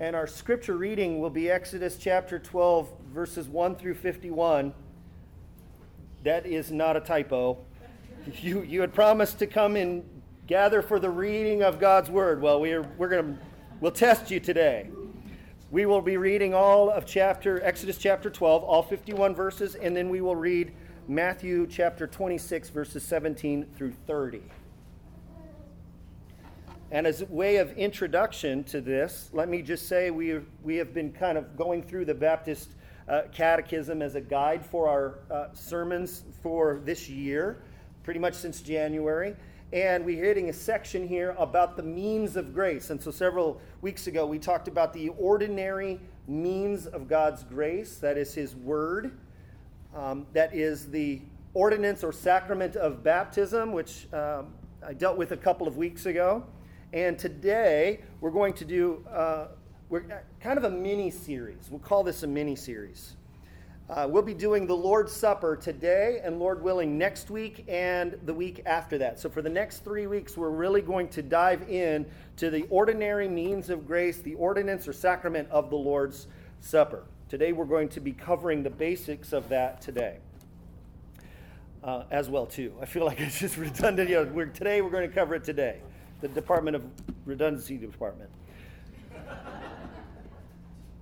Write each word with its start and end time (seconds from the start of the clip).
And 0.00 0.16
our 0.16 0.26
scripture 0.26 0.78
reading 0.78 1.20
will 1.20 1.28
be 1.28 1.50
Exodus 1.50 1.98
chapter 1.98 2.38
12, 2.38 2.88
verses 3.12 3.46
1 3.48 3.76
through 3.76 3.96
51. 3.96 4.72
That 6.24 6.46
is 6.46 6.72
not 6.72 6.96
a 6.96 7.00
typo. 7.00 7.58
You, 8.40 8.62
you 8.62 8.80
had 8.80 8.94
promised 8.94 9.38
to 9.40 9.46
come 9.46 9.76
and 9.76 10.02
gather 10.46 10.80
for 10.80 10.98
the 10.98 11.10
reading 11.10 11.62
of 11.62 11.78
God's 11.78 12.08
word. 12.08 12.40
Well, 12.40 12.62
we're, 12.62 12.80
we're 12.96 13.10
going 13.10 13.34
to 13.34 13.42
we'll 13.80 13.92
test 13.92 14.30
you 14.30 14.40
today. 14.40 14.88
We 15.70 15.84
will 15.84 16.00
be 16.00 16.16
reading 16.16 16.54
all 16.54 16.88
of 16.88 17.04
chapter 17.04 17.62
Exodus 17.62 17.98
chapter 17.98 18.30
12, 18.30 18.64
all 18.64 18.82
51 18.82 19.34
verses, 19.34 19.74
and 19.74 19.94
then 19.94 20.08
we 20.08 20.22
will 20.22 20.34
read 20.34 20.72
Matthew 21.08 21.66
chapter 21.66 22.06
26, 22.06 22.70
verses 22.70 23.02
17 23.02 23.66
through 23.76 23.92
30. 24.06 24.40
And 26.92 27.06
as 27.06 27.22
a 27.22 27.26
way 27.26 27.58
of 27.58 27.70
introduction 27.78 28.64
to 28.64 28.80
this, 28.80 29.30
let 29.32 29.48
me 29.48 29.62
just 29.62 29.86
say 29.86 30.10
we, 30.10 30.40
we 30.64 30.74
have 30.76 30.92
been 30.92 31.12
kind 31.12 31.38
of 31.38 31.56
going 31.56 31.84
through 31.84 32.04
the 32.04 32.14
Baptist 32.14 32.74
uh, 33.08 33.22
Catechism 33.32 34.02
as 34.02 34.16
a 34.16 34.20
guide 34.20 34.66
for 34.66 34.88
our 34.88 35.20
uh, 35.30 35.54
sermons 35.54 36.24
for 36.42 36.80
this 36.84 37.08
year, 37.08 37.62
pretty 38.02 38.18
much 38.18 38.34
since 38.34 38.60
January. 38.60 39.36
And 39.72 40.04
we're 40.04 40.24
hitting 40.24 40.48
a 40.48 40.52
section 40.52 41.06
here 41.06 41.36
about 41.38 41.76
the 41.76 41.82
means 41.84 42.34
of 42.34 42.52
grace. 42.52 42.90
And 42.90 43.00
so 43.00 43.12
several 43.12 43.60
weeks 43.82 44.08
ago, 44.08 44.26
we 44.26 44.40
talked 44.40 44.66
about 44.66 44.92
the 44.92 45.10
ordinary 45.10 46.00
means 46.26 46.86
of 46.86 47.06
God's 47.06 47.44
grace 47.44 47.98
that 47.98 48.18
is 48.18 48.34
His 48.34 48.56
Word, 48.56 49.16
um, 49.94 50.26
that 50.32 50.52
is 50.52 50.90
the 50.90 51.20
ordinance 51.54 52.02
or 52.02 52.12
sacrament 52.12 52.74
of 52.74 53.04
baptism, 53.04 53.70
which 53.70 54.12
um, 54.12 54.48
I 54.84 54.92
dealt 54.92 55.16
with 55.16 55.30
a 55.30 55.36
couple 55.36 55.68
of 55.68 55.76
weeks 55.76 56.06
ago. 56.06 56.44
And 56.92 57.16
today 57.16 58.00
we're 58.20 58.32
going 58.32 58.54
to 58.54 58.64
do 58.64 59.04
uh, 59.08 59.46
we're 59.88 60.04
kind 60.40 60.58
of 60.58 60.64
a 60.64 60.70
mini 60.70 61.10
series. 61.10 61.68
We'll 61.70 61.80
call 61.80 62.02
this 62.02 62.22
a 62.24 62.26
mini 62.26 62.56
series. 62.56 63.16
Uh, 63.88 64.06
we'll 64.08 64.22
be 64.22 64.34
doing 64.34 64.66
the 64.66 64.76
Lord's 64.76 65.12
Supper 65.12 65.56
today 65.56 66.20
and, 66.22 66.38
Lord 66.38 66.62
willing, 66.62 66.96
next 66.96 67.28
week 67.28 67.64
and 67.68 68.16
the 68.24 68.32
week 68.32 68.62
after 68.66 68.98
that. 68.98 69.18
So, 69.18 69.28
for 69.28 69.42
the 69.42 69.48
next 69.48 69.82
three 69.82 70.06
weeks, 70.06 70.36
we're 70.36 70.50
really 70.50 70.80
going 70.80 71.08
to 71.08 71.22
dive 71.22 71.68
in 71.68 72.06
to 72.36 72.50
the 72.50 72.66
ordinary 72.70 73.28
means 73.28 73.68
of 73.68 73.86
grace, 73.86 74.18
the 74.18 74.34
ordinance 74.34 74.86
or 74.86 74.92
sacrament 74.92 75.48
of 75.50 75.70
the 75.70 75.76
Lord's 75.76 76.28
Supper. 76.60 77.04
Today, 77.28 77.50
we're 77.50 77.64
going 77.64 77.88
to 77.90 78.00
be 78.00 78.12
covering 78.12 78.62
the 78.62 78.70
basics 78.70 79.32
of 79.32 79.48
that 79.48 79.80
today. 79.80 80.18
Uh, 81.82 82.04
as 82.12 82.28
well, 82.28 82.46
too. 82.46 82.74
I 82.80 82.84
feel 82.84 83.04
like 83.04 83.20
it's 83.20 83.40
just 83.40 83.56
redundant. 83.56 84.08
You 84.08 84.24
know, 84.24 84.32
we're, 84.32 84.46
today, 84.46 84.82
we're 84.82 84.90
going 84.90 85.08
to 85.08 85.14
cover 85.14 85.34
it 85.34 85.42
today 85.42 85.80
the 86.20 86.28
Department 86.28 86.76
of 86.76 86.84
Redundancy 87.24 87.76
Department. 87.76 88.30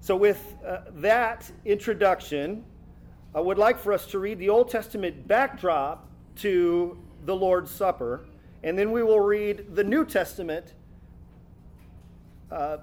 so, 0.01 0.17
with 0.17 0.57
uh, 0.67 0.81
that 0.95 1.51
introduction, 1.65 2.65
I 3.35 3.41
would 3.41 3.59
like 3.59 3.79
for 3.79 3.93
us 3.93 4.07
to 4.09 4.19
read 4.19 4.39
the 4.39 4.49
Old 4.49 4.71
Testament 4.71 5.27
backdrop 5.27 6.09
to 6.37 6.99
the 7.25 7.35
Lord's 7.35 7.71
Supper, 7.71 8.27
and 8.63 8.79
then 8.79 8.93
we 8.93 9.03
will 9.03 9.21
read 9.21 9.75
the 9.75 9.85
New 9.85 10.05
Testament. 10.05 10.75
Uh, 12.51 12.79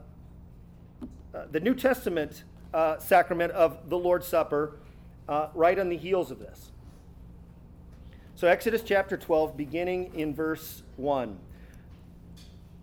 uh, 1.34 1.46
the 1.52 1.60
New 1.60 1.74
Testament 1.74 2.44
uh, 2.74 2.98
sacrament 3.00 3.52
of 3.54 3.90
the 3.90 3.98
Lord's 3.98 4.28
Supper 4.28 4.78
uh, 5.28 5.48
right 5.54 5.78
on 5.80 5.90
the 5.90 5.98
heels 5.98 6.32
of 6.32 6.40
this. 6.40 6.72
So, 8.36 8.48
Exodus 8.48 8.84
chapter 8.84 9.18
12, 9.18 9.56
beginning 9.58 10.12
in 10.14 10.34
verse 10.36 10.84
1. 10.98 11.38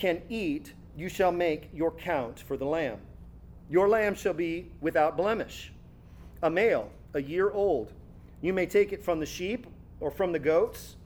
can 0.00 0.22
eat, 0.30 0.72
you 0.96 1.08
shall 1.08 1.30
make 1.30 1.68
your 1.74 1.92
count 1.92 2.40
for 2.40 2.56
the 2.56 2.64
lamb. 2.64 2.98
Your 3.68 3.88
lamb 3.88 4.14
shall 4.14 4.32
be 4.32 4.72
without 4.80 5.16
blemish, 5.16 5.72
a 6.42 6.50
male, 6.50 6.90
a 7.14 7.22
year 7.22 7.50
old. 7.50 7.92
You 8.40 8.54
may 8.54 8.66
take 8.66 8.92
it 8.92 9.04
from 9.04 9.20
the 9.20 9.26
sheep 9.26 9.66
or 10.00 10.10
from 10.10 10.32
the 10.32 10.38
goats, 10.38 10.96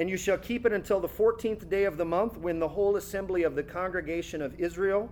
and 0.00 0.10
you 0.10 0.16
shall 0.16 0.36
keep 0.36 0.66
it 0.66 0.72
until 0.72 1.00
the 1.00 1.08
fourteenth 1.08 1.70
day 1.70 1.84
of 1.84 1.96
the 1.96 2.04
month, 2.04 2.36
when 2.36 2.58
the 2.58 2.68
whole 2.68 2.96
assembly 2.96 3.44
of 3.44 3.54
the 3.54 3.62
congregation 3.62 4.42
of 4.42 4.58
Israel 4.60 5.08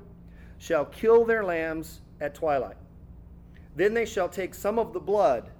shall 0.58 0.84
kill 0.84 1.24
their 1.24 1.44
lambs 1.44 2.00
at 2.20 2.34
twilight. 2.34 2.76
Then 3.76 3.94
they 3.94 4.06
shall 4.06 4.28
take 4.28 4.54
some 4.54 4.78
of 4.78 4.92
the 4.92 5.00
blood 5.00 5.50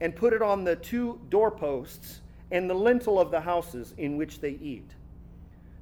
and 0.00 0.14
put 0.14 0.32
it 0.32 0.42
on 0.42 0.62
the 0.62 0.76
two 0.76 1.20
doorposts 1.30 2.20
and 2.50 2.70
the 2.70 2.74
lintel 2.74 3.18
of 3.18 3.30
the 3.30 3.40
houses 3.40 3.94
in 3.98 4.16
which 4.16 4.40
they 4.40 4.58
eat. 4.62 4.90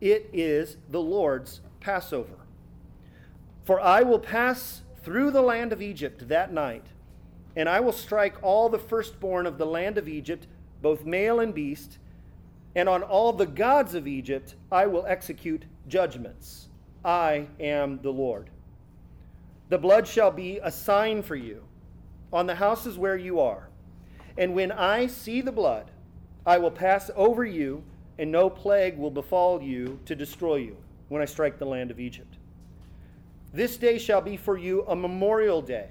it 0.00 0.30
is 0.32 0.76
the 0.90 1.00
Lord's 1.00 1.60
Passover. 1.80 2.36
For 3.64 3.80
I 3.80 4.02
will 4.02 4.18
pass 4.18 4.82
through 5.02 5.30
the 5.30 5.42
land 5.42 5.72
of 5.72 5.82
Egypt 5.82 6.28
that 6.28 6.52
night, 6.52 6.86
and 7.56 7.68
I 7.68 7.80
will 7.80 7.92
strike 7.92 8.36
all 8.42 8.68
the 8.68 8.78
firstborn 8.78 9.46
of 9.46 9.58
the 9.58 9.66
land 9.66 9.98
of 9.98 10.08
Egypt, 10.08 10.46
both 10.82 11.04
male 11.04 11.40
and 11.40 11.54
beast, 11.54 11.98
and 12.74 12.88
on 12.88 13.02
all 13.02 13.32
the 13.32 13.46
gods 13.46 13.94
of 13.94 14.06
Egypt 14.06 14.54
I 14.70 14.86
will 14.86 15.04
execute 15.06 15.64
judgments. 15.88 16.68
I 17.04 17.46
am 17.58 18.00
the 18.02 18.12
Lord. 18.12 18.50
The 19.68 19.78
blood 19.78 20.06
shall 20.06 20.30
be 20.30 20.58
a 20.62 20.70
sign 20.70 21.22
for 21.22 21.36
you 21.36 21.64
on 22.32 22.46
the 22.46 22.54
houses 22.54 22.98
where 22.98 23.16
you 23.16 23.40
are. 23.40 23.68
And 24.36 24.54
when 24.54 24.72
I 24.72 25.06
see 25.06 25.40
the 25.40 25.52
blood, 25.52 25.90
I 26.46 26.58
will 26.58 26.70
pass 26.70 27.10
over 27.14 27.44
you 27.44 27.84
and 28.20 28.30
no 28.30 28.50
plague 28.50 28.98
will 28.98 29.10
befall 29.10 29.62
you 29.62 29.98
to 30.04 30.14
destroy 30.14 30.56
you 30.56 30.76
when 31.08 31.22
I 31.22 31.24
strike 31.24 31.58
the 31.58 31.64
land 31.64 31.90
of 31.90 31.98
Egypt. 31.98 32.36
This 33.54 33.78
day 33.78 33.96
shall 33.96 34.20
be 34.20 34.36
for 34.36 34.58
you 34.58 34.84
a 34.88 34.94
memorial 34.94 35.62
day, 35.62 35.88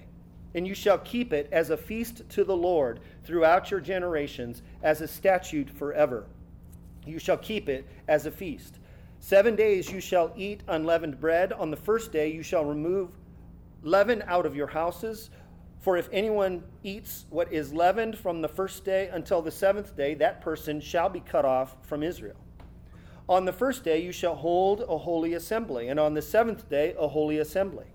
and 0.53 0.67
you 0.67 0.75
shall 0.75 0.99
keep 0.99 1.33
it 1.33 1.49
as 1.51 1.71
a 1.71 1.75
feast 1.75 2.21
to 2.29 2.43
the 2.43 2.55
Lord 2.55 2.99
throughout 3.23 3.71
your 3.71 3.79
generations, 3.79 4.61
as 4.83 5.01
a 5.01 5.07
statute 5.07 5.71
forever. 5.71 6.27
You 7.03 7.17
shall 7.17 7.37
keep 7.37 7.67
it 7.67 7.87
as 8.07 8.27
a 8.27 8.31
feast. 8.31 8.77
Seven 9.19 9.55
days 9.55 9.91
you 9.91 9.99
shall 9.99 10.31
eat 10.37 10.61
unleavened 10.67 11.19
bread. 11.19 11.51
On 11.51 11.71
the 11.71 11.77
first 11.77 12.11
day 12.11 12.31
you 12.31 12.43
shall 12.43 12.63
remove 12.63 13.09
leaven 13.81 14.23
out 14.27 14.45
of 14.45 14.55
your 14.55 14.67
houses. 14.67 15.31
For 15.79 15.95
if 15.95 16.09
anyone 16.11 16.63
eats 16.83 17.25
what 17.29 17.53
is 17.53 17.73
leavened 17.73 18.17
from 18.17 18.41
the 18.41 18.49
first 18.49 18.83
day 18.83 19.09
until 19.11 19.41
the 19.41 19.51
seventh 19.51 19.95
day, 19.95 20.13
that 20.15 20.41
person 20.41 20.81
shall 20.81 21.07
be 21.07 21.21
cut 21.21 21.45
off 21.45 21.77
from 21.83 22.03
Israel. 22.03 22.35
On 23.29 23.45
the 23.45 23.53
first 23.53 23.83
day 23.83 24.01
you 24.01 24.11
shall 24.11 24.35
hold 24.35 24.81
a 24.81 24.97
holy 24.97 25.35
assembly, 25.35 25.87
and 25.87 25.99
on 25.99 26.15
the 26.15 26.21
seventh 26.21 26.69
day 26.69 26.95
a 26.99 27.07
holy 27.07 27.37
assembly. 27.37 27.85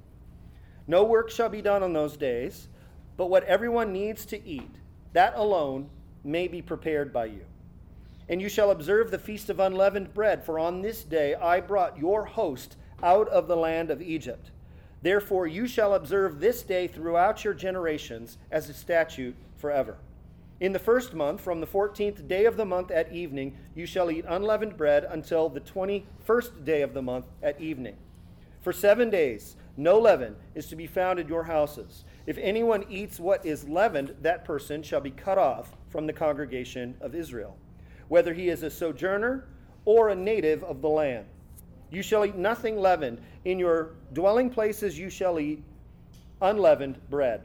No 0.86 1.04
work 1.04 1.30
shall 1.30 1.48
be 1.48 1.60
done 1.60 1.82
on 1.82 1.92
those 1.92 2.16
days, 2.16 2.68
but 3.16 3.30
what 3.30 3.44
everyone 3.44 3.92
needs 3.92 4.24
to 4.26 4.46
eat, 4.46 4.76
that 5.12 5.34
alone 5.36 5.90
may 6.22 6.48
be 6.48 6.62
prepared 6.62 7.12
by 7.12 7.26
you. 7.26 7.44
And 8.28 8.40
you 8.40 8.48
shall 8.48 8.70
observe 8.70 9.10
the 9.10 9.18
feast 9.18 9.50
of 9.50 9.60
unleavened 9.60 10.14
bread, 10.14 10.42
for 10.42 10.58
on 10.58 10.80
this 10.80 11.04
day 11.04 11.34
I 11.34 11.60
brought 11.60 11.98
your 11.98 12.24
host 12.24 12.76
out 13.02 13.28
of 13.28 13.46
the 13.46 13.56
land 13.56 13.90
of 13.90 14.00
Egypt. 14.00 14.50
Therefore, 15.04 15.46
you 15.46 15.66
shall 15.66 15.92
observe 15.92 16.40
this 16.40 16.62
day 16.62 16.88
throughout 16.88 17.44
your 17.44 17.52
generations 17.52 18.38
as 18.50 18.70
a 18.70 18.72
statute 18.72 19.36
forever. 19.54 19.98
In 20.60 20.72
the 20.72 20.78
first 20.78 21.12
month, 21.12 21.42
from 21.42 21.60
the 21.60 21.66
fourteenth 21.66 22.26
day 22.26 22.46
of 22.46 22.56
the 22.56 22.64
month 22.64 22.90
at 22.90 23.12
evening, 23.12 23.54
you 23.74 23.84
shall 23.84 24.10
eat 24.10 24.24
unleavened 24.26 24.78
bread 24.78 25.04
until 25.04 25.50
the 25.50 25.60
twenty 25.60 26.06
first 26.24 26.64
day 26.64 26.80
of 26.80 26.94
the 26.94 27.02
month 27.02 27.26
at 27.42 27.60
evening. 27.60 27.96
For 28.62 28.72
seven 28.72 29.10
days 29.10 29.56
No 29.76 29.98
leaven 29.98 30.36
is 30.54 30.68
to 30.68 30.76
be 30.76 30.86
found 30.86 31.18
in 31.18 31.28
your 31.28 31.44
houses. 31.44 32.04
If 32.26 32.38
anyone 32.38 32.84
eats 32.88 33.18
what 33.18 33.44
is 33.44 33.68
leavened, 33.68 34.14
that 34.22 34.44
person 34.44 34.82
shall 34.82 35.00
be 35.00 35.10
cut 35.10 35.36
off 35.36 35.76
from 35.90 36.06
the 36.06 36.12
congregation 36.12 36.96
of 37.00 37.14
Israel, 37.14 37.56
whether 38.08 38.32
he 38.32 38.48
is 38.48 38.62
a 38.62 38.70
sojourner 38.70 39.48
or 39.84 40.08
a 40.08 40.14
native 40.14 40.62
of 40.62 40.80
the 40.80 40.88
land. 40.88 41.26
You 41.94 42.02
shall 42.02 42.24
eat 42.24 42.36
nothing 42.36 42.76
leavened. 42.76 43.20
In 43.44 43.58
your 43.58 43.90
dwelling 44.12 44.50
places 44.50 44.98
you 44.98 45.10
shall 45.10 45.38
eat 45.38 45.62
unleavened 46.40 46.98
bread. 47.08 47.42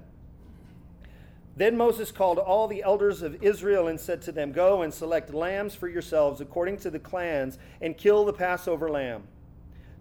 Then 1.55 1.75
Moses 1.77 2.11
called 2.11 2.39
all 2.39 2.67
the 2.67 2.81
elders 2.81 3.21
of 3.21 3.43
Israel 3.43 3.89
and 3.89 3.99
said 3.99 4.21
to 4.23 4.31
them, 4.31 4.51
Go 4.51 4.81
and 4.81 4.93
select 4.93 5.33
lambs 5.33 5.75
for 5.75 5.87
yourselves 5.87 6.41
according 6.41 6.77
to 6.77 6.89
the 6.89 6.99
clans, 6.99 7.57
and 7.81 7.97
kill 7.97 8.23
the 8.25 8.33
Passover 8.33 8.89
lamb. 8.89 9.23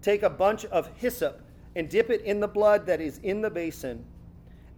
Take 0.00 0.22
a 0.22 0.30
bunch 0.30 0.64
of 0.66 0.88
hyssop 0.96 1.42
and 1.74 1.88
dip 1.88 2.10
it 2.10 2.22
in 2.22 2.40
the 2.40 2.48
blood 2.48 2.86
that 2.86 3.00
is 3.00 3.18
in 3.18 3.42
the 3.42 3.50
basin, 3.50 4.04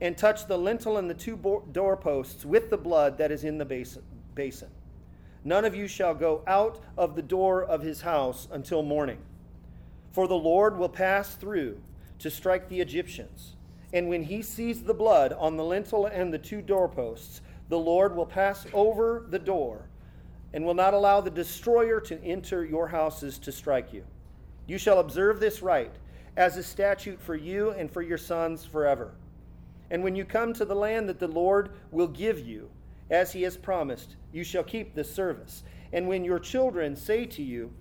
and 0.01 0.17
touch 0.17 0.47
the 0.47 0.57
lintel 0.57 0.97
and 0.97 1.09
the 1.09 1.15
two 1.15 1.65
doorposts 1.73 2.45
with 2.45 2.71
the 2.71 2.79
blood 2.79 3.19
that 3.19 3.31
is 3.31 3.45
in 3.45 3.59
the 3.59 3.93
basin. 4.35 4.69
None 5.45 5.65
of 5.65 5.75
you 5.75 5.87
shall 5.87 6.15
go 6.15 6.43
out 6.47 6.83
of 6.97 7.15
the 7.15 7.23
door 7.23 7.63
of 7.63 7.83
his 7.83 8.01
house 8.01 8.49
until 8.51 8.83
morning. 8.83 9.19
For 10.13 10.27
the 10.27 10.35
Lord 10.35 10.77
will 10.77 10.89
pass 10.89 11.35
through 11.35 11.81
to 12.19 12.31
strike 12.31 12.69
the 12.69 12.81
Egyptians. 12.81 13.57
And 13.93 14.09
when 14.09 14.23
he 14.23 14.43
sees 14.43 14.83
the 14.83 14.95
blood 14.95 15.33
on 15.33 15.57
the 15.57 15.65
lintel 15.65 16.07
and 16.07 16.33
the 16.33 16.39
two 16.39 16.63
doorposts, 16.63 17.41
the 17.69 17.79
Lord 17.79 18.15
will 18.15 18.27
pass 18.27 18.67
over 18.73 19.27
the 19.29 19.39
door 19.39 19.89
and 20.53 20.65
will 20.65 20.75
not 20.75 20.95
allow 20.95 21.21
the 21.21 21.31
destroyer 21.31 22.01
to 22.01 22.23
enter 22.25 22.65
your 22.65 22.89
houses 22.89 23.39
to 23.39 23.53
strike 23.53 23.93
you. 23.93 24.05
You 24.67 24.79
shall 24.79 24.99
observe 24.99 25.41
this 25.41 25.63
rite 25.63 25.95
as 26.37 26.57
a 26.57 26.63
statute 26.63 27.21
for 27.21 27.35
you 27.35 27.71
and 27.71 27.91
for 27.91 28.03
your 28.03 28.19
sons 28.19 28.65
forever. 28.65 29.15
And 29.91 30.03
when 30.03 30.15
you 30.15 30.25
come 30.25 30.53
to 30.55 30.65
the 30.65 30.75
land 30.75 31.09
that 31.09 31.19
the 31.19 31.29
Lord 31.29 31.71
will 31.91 32.09
give 32.09 32.39
you, 32.39 32.71
as 33.11 33.33
he 33.33 33.43
has 33.43 33.57
promised, 33.57 34.17
you 34.33 34.45
shall 34.45 34.63
keep 34.63 34.95
this 34.95 35.13
service. 35.13 35.65
And 35.93 36.07
when 36.07 36.25
your 36.25 36.39
children 36.39 36.95
say 36.95 37.27
to 37.27 37.43
you, 37.43 37.73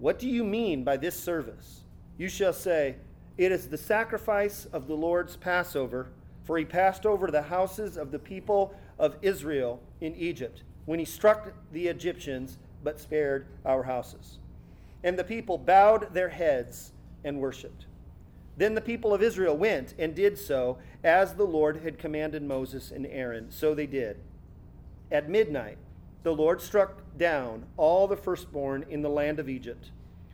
What 0.00 0.18
do 0.18 0.26
you 0.26 0.44
mean 0.44 0.82
by 0.82 0.96
this 0.96 1.14
service? 1.14 1.82
You 2.16 2.30
shall 2.30 2.54
say, 2.54 2.96
It 3.36 3.52
is 3.52 3.68
the 3.68 3.76
sacrifice 3.76 4.66
of 4.72 4.88
the 4.88 4.94
Lord's 4.94 5.36
Passover, 5.36 6.08
for 6.44 6.56
he 6.56 6.64
passed 6.64 7.04
over 7.04 7.30
the 7.30 7.42
houses 7.42 7.98
of 7.98 8.10
the 8.10 8.18
people 8.18 8.74
of 8.98 9.16
Israel 9.20 9.82
in 10.00 10.14
Egypt, 10.16 10.62
when 10.86 10.98
he 10.98 11.04
struck 11.04 11.52
the 11.72 11.86
Egyptians, 11.86 12.56
but 12.82 12.98
spared 12.98 13.46
our 13.66 13.82
houses. 13.82 14.38
And 15.04 15.18
the 15.18 15.24
people 15.24 15.58
bowed 15.58 16.14
their 16.14 16.30
heads 16.30 16.92
and 17.22 17.38
worshipped. 17.38 17.84
Then 18.56 18.74
the 18.74 18.80
people 18.80 19.12
of 19.12 19.22
Israel 19.22 19.56
went 19.56 19.94
and 19.98 20.14
did 20.14 20.38
so 20.38 20.78
as 21.04 21.34
the 21.34 21.44
Lord 21.44 21.82
had 21.82 21.98
commanded 21.98 22.42
Moses 22.42 22.90
and 22.90 23.06
Aaron. 23.06 23.50
So 23.50 23.74
they 23.74 23.86
did. 23.86 24.18
At 25.10 25.28
midnight, 25.28 25.78
the 26.22 26.34
Lord 26.34 26.60
struck 26.60 27.02
down 27.16 27.64
all 27.76 28.06
the 28.06 28.16
firstborn 28.16 28.84
in 28.88 29.02
the 29.02 29.08
land 29.08 29.38
of 29.38 29.48
Egypt, 29.48 29.90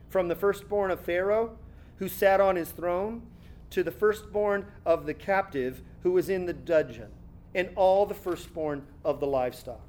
from 0.09 0.27
the 0.27 0.35
firstborn 0.35 0.91
of 0.91 0.99
Pharaoh, 0.99 1.57
who 1.97 2.07
sat 2.07 2.39
on 2.39 2.55
his 2.55 2.71
throne, 2.71 3.23
to 3.69 3.83
the 3.83 3.91
firstborn 3.91 4.65
of 4.85 5.05
the 5.05 5.13
captive 5.13 5.81
who 6.03 6.11
was 6.11 6.29
in 6.29 6.45
the 6.45 6.53
dungeon, 6.53 7.09
and 7.53 7.69
all 7.75 8.05
the 8.05 8.13
firstborn 8.13 8.85
of 9.03 9.19
the 9.19 9.27
livestock. 9.27 9.81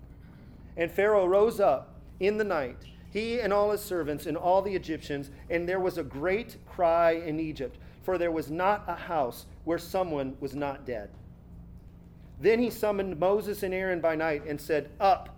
And 0.77 0.91
Pharaoh 0.91 1.27
rose 1.27 1.61
up 1.61 1.95
in 2.19 2.39
the 2.39 2.44
night, 2.44 2.79
he 3.11 3.41
and 3.41 3.53
all 3.53 3.71
his 3.71 3.83
servants 3.83 4.27
and 4.27 4.37
all 4.37 4.62
the 4.62 4.75
Egyptians, 4.75 5.31
and 5.49 5.69
there 5.69 5.81
was 5.81 5.99
a 5.99 6.03
great 6.03 6.56
cry 6.67 7.12
in 7.12 7.39
Egypt 7.39 7.79
for 8.09 8.17
there 8.17 8.31
was 8.31 8.51
not 8.51 8.85
a 8.87 8.94
house 8.94 9.44
where 9.65 9.77
someone 9.77 10.35
was 10.41 10.55
not 10.55 10.87
dead. 10.87 11.11
Then 12.41 12.59
he 12.59 12.71
summoned 12.71 13.21
Moses 13.21 13.62
and 13.62 13.75
Aaron 13.75 14.01
by 14.01 14.15
night 14.15 14.47
and 14.47 14.59
said, 14.59 14.89
Up, 14.99 15.29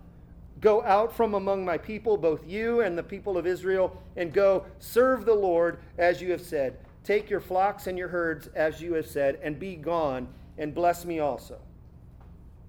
go 0.61 0.83
out 0.83 1.11
from 1.11 1.33
among 1.33 1.65
my 1.65 1.77
people, 1.77 2.15
both 2.15 2.47
you 2.47 2.81
and 2.81 2.97
the 2.97 3.03
people 3.03 3.37
of 3.37 3.47
Israel, 3.47 3.99
and 4.15 4.31
go 4.31 4.65
serve 4.79 5.25
the 5.25 5.33
Lord 5.33 5.79
as 5.97 6.21
you 6.21 6.31
have 6.31 6.41
said. 6.41 6.77
Take 7.03 7.29
your 7.29 7.39
flocks 7.39 7.87
and 7.87 7.97
your 7.97 8.07
herds 8.07 8.47
as 8.55 8.79
you 8.79 8.93
have 8.93 9.07
said, 9.07 9.39
and 9.41 9.59
be 9.59 9.75
gone, 9.75 10.27
and 10.59 10.73
bless 10.73 11.03
me 11.03 11.19
also. 11.19 11.57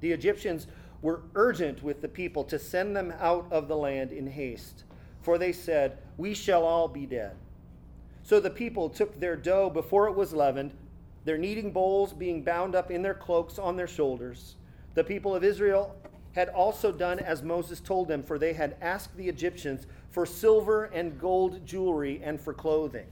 The 0.00 0.10
Egyptians 0.10 0.66
were 1.02 1.22
urgent 1.34 1.82
with 1.82 2.00
the 2.00 2.08
people 2.08 2.44
to 2.44 2.58
send 2.58 2.96
them 2.96 3.12
out 3.20 3.46
of 3.52 3.68
the 3.68 3.76
land 3.76 4.10
in 4.10 4.26
haste, 4.26 4.84
for 5.20 5.36
they 5.36 5.52
said, 5.52 5.98
We 6.16 6.32
shall 6.32 6.64
all 6.64 6.88
be 6.88 7.04
dead. 7.04 7.36
So 8.22 8.40
the 8.40 8.50
people 8.50 8.88
took 8.88 9.20
their 9.20 9.36
dough 9.36 9.68
before 9.68 10.08
it 10.08 10.14
was 10.14 10.32
leavened, 10.32 10.72
their 11.24 11.38
kneading 11.38 11.72
bowls 11.72 12.12
being 12.12 12.42
bound 12.42 12.74
up 12.74 12.90
in 12.90 13.02
their 13.02 13.14
cloaks 13.14 13.58
on 13.58 13.76
their 13.76 13.86
shoulders. 13.86 14.56
The 14.94 15.04
people 15.04 15.34
of 15.34 15.44
Israel 15.44 15.94
had 16.32 16.48
also 16.48 16.92
done 16.92 17.18
as 17.18 17.42
Moses 17.42 17.80
told 17.80 18.08
them, 18.08 18.22
for 18.22 18.38
they 18.38 18.52
had 18.52 18.76
asked 18.80 19.16
the 19.16 19.28
Egyptians 19.28 19.86
for 20.10 20.26
silver 20.26 20.84
and 20.84 21.18
gold 21.18 21.66
jewelry 21.66 22.20
and 22.24 22.40
for 22.40 22.54
clothing. 22.54 23.06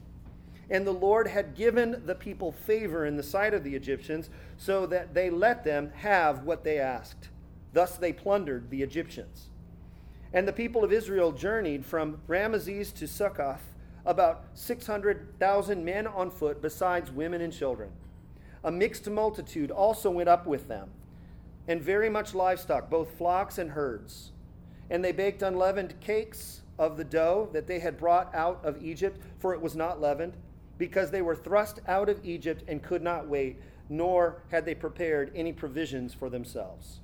And 0.71 0.87
the 0.87 0.93
Lord 0.93 1.27
had 1.27 1.57
given 1.57 2.03
the 2.07 2.15
people 2.15 2.53
favor 2.53 3.05
in 3.05 3.17
the 3.17 3.23
sight 3.23 3.55
of 3.55 3.65
the 3.65 3.75
Egyptians, 3.75 4.31
so 4.57 4.87
that 4.87 5.15
they 5.15 5.29
let 5.29 5.65
them 5.65 5.91
have 5.97 6.45
what 6.45 6.65
they 6.65 6.79
asked. 6.79 7.29
Thus 7.73 7.97
they 7.97 8.13
plundered 8.13 8.71
the 8.71 8.83
Egyptians. 8.83 9.49
And 10.33 10.47
the 10.47 10.53
people 10.53 10.85
of 10.85 10.93
Israel 10.93 11.33
journeyed 11.33 11.85
from 11.85 12.21
Ramesses 12.29 12.95
to 12.95 13.09
Succoth 13.09 13.63
about 14.07 14.45
600,000 14.55 15.85
men 15.85 16.07
on 16.07 16.31
foot, 16.31 16.63
besides 16.63 17.11
women 17.11 17.41
and 17.41 17.53
children. 17.53 17.91
A 18.63 18.71
mixed 18.71 19.09
multitude 19.11 19.71
also 19.71 20.11
went 20.11 20.29
up 20.29 20.47
with 20.47 20.69
them, 20.69 20.91
and 21.69 21.83
very 21.83 22.09
much 22.09 22.35
livestock, 22.35 22.91
both 22.91 23.17
flocks 23.17 23.59
and 23.59 23.71
herds. 23.71 24.33
And 24.89 25.05
they 25.05 25.13
baked 25.13 25.43
unleavened 25.43 26.01
cakes 26.01 26.63
of 26.79 26.97
the 26.97 27.05
dough 27.05 27.49
that 27.53 27.67
they 27.67 27.79
had 27.79 27.99
brought 27.99 28.35
out 28.35 28.61
of 28.65 28.83
Egypt, 28.83 29.21
for 29.39 29.53
it 29.53 29.61
was 29.61 29.77
not 29.77 30.01
leavened, 30.01 30.35
because 30.79 31.11
they 31.11 31.23
were 31.23 31.37
thrust 31.37 31.81
out 31.87 32.09
of 32.09 32.25
Egypt 32.25 32.65
and 32.67 32.83
could 32.83 33.03
not 33.03 33.29
wait, 33.29 33.61
nor 33.89 34.43
had 34.51 34.65
they 34.65 34.75
prepared 34.75 35.31
any 35.35 35.53
provisions 35.53 36.15
for 36.15 36.31
themselves. 36.31 37.01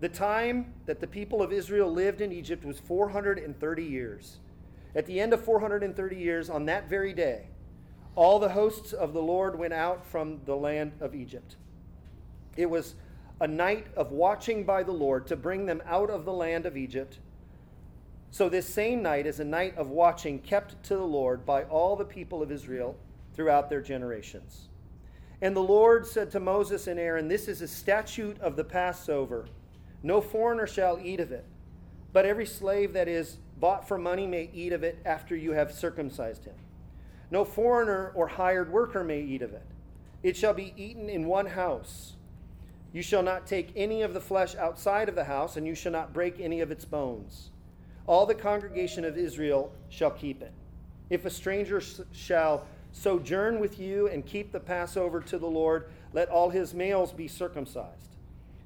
The 0.00 0.08
time 0.08 0.74
that 0.84 1.00
the 1.00 1.06
people 1.06 1.40
of 1.40 1.52
Israel 1.52 1.90
lived 1.90 2.20
in 2.20 2.32
Egypt 2.32 2.64
was 2.64 2.78
430 2.80 3.84
years. 3.84 4.38
At 4.94 5.06
the 5.06 5.20
end 5.20 5.32
of 5.32 5.44
430 5.44 6.16
years, 6.16 6.50
on 6.50 6.66
that 6.66 6.88
very 6.88 7.12
day, 7.12 7.46
all 8.14 8.38
the 8.38 8.48
hosts 8.48 8.92
of 8.92 9.12
the 9.12 9.22
Lord 9.22 9.58
went 9.58 9.72
out 9.72 10.04
from 10.04 10.40
the 10.44 10.56
land 10.56 10.92
of 11.00 11.14
Egypt. 11.14 11.56
It 12.56 12.68
was 12.68 12.94
a 13.40 13.46
night 13.46 13.86
of 13.96 14.12
watching 14.12 14.64
by 14.64 14.82
the 14.82 14.92
Lord 14.92 15.26
to 15.26 15.36
bring 15.36 15.66
them 15.66 15.82
out 15.86 16.10
of 16.10 16.24
the 16.24 16.32
land 16.32 16.66
of 16.66 16.76
Egypt. 16.76 17.18
So, 18.30 18.48
this 18.48 18.66
same 18.66 19.02
night 19.02 19.26
is 19.26 19.40
a 19.40 19.44
night 19.44 19.76
of 19.76 19.90
watching 19.90 20.38
kept 20.38 20.82
to 20.84 20.96
the 20.96 21.04
Lord 21.04 21.46
by 21.46 21.64
all 21.64 21.96
the 21.96 22.04
people 22.04 22.42
of 22.42 22.50
Israel 22.50 22.96
throughout 23.34 23.68
their 23.68 23.80
generations. 23.80 24.68
And 25.42 25.54
the 25.54 25.60
Lord 25.60 26.06
said 26.06 26.30
to 26.32 26.40
Moses 26.40 26.86
and 26.86 26.98
Aaron, 26.98 27.28
This 27.28 27.46
is 27.48 27.60
a 27.60 27.68
statute 27.68 28.40
of 28.40 28.56
the 28.56 28.64
Passover. 28.64 29.46
No 30.02 30.20
foreigner 30.20 30.66
shall 30.66 30.98
eat 31.02 31.20
of 31.20 31.32
it, 31.32 31.44
but 32.12 32.24
every 32.24 32.46
slave 32.46 32.94
that 32.94 33.08
is 33.08 33.38
bought 33.58 33.86
for 33.86 33.98
money 33.98 34.26
may 34.26 34.50
eat 34.52 34.72
of 34.72 34.82
it 34.82 34.98
after 35.04 35.36
you 35.36 35.52
have 35.52 35.72
circumcised 35.72 36.44
him. 36.44 36.54
No 37.30 37.44
foreigner 37.44 38.12
or 38.14 38.28
hired 38.28 38.70
worker 38.70 39.02
may 39.02 39.20
eat 39.20 39.42
of 39.42 39.52
it. 39.52 39.66
It 40.22 40.36
shall 40.36 40.54
be 40.54 40.72
eaten 40.76 41.08
in 41.08 41.26
one 41.26 41.46
house. 41.46 42.15
You 42.96 43.02
shall 43.02 43.22
not 43.22 43.46
take 43.46 43.74
any 43.76 44.00
of 44.00 44.14
the 44.14 44.22
flesh 44.22 44.54
outside 44.54 45.10
of 45.10 45.14
the 45.14 45.24
house, 45.24 45.58
and 45.58 45.66
you 45.66 45.74
shall 45.74 45.92
not 45.92 46.14
break 46.14 46.40
any 46.40 46.62
of 46.62 46.70
its 46.70 46.86
bones. 46.86 47.50
All 48.06 48.24
the 48.24 48.34
congregation 48.34 49.04
of 49.04 49.18
Israel 49.18 49.70
shall 49.90 50.12
keep 50.12 50.40
it. 50.40 50.54
If 51.10 51.26
a 51.26 51.30
stranger 51.30 51.82
shall 52.14 52.66
sojourn 52.92 53.60
with 53.60 53.78
you 53.78 54.08
and 54.08 54.24
keep 54.24 54.50
the 54.50 54.60
Passover 54.60 55.20
to 55.20 55.36
the 55.36 55.46
Lord, 55.46 55.90
let 56.14 56.30
all 56.30 56.48
his 56.48 56.72
males 56.72 57.12
be 57.12 57.28
circumcised. 57.28 58.16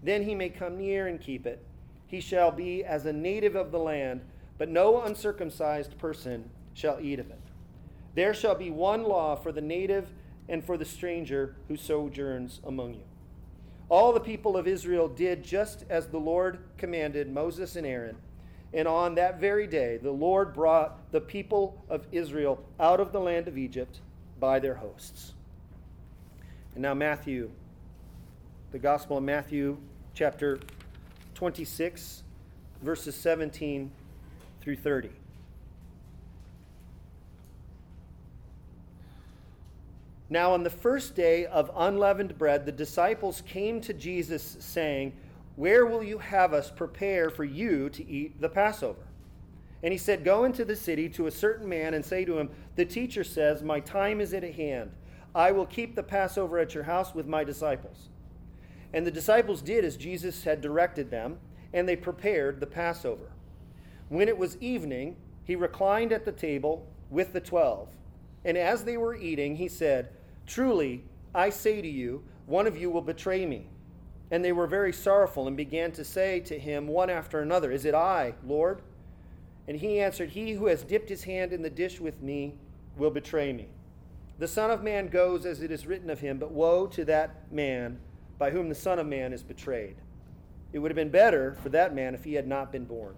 Then 0.00 0.22
he 0.22 0.36
may 0.36 0.48
come 0.48 0.78
near 0.78 1.08
and 1.08 1.20
keep 1.20 1.44
it. 1.44 1.66
He 2.06 2.20
shall 2.20 2.52
be 2.52 2.84
as 2.84 3.06
a 3.06 3.12
native 3.12 3.56
of 3.56 3.72
the 3.72 3.80
land 3.80 4.20
but 4.58 4.68
no 4.68 5.02
uncircumcised 5.02 5.98
person 5.98 6.48
shall 6.72 7.00
eat 7.00 7.18
of 7.18 7.30
it. 7.30 7.40
There 8.14 8.32
shall 8.32 8.54
be 8.54 8.70
one 8.70 9.02
law 9.02 9.34
for 9.34 9.50
the 9.50 9.60
native 9.60 10.12
and 10.48 10.64
for 10.64 10.76
the 10.76 10.84
stranger 10.84 11.56
who 11.66 11.76
sojourns 11.76 12.60
among 12.64 12.94
you. 12.94 13.09
All 13.90 14.12
the 14.12 14.20
people 14.20 14.56
of 14.56 14.68
Israel 14.68 15.08
did 15.08 15.42
just 15.42 15.84
as 15.90 16.06
the 16.06 16.18
Lord 16.18 16.60
commanded 16.78 17.30
Moses 17.30 17.74
and 17.74 17.84
Aaron. 17.84 18.16
And 18.72 18.86
on 18.86 19.16
that 19.16 19.40
very 19.40 19.66
day, 19.66 19.96
the 19.96 20.12
Lord 20.12 20.54
brought 20.54 21.10
the 21.10 21.20
people 21.20 21.84
of 21.88 22.06
Israel 22.12 22.62
out 22.78 23.00
of 23.00 23.10
the 23.10 23.18
land 23.18 23.48
of 23.48 23.58
Egypt 23.58 23.98
by 24.38 24.60
their 24.60 24.74
hosts. 24.74 25.34
And 26.74 26.82
now, 26.82 26.94
Matthew, 26.94 27.50
the 28.70 28.78
Gospel 28.78 29.18
of 29.18 29.24
Matthew, 29.24 29.76
chapter 30.14 30.60
26, 31.34 32.22
verses 32.80 33.16
17 33.16 33.90
through 34.60 34.76
30. 34.76 35.10
Now, 40.32 40.52
on 40.52 40.62
the 40.62 40.70
first 40.70 41.16
day 41.16 41.46
of 41.46 41.72
unleavened 41.74 42.38
bread, 42.38 42.64
the 42.64 42.70
disciples 42.70 43.42
came 43.46 43.80
to 43.80 43.92
Jesus, 43.92 44.56
saying, 44.60 45.12
Where 45.56 45.84
will 45.86 46.04
you 46.04 46.18
have 46.18 46.54
us 46.54 46.70
prepare 46.70 47.30
for 47.30 47.42
you 47.42 47.90
to 47.90 48.08
eat 48.08 48.40
the 48.40 48.48
Passover? 48.48 49.02
And 49.82 49.90
he 49.90 49.98
said, 49.98 50.24
Go 50.24 50.44
into 50.44 50.64
the 50.64 50.76
city 50.76 51.08
to 51.10 51.26
a 51.26 51.32
certain 51.32 51.68
man 51.68 51.94
and 51.94 52.04
say 52.04 52.24
to 52.24 52.38
him, 52.38 52.50
The 52.76 52.84
teacher 52.84 53.24
says, 53.24 53.64
My 53.64 53.80
time 53.80 54.20
is 54.20 54.32
at 54.32 54.44
hand. 54.44 54.92
I 55.34 55.50
will 55.50 55.66
keep 55.66 55.96
the 55.96 56.02
Passover 56.02 56.58
at 56.60 56.74
your 56.74 56.84
house 56.84 57.12
with 57.12 57.26
my 57.26 57.42
disciples. 57.42 58.08
And 58.92 59.04
the 59.04 59.10
disciples 59.10 59.62
did 59.62 59.84
as 59.84 59.96
Jesus 59.96 60.44
had 60.44 60.60
directed 60.60 61.10
them, 61.10 61.38
and 61.72 61.88
they 61.88 61.96
prepared 61.96 62.60
the 62.60 62.66
Passover. 62.66 63.32
When 64.08 64.28
it 64.28 64.38
was 64.38 64.56
evening, 64.58 65.16
he 65.42 65.56
reclined 65.56 66.12
at 66.12 66.24
the 66.24 66.32
table 66.32 66.86
with 67.10 67.32
the 67.32 67.40
twelve. 67.40 67.88
And 68.44 68.56
as 68.56 68.84
they 68.84 68.96
were 68.96 69.14
eating, 69.16 69.56
he 69.56 69.68
said, 69.68 70.10
Truly, 70.50 71.04
I 71.32 71.50
say 71.50 71.80
to 71.80 71.88
you, 71.88 72.24
one 72.46 72.66
of 72.66 72.76
you 72.76 72.90
will 72.90 73.02
betray 73.02 73.46
me. 73.46 73.68
And 74.32 74.44
they 74.44 74.50
were 74.50 74.66
very 74.66 74.92
sorrowful 74.92 75.46
and 75.46 75.56
began 75.56 75.92
to 75.92 76.04
say 76.04 76.40
to 76.40 76.58
him 76.58 76.88
one 76.88 77.08
after 77.08 77.38
another, 77.38 77.70
Is 77.70 77.84
it 77.84 77.94
I, 77.94 78.34
Lord? 78.44 78.82
And 79.68 79.78
he 79.78 80.00
answered, 80.00 80.30
He 80.30 80.54
who 80.54 80.66
has 80.66 80.82
dipped 80.82 81.08
his 81.08 81.22
hand 81.22 81.52
in 81.52 81.62
the 81.62 81.70
dish 81.70 82.00
with 82.00 82.20
me 82.20 82.54
will 82.96 83.12
betray 83.12 83.52
me. 83.52 83.68
The 84.40 84.48
Son 84.48 84.72
of 84.72 84.82
Man 84.82 85.06
goes 85.06 85.46
as 85.46 85.62
it 85.62 85.70
is 85.70 85.86
written 85.86 86.10
of 86.10 86.18
him, 86.18 86.38
but 86.38 86.50
woe 86.50 86.88
to 86.88 87.04
that 87.04 87.52
man 87.52 88.00
by 88.36 88.50
whom 88.50 88.68
the 88.68 88.74
Son 88.74 88.98
of 88.98 89.06
Man 89.06 89.32
is 89.32 89.44
betrayed. 89.44 89.94
It 90.72 90.80
would 90.80 90.90
have 90.90 90.96
been 90.96 91.10
better 91.10 91.56
for 91.62 91.68
that 91.68 91.94
man 91.94 92.12
if 92.12 92.24
he 92.24 92.34
had 92.34 92.48
not 92.48 92.72
been 92.72 92.86
born. 92.86 93.14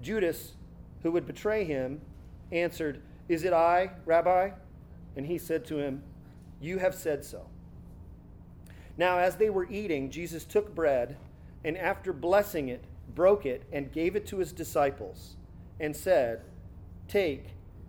Judas, 0.00 0.52
who 1.02 1.10
would 1.10 1.26
betray 1.26 1.64
him, 1.64 2.00
answered, 2.52 3.02
Is 3.28 3.42
it 3.42 3.52
I, 3.52 3.90
Rabbi? 4.06 4.50
And 5.16 5.26
he 5.26 5.36
said 5.36 5.64
to 5.66 5.78
him, 5.78 6.04
You 6.60 6.78
have 6.78 6.94
said 6.94 7.24
so. 7.24 7.46
Now, 8.96 9.18
as 9.18 9.36
they 9.36 9.48
were 9.48 9.68
eating, 9.70 10.10
Jesus 10.10 10.44
took 10.44 10.74
bread, 10.74 11.16
and 11.64 11.76
after 11.78 12.12
blessing 12.12 12.68
it, 12.68 12.84
broke 13.14 13.46
it, 13.46 13.62
and 13.72 13.92
gave 13.92 14.14
it 14.14 14.26
to 14.26 14.38
his 14.38 14.52
disciples, 14.52 15.36
and 15.78 15.96
said, 15.96 16.42
Take, 17.08 17.46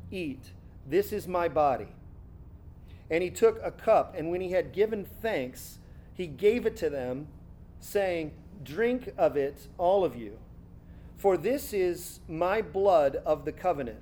eat, 0.10 0.52
this 0.88 1.12
is 1.12 1.28
my 1.28 1.48
body. 1.48 1.90
And 3.10 3.22
he 3.22 3.30
took 3.30 3.60
a 3.62 3.72
cup, 3.72 4.16
and 4.18 4.32
when 4.32 4.40
he 4.40 4.52
had 4.52 4.72
given 4.72 5.06
thanks, 5.22 5.80
he 6.14 6.28
gave 6.28 6.66
it 6.66 6.78
to 6.78 6.90
them, 6.90 7.28
saying, 7.82 8.32
Drink 8.64 9.14
of 9.18 9.36
it, 9.36 9.68
all 9.78 10.06
of 10.06 10.16
you. 10.16 10.38
For 11.18 11.36
this 11.36 11.74
is 11.74 12.20
my 12.28 12.62
blood 12.62 13.18
of 13.26 13.44
the 13.44 13.52
covenant, 13.52 14.00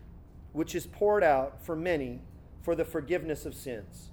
which 0.54 0.76
is 0.76 0.86
poured 0.86 1.24
out 1.24 1.64
for 1.64 1.76
many 1.76 2.22
for 2.62 2.76
the 2.76 2.86
forgiveness 2.86 3.46
of 3.46 3.56
sins. 3.56 4.09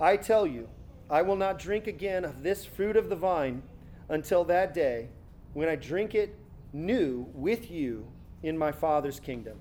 I 0.00 0.16
tell 0.16 0.46
you, 0.46 0.68
I 1.10 1.22
will 1.22 1.36
not 1.36 1.58
drink 1.58 1.86
again 1.86 2.24
of 2.24 2.42
this 2.42 2.64
fruit 2.64 2.96
of 2.96 3.08
the 3.08 3.16
vine 3.16 3.62
until 4.08 4.44
that 4.44 4.72
day 4.72 5.08
when 5.52 5.68
I 5.68 5.76
drink 5.76 6.14
it 6.14 6.36
new 6.72 7.26
with 7.34 7.70
you 7.70 8.06
in 8.42 8.56
my 8.56 8.72
Father's 8.72 9.20
kingdom. 9.20 9.58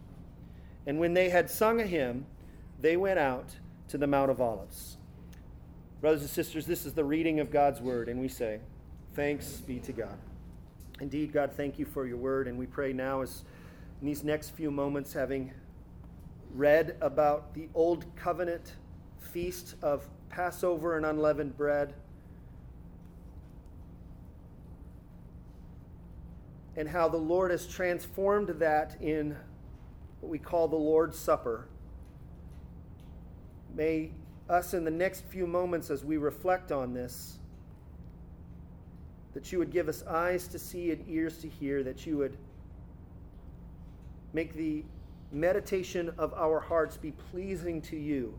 And 0.87 0.99
when 0.99 1.13
they 1.13 1.29
had 1.29 1.49
sung 1.49 1.81
a 1.81 1.85
hymn, 1.85 2.25
they 2.79 2.95
went 2.95 3.19
out 3.19 3.49
to 3.89 3.97
the 3.97 4.07
Mount 4.07 4.31
of 4.31 4.39
Olives. 4.39 4.97
Brothers 5.99 6.21
and 6.21 6.29
sisters, 6.29 6.65
this 6.65 6.85
is 6.85 6.93
the 6.93 7.03
reading 7.03 7.39
of 7.39 7.51
God's 7.51 7.81
word, 7.81 8.07
and 8.07 8.21
we 8.21 8.29
say, 8.29 8.59
Thanks 9.15 9.57
be 9.57 9.79
to 9.79 9.91
God. 9.91 10.17
Indeed, 11.01 11.33
God, 11.33 11.51
thank 11.51 11.77
you 11.77 11.85
for 11.85 12.05
your 12.07 12.17
word, 12.17 12.47
and 12.47 12.57
we 12.57 12.65
pray 12.65 12.93
now 12.93 13.21
as 13.21 13.43
in 13.99 14.07
these 14.07 14.23
next 14.23 14.51
few 14.51 14.71
moments, 14.71 15.11
having 15.11 15.51
read 16.53 16.95
about 17.01 17.53
the 17.53 17.67
old 17.73 18.05
covenant 18.15 18.75
feast 19.19 19.75
of 19.81 20.07
Passover 20.29 20.95
and 20.95 21.05
unleavened 21.05 21.57
bread, 21.57 21.93
and 26.75 26.87
how 26.87 27.09
the 27.09 27.17
Lord 27.17 27.51
has 27.51 27.67
transformed 27.67 28.49
that 28.59 28.95
in 29.01 29.35
what 30.21 30.29
we 30.29 30.39
call 30.39 30.67
the 30.67 30.75
Lord's 30.75 31.17
Supper. 31.17 31.67
May 33.75 34.11
us 34.49 34.73
in 34.73 34.83
the 34.83 34.91
next 34.91 35.25
few 35.25 35.45
moments 35.45 35.89
as 35.89 36.03
we 36.03 36.17
reflect 36.17 36.71
on 36.71 36.93
this, 36.93 37.39
that 39.33 39.51
you 39.51 39.59
would 39.59 39.71
give 39.71 39.89
us 39.89 40.03
eyes 40.03 40.47
to 40.47 40.59
see 40.59 40.91
and 40.91 41.03
ears 41.07 41.37
to 41.39 41.47
hear, 41.47 41.83
that 41.83 42.05
you 42.05 42.17
would 42.17 42.37
make 44.33 44.53
the 44.53 44.83
meditation 45.31 46.11
of 46.17 46.33
our 46.33 46.59
hearts 46.59 46.97
be 46.97 47.11
pleasing 47.11 47.81
to 47.81 47.95
you, 47.95 48.33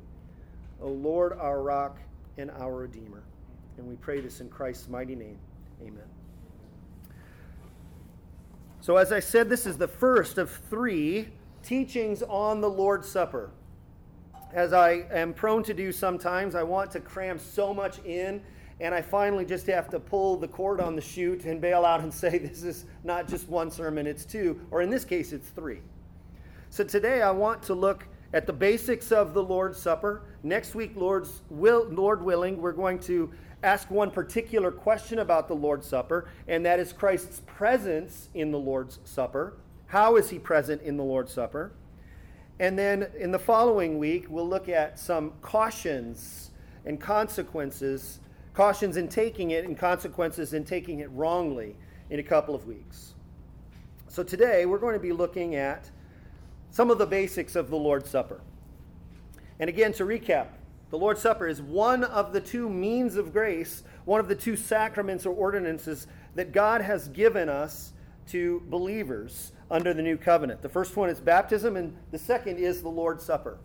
O 0.81 0.89
Lord, 0.89 1.33
our 1.39 1.63
rock 1.63 1.99
and 2.39 2.51
our 2.53 2.75
Redeemer. 2.75 3.23
And 3.77 3.87
we 3.87 3.97
pray 3.97 4.21
this 4.21 4.41
in 4.41 4.49
Christ's 4.49 4.89
mighty 4.89 5.15
name. 5.15 5.39
Amen. 5.83 6.05
So, 8.81 8.97
as 8.97 9.13
I 9.13 9.21
said, 9.21 9.49
this 9.49 9.67
is 9.67 9.77
the 9.77 9.89
first 9.89 10.39
of 10.39 10.51
three 10.71 11.29
teachings 11.63 12.23
on 12.23 12.61
the 12.61 12.71
Lord's 12.71 13.09
Supper 13.09 13.51
as 14.53 14.73
I 14.73 15.05
am 15.13 15.33
prone 15.33 15.63
to 15.65 15.75
do 15.75 15.93
sometimes, 15.93 16.55
I 16.55 16.63
want 16.63 16.91
to 16.93 17.01
cram 17.01 17.39
so 17.39 17.73
much 17.73 18.01
in, 18.05 18.43
and 18.81 18.95
I 18.95 19.03
finally 19.03 19.45
just 19.45 19.67
have 19.67 19.89
to 19.91 20.01
pull 20.01 20.37
the 20.37 20.49
cord 20.49 20.81
on 20.81 20.97
the 20.97 21.03
chute 21.03 21.45
and 21.45 21.61
bail 21.61 21.85
out 21.85 22.01
and 22.01 22.13
say, 22.23 22.39
this 22.39 22.63
is 22.63 22.87
not 23.05 23.29
just 23.29 23.49
one 23.49 23.71
sermon, 23.71 24.07
it's 24.07 24.25
two, 24.25 24.61
or 24.71 24.83
in 24.83 24.91
this 24.91 25.05
case, 25.05 25.33
it's 25.33 25.49
three. 25.51 25.81
So 26.71 26.85
today 26.85 27.23
I 27.23 27.31
want 27.31 27.63
to 27.65 27.75
look 27.75 28.07
at 28.33 28.47
the 28.47 28.53
basics 28.53 29.13
of 29.13 29.35
the 29.35 29.43
Lord's 29.43 29.79
Supper. 29.79 30.23
Next 30.43 30.75
week, 30.75 30.93
Lord's 30.95 31.43
will, 31.51 31.87
Lord 31.89 32.23
willing, 32.23 32.61
we're 32.61 32.73
going 32.73 32.99
to 33.01 33.31
ask 33.63 33.91
one 33.91 34.11
particular 34.11 34.71
question 34.71 35.19
about 35.19 35.49
the 35.49 35.55
Lord's 35.55 35.87
Supper, 35.87 36.29
and 36.49 36.65
that 36.65 36.81
is 36.81 36.93
Christ's 36.93 37.41
presence 37.47 38.29
in 38.35 38.51
the 38.51 38.59
Lord's 38.59 38.99
Supper. 39.05 39.55
How 39.87 40.17
is 40.17 40.31
he 40.31 40.39
present 40.39 40.83
in 40.83 40.97
the 40.97 41.03
Lord's 41.03 41.33
Supper? 41.33 41.73
And 42.59 42.79
then 42.79 43.09
in 43.19 43.33
the 43.33 43.39
following 43.39 43.99
week, 43.99 44.27
we'll 44.29 44.49
look 44.49 44.69
at 44.69 44.99
some 44.99 45.33
cautions 45.43 46.51
and 46.85 47.01
consequences, 47.01 48.21
cautions 48.55 48.97
in 48.97 49.09
taking 49.09 49.51
it 49.51 49.65
and 49.65 49.77
consequences 49.77 50.53
in 50.53 50.65
taking 50.65 51.01
it 51.01 51.11
wrongly 51.11 51.77
in 52.11 52.21
a 52.21 52.23
couple 52.23 52.55
of 52.55 52.67
weeks. 52.67 53.15
So 54.09 54.23
today, 54.23 54.67
we're 54.67 54.79
going 54.79 54.95
to 54.95 55.01
be 55.01 55.13
looking 55.13 55.55
at 55.55 55.91
some 56.71 56.91
of 56.91 56.99
the 56.99 57.07
basics 57.07 57.57
of 57.57 57.71
the 57.71 57.77
Lord's 57.77 58.09
Supper. 58.09 58.41
And 59.59 59.69
again, 59.69 59.93
to 59.95 60.05
recap, 60.05 60.49
the 60.91 60.99
Lord's 60.99 61.21
Supper 61.21 61.47
is 61.47 61.61
one 61.63 62.05
of 62.05 62.33
the 62.33 62.41
two 62.41 62.69
means 62.69 63.17
of 63.17 63.33
grace, 63.33 63.83
one 64.05 64.21
of 64.21 64.29
the 64.29 64.35
two 64.35 64.57
sacraments 64.57 65.27
or 65.27 65.35
ordinances 65.35 66.07
that 66.35 66.53
God 66.53 66.81
has 66.81 67.09
given 67.09 67.49
us 67.49 67.93
to 68.29 68.63
believers 68.69 69.53
under 69.71 69.95
the 69.95 70.03
new 70.03 70.17
covenant. 70.17 70.63
The 70.63 70.69
first 70.69 70.97
one 70.97 71.09
is 71.09 71.21
baptism, 71.21 71.77
and 71.77 71.97
the 72.11 72.19
second 72.19 72.59
is 72.59 72.83
the 72.83 72.89
Lord's 72.89 73.25
Supper. 73.25 73.59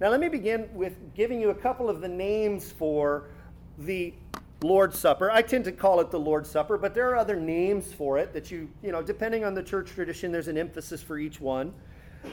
Now, 0.00 0.10
let 0.10 0.20
me 0.20 0.28
begin 0.28 0.68
with 0.72 1.14
giving 1.14 1.40
you 1.40 1.50
a 1.50 1.54
couple 1.54 1.90
of 1.90 2.00
the 2.00 2.08
names 2.08 2.70
for 2.70 3.30
the 3.78 4.14
Lord's 4.62 4.98
Supper. 4.98 5.30
I 5.30 5.42
tend 5.42 5.64
to 5.64 5.72
call 5.72 6.00
it 6.00 6.10
the 6.10 6.20
Lord's 6.20 6.50
Supper, 6.50 6.78
but 6.78 6.94
there 6.94 7.08
are 7.10 7.16
other 7.16 7.36
names 7.36 7.92
for 7.92 8.18
it 8.18 8.32
that 8.32 8.50
you, 8.50 8.68
you 8.82 8.92
know, 8.92 9.02
depending 9.02 9.44
on 9.44 9.54
the 9.54 9.62
church 9.62 9.90
tradition, 9.90 10.30
there's 10.30 10.48
an 10.48 10.58
emphasis 10.58 11.02
for 11.02 11.18
each 11.18 11.40
one. 11.40 11.72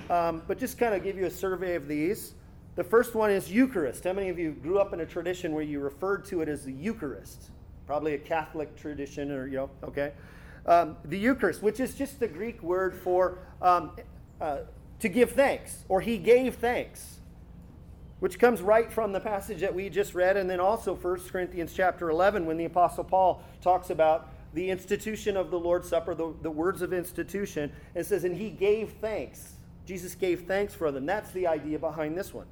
Um, 0.10 0.42
but 0.48 0.60
just 0.60 0.78
kind 0.78 0.94
of 0.94 1.04
give 1.04 1.18
you 1.18 1.26
a 1.26 1.32
survey 1.32 1.76
of 1.76 1.88
these. 1.88 2.34
The 2.76 2.84
first 2.84 3.16
one 3.16 3.32
is 3.32 3.52
Eucharist. 3.52 4.04
How 4.04 4.14
many 4.14 4.30
of 4.30 4.38
you 4.38 4.52
grew 4.52 4.80
up 4.80 4.94
in 4.94 5.00
a 5.00 5.06
tradition 5.06 5.54
where 5.54 5.64
you 5.64 5.80
referred 5.80 6.26
to 6.26 6.42
it 6.42 6.50
as 6.50 6.66
the 6.66 6.74
Eucharist? 6.74 7.52
Probably 7.88 8.16
a 8.16 8.18
Catholic 8.18 8.76
tradition, 8.76 9.32
or, 9.32 9.48
you 9.48 9.58
know, 9.58 9.70
okay. 9.84 10.12
Um, 10.66 10.98
the 11.06 11.18
Eucharist, 11.18 11.62
which 11.62 11.80
is 11.80 11.96
just 11.96 12.20
the 12.20 12.28
Greek 12.28 12.62
word 12.62 12.96
for 12.96 13.38
um, 13.62 13.92
uh, 14.42 14.60
to 15.00 15.10
give 15.10 15.32
thanks, 15.32 15.86
or 15.88 16.02
he 16.02 16.18
gave 16.18 16.56
thanks, 16.56 17.20
which 18.20 18.40
comes 18.40 18.62
right 18.62 18.92
from 18.92 19.12
the 19.12 19.20
passage 19.20 19.62
that 19.62 19.74
we 19.74 19.90
just 19.90 20.16
read, 20.16 20.36
and 20.36 20.50
then 20.50 20.60
also 20.60 20.96
1 20.96 21.20
Corinthians 21.30 21.74
chapter 21.74 22.10
11, 22.10 22.46
when 22.46 22.58
the 22.58 22.66
Apostle 22.66 23.04
Paul 23.04 23.44
talks 23.62 23.90
about 23.90 24.30
the 24.54 24.70
institution 24.70 25.38
of 25.38 25.52
the 25.52 25.60
Lord's 25.60 25.88
Supper, 25.88 26.16
the, 26.16 26.34
the 26.42 26.52
words 26.52 26.82
of 26.82 26.94
institution, 26.94 27.72
and 27.94 28.06
says, 28.06 28.24
and 28.24 28.36
he 28.36 28.50
gave 28.50 28.94
thanks. 29.02 29.55
Jesus 29.86 30.16
gave 30.16 30.46
thanks 30.46 30.74
for 30.74 30.92
them. 30.92 31.06
That's 31.06 31.32
the 31.32 31.48
idea 31.48 31.80
behind 31.80 32.18
this 32.18 32.34
one. 32.34 32.48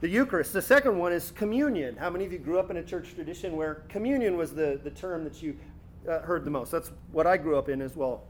The 0.00 0.08
Eucharist. 0.08 0.52
The 0.52 0.62
second 0.62 0.98
one 0.98 1.12
is 1.12 1.30
communion. 1.30 1.96
How 1.96 2.10
many 2.10 2.24
of 2.24 2.32
you 2.32 2.38
grew 2.38 2.58
up 2.58 2.70
in 2.70 2.76
a 2.78 2.82
church 2.82 3.14
tradition 3.14 3.56
where 3.56 3.76
communion 3.88 4.36
was 4.36 4.54
the, 4.54 4.80
the 4.82 4.90
term 4.90 5.24
that 5.24 5.42
you 5.42 5.56
uh, 6.08 6.20
heard 6.20 6.44
the 6.44 6.50
most. 6.50 6.70
That's 6.70 6.92
what 7.12 7.26
I 7.26 7.36
grew 7.36 7.56
up 7.56 7.68
in 7.68 7.80
as 7.80 7.96
well. 7.96 8.24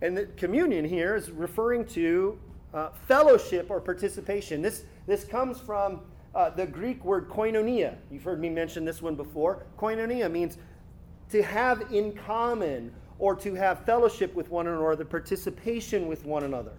And 0.00 0.16
the 0.16 0.26
communion 0.36 0.84
here 0.84 1.14
is 1.16 1.30
referring 1.30 1.84
to 1.86 2.38
uh, 2.74 2.90
fellowship 3.06 3.70
or 3.70 3.80
participation. 3.80 4.62
This, 4.62 4.84
this 5.06 5.24
comes 5.24 5.60
from 5.60 6.00
uh, 6.34 6.50
the 6.50 6.66
Greek 6.66 7.04
word 7.04 7.28
koinonia. 7.28 7.96
You've 8.10 8.24
heard 8.24 8.40
me 8.40 8.48
mention 8.48 8.84
this 8.84 9.02
one 9.02 9.14
before. 9.14 9.66
Koinonia 9.78 10.30
means 10.30 10.58
to 11.30 11.42
have 11.42 11.92
in 11.92 12.12
common 12.12 12.92
or 13.18 13.36
to 13.36 13.54
have 13.54 13.84
fellowship 13.84 14.34
with 14.34 14.50
one 14.50 14.66
another, 14.66 14.96
the 14.96 15.04
participation 15.04 16.08
with 16.08 16.24
one 16.24 16.42
another. 16.42 16.72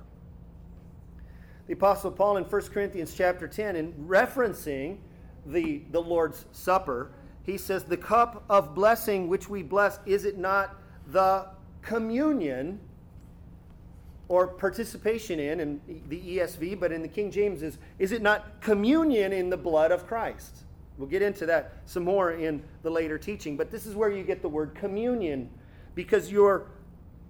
The 1.68 1.74
Apostle 1.74 2.12
Paul 2.12 2.38
in 2.38 2.44
1 2.44 2.62
Corinthians 2.64 3.14
chapter 3.16 3.48
10, 3.48 3.76
in 3.76 3.94
referencing 4.08 4.98
the, 5.46 5.82
the 5.92 6.02
Lord's 6.02 6.46
Supper, 6.52 7.12
he 7.44 7.58
says, 7.58 7.84
The 7.84 7.98
cup 7.98 8.44
of 8.50 8.76
blessing 8.76 9.28
which 9.28 9.50
we 9.50 9.64
bless, 9.64 10.00
is 10.06 10.26
it 10.26 10.38
not 10.38 10.76
the 11.08 11.48
communion 11.82 12.80
or 14.28 14.48
participation 14.48 15.40
in, 15.40 15.60
in 15.60 15.82
the 16.08 16.38
ESV, 16.38 16.80
but 16.80 16.92
in 16.92 17.02
the 17.02 17.08
King 17.08 17.32
James 17.32 17.62
is, 17.62 17.78
is 18.00 18.12
it 18.12 18.22
not 18.22 18.62
communion 18.62 19.32
in 19.32 19.50
the 19.50 19.58
blood 19.58 19.92
of 19.92 20.08
Christ? 20.08 20.64
We'll 20.98 21.10
get 21.10 21.22
into 21.22 21.46
that 21.48 21.74
some 21.86 22.04
more 22.04 22.32
in 22.32 22.64
the 22.84 22.90
later 22.90 23.18
teaching, 23.18 23.58
but 23.58 23.72
this 23.72 23.86
is 23.86 23.96
where 23.96 24.10
you 24.10 24.24
get 24.24 24.42
the 24.42 24.50
word 24.50 24.76
communion 24.76 25.50
because 25.96 26.32
you're 26.32 26.68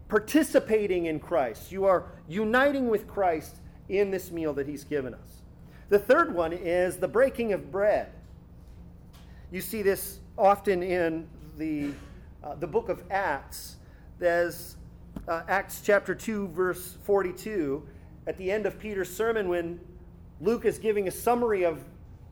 participating 0.08 1.06
in 1.06 1.20
Christ. 1.20 1.72
You 1.72 1.86
are 1.86 2.06
uniting 2.28 2.90
with 2.90 3.08
Christ 3.08 3.56
in 3.90 4.12
this 4.12 4.32
meal 4.32 4.54
that 4.54 4.68
he's 4.68 4.84
given 4.84 5.14
us. 5.14 5.42
The 5.90 6.00
third 6.00 6.34
one 6.34 6.54
is 6.54 6.98
the 6.98 7.08
breaking 7.08 7.54
of 7.54 7.72
bread. 7.72 8.12
You 9.52 9.62
see 9.62 9.82
this 9.82 10.20
often 10.38 10.82
in 10.82 11.28
the, 11.58 11.92
uh, 12.44 12.56
the 12.56 12.68
book 12.68 12.90
of 12.90 13.04
Acts. 13.12 13.76
There's 14.18 14.78
uh, 15.28 15.44
Acts 15.48 15.82
chapter 15.84 16.16
2, 16.16 16.48
verse 16.50 16.98
42, 17.04 17.84
at 18.26 18.38
the 18.38 18.52
end 18.52 18.66
of 18.66 18.80
Peter's 18.80 19.16
sermon, 19.16 19.48
when 19.48 19.80
Luke 20.42 20.66
is 20.66 20.80
giving 20.80 21.08
a 21.08 21.12
summary 21.12 21.64
of 21.64 21.84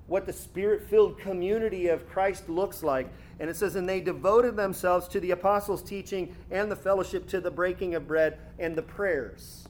what 0.07 0.25
the 0.25 0.33
spirit 0.33 0.89
filled 0.89 1.17
community 1.19 1.87
of 1.87 2.09
Christ 2.09 2.49
looks 2.49 2.83
like. 2.83 3.07
And 3.39 3.49
it 3.49 3.55
says, 3.55 3.75
And 3.75 3.87
they 3.87 4.01
devoted 4.01 4.55
themselves 4.55 5.07
to 5.09 5.19
the 5.19 5.31
apostles' 5.31 5.81
teaching 5.81 6.35
and 6.49 6.69
the 6.69 6.75
fellowship, 6.75 7.27
to 7.29 7.39
the 7.39 7.51
breaking 7.51 7.95
of 7.95 8.07
bread 8.07 8.37
and 8.59 8.75
the 8.75 8.81
prayers. 8.81 9.67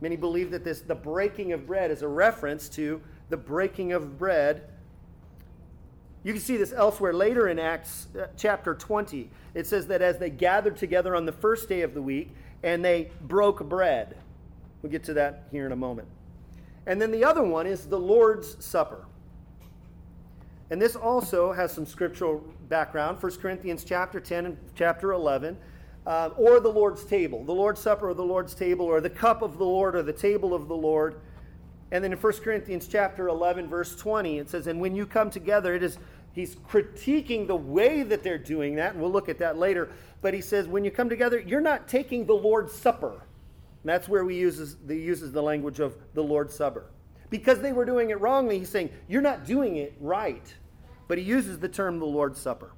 Many 0.00 0.16
believe 0.16 0.50
that 0.50 0.64
this, 0.64 0.80
the 0.80 0.94
breaking 0.94 1.52
of 1.52 1.66
bread 1.66 1.90
is 1.90 2.02
a 2.02 2.08
reference 2.08 2.68
to 2.70 3.00
the 3.28 3.36
breaking 3.36 3.92
of 3.92 4.18
bread. 4.18 4.68
You 6.22 6.32
can 6.32 6.42
see 6.42 6.56
this 6.56 6.72
elsewhere 6.72 7.12
later 7.12 7.48
in 7.48 7.58
Acts 7.58 8.08
uh, 8.18 8.26
chapter 8.36 8.74
20. 8.74 9.30
It 9.54 9.66
says 9.66 9.86
that 9.86 10.02
as 10.02 10.18
they 10.18 10.30
gathered 10.30 10.76
together 10.76 11.16
on 11.16 11.24
the 11.24 11.32
first 11.32 11.68
day 11.68 11.82
of 11.82 11.94
the 11.94 12.02
week 12.02 12.34
and 12.62 12.84
they 12.84 13.10
broke 13.22 13.66
bread. 13.68 14.16
We'll 14.82 14.92
get 14.92 15.04
to 15.04 15.14
that 15.14 15.44
here 15.50 15.66
in 15.66 15.72
a 15.72 15.76
moment. 15.76 16.08
And 16.86 17.00
then 17.00 17.10
the 17.10 17.24
other 17.24 17.42
one 17.42 17.66
is 17.66 17.86
the 17.86 17.98
Lord's 17.98 18.62
Supper. 18.64 19.04
And 20.70 20.82
this 20.82 20.96
also 20.96 21.52
has 21.52 21.72
some 21.72 21.86
scriptural 21.86 22.44
background 22.68 23.22
1 23.22 23.36
Corinthians 23.36 23.84
chapter 23.84 24.20
10 24.20 24.46
and 24.46 24.58
chapter 24.74 25.12
11. 25.12 25.56
Uh, 26.06 26.30
or 26.36 26.60
the 26.60 26.70
Lord's 26.70 27.04
table, 27.04 27.42
the 27.44 27.52
Lord's 27.52 27.80
Supper 27.80 28.10
or 28.10 28.14
the 28.14 28.22
Lord's 28.22 28.54
table, 28.54 28.86
or 28.86 29.00
the 29.00 29.10
cup 29.10 29.42
of 29.42 29.58
the 29.58 29.64
Lord 29.64 29.96
or 29.96 30.02
the 30.02 30.12
table 30.12 30.54
of 30.54 30.68
the 30.68 30.76
Lord. 30.76 31.16
And 31.90 32.02
then 32.02 32.12
in 32.12 32.18
1 32.18 32.32
Corinthians 32.34 32.88
chapter 32.88 33.28
11, 33.28 33.68
verse 33.68 33.96
20, 33.96 34.38
it 34.38 34.50
says, 34.50 34.66
And 34.66 34.80
when 34.80 34.94
you 34.94 35.06
come 35.06 35.30
together, 35.30 35.74
it 35.74 35.82
is, 35.82 35.98
he's 36.32 36.56
critiquing 36.56 37.46
the 37.46 37.56
way 37.56 38.02
that 38.02 38.22
they're 38.22 38.38
doing 38.38 38.76
that, 38.76 38.92
and 38.92 39.00
we'll 39.00 39.10
look 39.10 39.28
at 39.28 39.38
that 39.38 39.56
later. 39.58 39.90
But 40.20 40.34
he 40.34 40.40
says, 40.40 40.66
when 40.66 40.84
you 40.84 40.90
come 40.90 41.08
together, 41.08 41.38
you're 41.38 41.60
not 41.60 41.88
taking 41.88 42.26
the 42.26 42.34
Lord's 42.34 42.72
Supper. 42.72 43.12
And 43.12 43.90
that's 43.90 44.08
where 44.08 44.28
uses, 44.28 44.76
he 44.88 44.94
uses 44.94 45.30
the 45.30 45.42
language 45.42 45.78
of 45.78 45.96
the 46.14 46.22
Lord's 46.22 46.54
Supper. 46.54 46.86
Because 47.30 47.60
they 47.60 47.72
were 47.72 47.84
doing 47.84 48.10
it 48.10 48.20
wrongly, 48.20 48.58
he's 48.58 48.68
saying, 48.68 48.90
you're 49.08 49.22
not 49.22 49.46
doing 49.46 49.76
it 49.76 49.94
right. 50.00 50.54
But 51.08 51.18
he 51.18 51.24
uses 51.24 51.58
the 51.58 51.68
term 51.68 51.98
the 51.98 52.06
Lord's 52.06 52.40
Supper. 52.40 52.72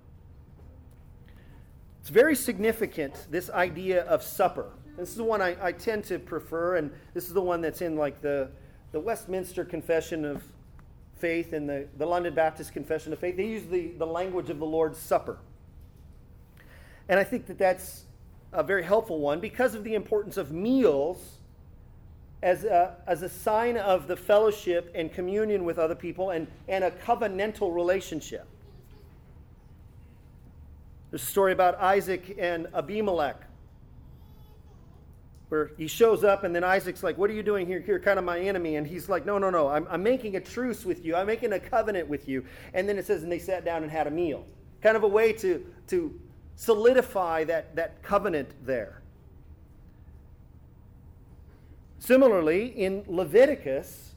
It's 2.01 2.11
very 2.11 2.35
significant, 2.35 3.27
this 3.31 3.51
idea 3.51 4.05
of 4.05 4.23
supper. 4.23 4.71
This 4.97 5.11
is 5.11 5.17
the 5.17 5.25
one 5.25 5.41
I, 5.41 5.57
I 5.61 5.73
tend 5.73 6.05
to 6.05 6.19
prefer, 6.19 6.77
and 6.77 6.91
this 7.15 7.27
is 7.27 7.33
the 7.33 7.43
one 7.43 7.61
that's 7.61 7.83
in 7.83 7.97
like 7.97 8.21
the, 8.21 8.51
the 8.93 9.01
Westminster 9.01 9.65
Confession 9.65 10.25
of 10.25 10.43
Faith 11.19 11.53
and 11.53 11.69
the, 11.69 11.87
the 11.99 12.07
London 12.07 12.35
Baptist 12.35 12.73
Confession 12.73 13.13
of 13.13 13.19
Faith. 13.19 13.37
They 13.37 13.47
use 13.47 13.67
the, 13.67 13.93
the 13.99 14.07
language 14.07 14.51
of 14.51 14.59
the 14.59 14.67
Lord's 14.67 14.99
Supper. 14.99 15.39
And 17.09 17.19
I 17.19 17.25
think 17.25 17.47
that 17.47 17.59
that's 17.59 18.05
a 18.53 18.63
very 18.63 18.83
helpful 18.83 19.19
one 19.21 19.41
because 19.41 19.75
of 19.75 19.85
the 19.85 19.95
importance 19.95 20.37
of 20.37 20.53
meals 20.53 21.39
as 22.43 22.65
a, 22.65 22.97
as 23.07 23.23
a 23.23 23.29
sign 23.29 23.77
of 23.77 24.07
the 24.07 24.17
fellowship 24.17 24.91
and 24.95 25.13
communion 25.13 25.65
with 25.65 25.79
other 25.79 25.95
people 25.95 26.31
and, 26.31 26.47
and 26.69 26.85
a 26.85 26.91
covenantal 26.91 27.75
relationship. 27.75 28.47
There's 31.11 31.23
a 31.23 31.27
story 31.27 31.53
about 31.53 31.81
Isaac 31.81 32.37
and 32.39 32.67
Abimelech 32.75 33.43
where 35.49 35.71
he 35.79 35.87
shows 35.87 36.25
up 36.25 36.45
and 36.45 36.55
then 36.55 36.63
Isaac's 36.63 37.03
like, 37.03 37.17
What 37.17 37.31
are 37.31 37.33
you 37.33 37.43
doing 37.43 37.67
here? 37.67 37.83
You're 37.87 38.01
kind 38.01 38.19
of 38.19 38.25
my 38.25 38.39
enemy. 38.39 38.77
And 38.77 38.87
he's 38.87 39.09
like, 39.09 39.25
No, 39.25 39.39
no, 39.39 39.49
no. 39.49 39.69
I'm, 39.69 39.87
I'm 39.91 40.03
making 40.03 40.37
a 40.37 40.41
truce 40.41 40.85
with 40.85 41.05
you. 41.05 41.17
I'm 41.17 41.27
making 41.27 41.53
a 41.53 41.61
covenant 41.61 42.09
with 42.09 42.29
you. 42.29 42.45
And 42.75 42.89
then 42.89 42.99
it 42.99 43.07
says, 43.07 43.23
And 43.23 43.33
they 43.33 43.39
sat 43.39 43.65
down 43.65 43.83
and 43.83 43.91
had 43.91 44.07
a 44.07 44.11
meal. 44.11 44.47
Kind 44.83 44.97
of 44.97 45.03
a 45.03 45.09
way 45.09 45.33
to, 45.35 45.65
to 45.89 46.21
solidify 46.57 47.45
that, 47.45 47.75
that 47.77 48.03
covenant 48.03 48.51
there. 48.67 49.01
Similarly, 51.99 52.67
in 52.67 53.05
Leviticus, 53.07 54.08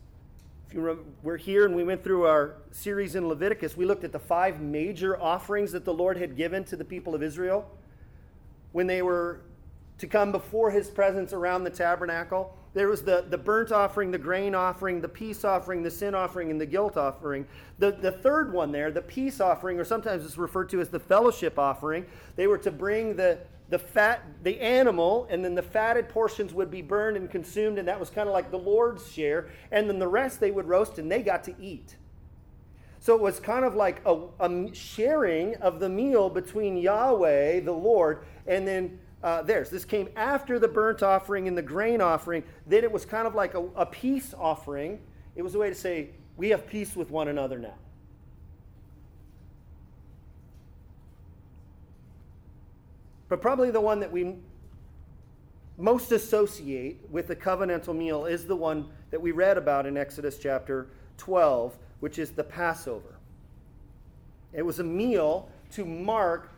if 0.72 0.76
you 0.76 0.82
remember, 0.84 1.04
we're 1.22 1.36
here 1.36 1.66
and 1.66 1.76
we 1.76 1.84
went 1.84 2.02
through 2.02 2.26
our 2.26 2.56
series 2.72 3.16
in 3.16 3.28
Leviticus. 3.28 3.76
We 3.76 3.84
looked 3.84 4.06
at 4.06 4.14
the 4.14 4.20
five 4.20 4.62
major 4.62 5.22
offerings 5.22 5.74
that 5.74 5.84
the 5.84 5.94
Lord 5.94 6.16
had 6.16 6.38
given 6.38 6.64
to 6.64 6.78
the 6.78 6.86
people 6.86 7.14
of 7.14 7.22
Israel 7.22 7.70
when 8.72 8.88
they 8.88 9.02
were 9.02 9.42
to 9.98 10.08
come 10.08 10.32
before 10.32 10.72
his 10.72 10.90
presence 10.90 11.34
around 11.34 11.66
the 11.66 11.70
tabernacle. 11.70 12.58
There 12.74 12.88
was 12.88 13.04
the, 13.04 13.26
the 13.30 13.38
burnt 13.38 13.74
offering, 13.74 14.12
the 14.12 14.18
grain 14.18 14.56
offering, 14.56 15.02
the 15.02 15.10
peace 15.10 15.44
offering, 15.44 15.84
the 15.84 15.92
sin 15.92 16.16
offering, 16.16 16.52
and 16.52 16.62
the 16.62 16.66
guilt 16.66 16.96
offering. 16.96 17.46
The, 17.80 17.92
the 17.92 18.14
third 18.14 18.54
one 18.54 18.72
there, 18.72 18.92
the 18.92 19.02
peace 19.02 19.42
offering, 19.42 19.78
or 19.78 19.84
sometimes 19.84 20.24
it's 20.24 20.38
referred 20.38 20.70
to 20.70 20.80
as 20.80 20.88
the 20.88 21.02
fellowship 21.02 21.60
offering, 21.60 22.06
they 22.38 22.48
were 22.48 22.58
to 22.60 22.72
bring 22.72 23.18
the, 23.18 23.40
the 23.72 23.80
fat, 23.80 24.22
the 24.44 24.60
animal, 24.60 25.26
and 25.30 25.44
then 25.44 25.56
the 25.56 25.62
fatted 25.62 26.10
portions 26.10 26.54
would 26.54 26.70
be 26.70 26.82
burned 26.82 27.16
and 27.16 27.32
consumed, 27.32 27.80
and 27.80 27.88
that 27.88 27.98
was 27.98 28.10
kind 28.10 28.28
of 28.28 28.34
like 28.34 28.52
the 28.52 28.60
Lord's 28.60 29.10
share. 29.10 29.48
And 29.72 29.90
then 29.90 29.98
the 29.98 30.10
rest 30.10 30.42
they 30.42 30.52
would 30.52 30.68
roast 30.68 31.00
and 31.00 31.10
they 31.10 31.24
got 31.24 31.46
to 31.46 31.56
eat. 31.60 31.96
So 33.00 33.16
it 33.16 33.22
was 33.22 33.40
kind 33.40 33.64
of 33.64 33.74
like 33.74 34.02
a, 34.06 34.26
a 34.42 34.76
sharing 34.76 35.56
of 35.56 35.80
the 35.80 35.88
meal 35.88 36.30
between 36.30 36.76
Yahweh, 36.76 37.62
the 37.62 37.72
Lord, 37.72 38.26
and 38.46 38.68
then 38.68 39.00
uh, 39.24 39.42
theirs. 39.42 39.70
This 39.70 39.86
came 39.86 40.10
after 40.18 40.60
the 40.60 40.68
burnt 40.68 41.02
offering 41.02 41.48
and 41.48 41.58
the 41.58 41.62
grain 41.62 42.02
offering. 42.02 42.44
Then 42.68 42.84
it 42.84 42.92
was 42.92 43.06
kind 43.06 43.26
of 43.26 43.36
like 43.36 43.54
a, 43.54 43.66
a 43.78 43.86
peace 43.86 44.36
offering. 44.38 45.00
It 45.38 45.44
was 45.44 45.56
a 45.56 45.60
way 45.60 45.70
to 45.70 45.76
say, 45.76 46.10
we 46.36 46.50
have 46.50 46.68
peace 46.68 46.94
with 46.94 47.10
one 47.10 47.30
another 47.30 47.58
now. 47.58 47.76
But 53.32 53.40
probably 53.40 53.72
the 53.72 53.80
one 53.80 54.02
that 54.02 54.12
we 54.12 54.36
most 55.78 56.12
associate 56.12 57.00
with 57.10 57.30
the 57.30 57.36
covenantal 57.38 57.96
meal 57.96 58.26
is 58.26 58.46
the 58.46 58.58
one 58.58 58.90
that 59.10 59.22
we 59.22 59.32
read 59.32 59.58
about 59.58 59.86
in 59.86 59.96
Exodus 59.96 60.38
chapter 60.38 60.90
12, 61.16 61.78
which 62.02 62.20
is 62.20 62.32
the 62.32 62.44
Passover. 62.44 63.16
It 64.52 64.64
was 64.64 64.80
a 64.80 64.84
meal 64.84 65.48
to 65.72 65.86
mark 65.86 66.52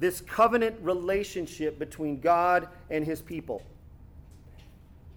this 0.00 0.20
covenant 0.20 0.74
relationship 0.82 1.78
between 1.78 2.18
God 2.18 2.66
and 2.90 3.04
his 3.04 3.22
people. 3.22 3.62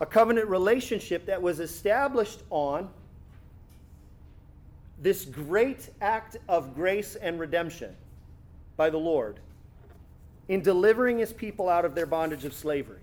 A 0.02 0.06
covenant 0.06 0.50
relationship 0.50 1.26
that 1.26 1.42
was 1.42 1.60
established 1.60 2.44
on 2.52 2.88
this 5.02 5.26
great 5.26 5.90
act 6.00 6.38
of 6.48 6.76
grace 6.76 7.16
and 7.16 7.40
redemption 7.40 7.96
by 8.78 8.92
the 8.92 9.00
Lord 9.00 9.40
in 10.52 10.62
delivering 10.62 11.18
his 11.18 11.32
people 11.32 11.70
out 11.70 11.86
of 11.86 11.96
their 11.96 12.06
bondage 12.06 12.44
of 12.44 12.54
slavery. 12.54 13.00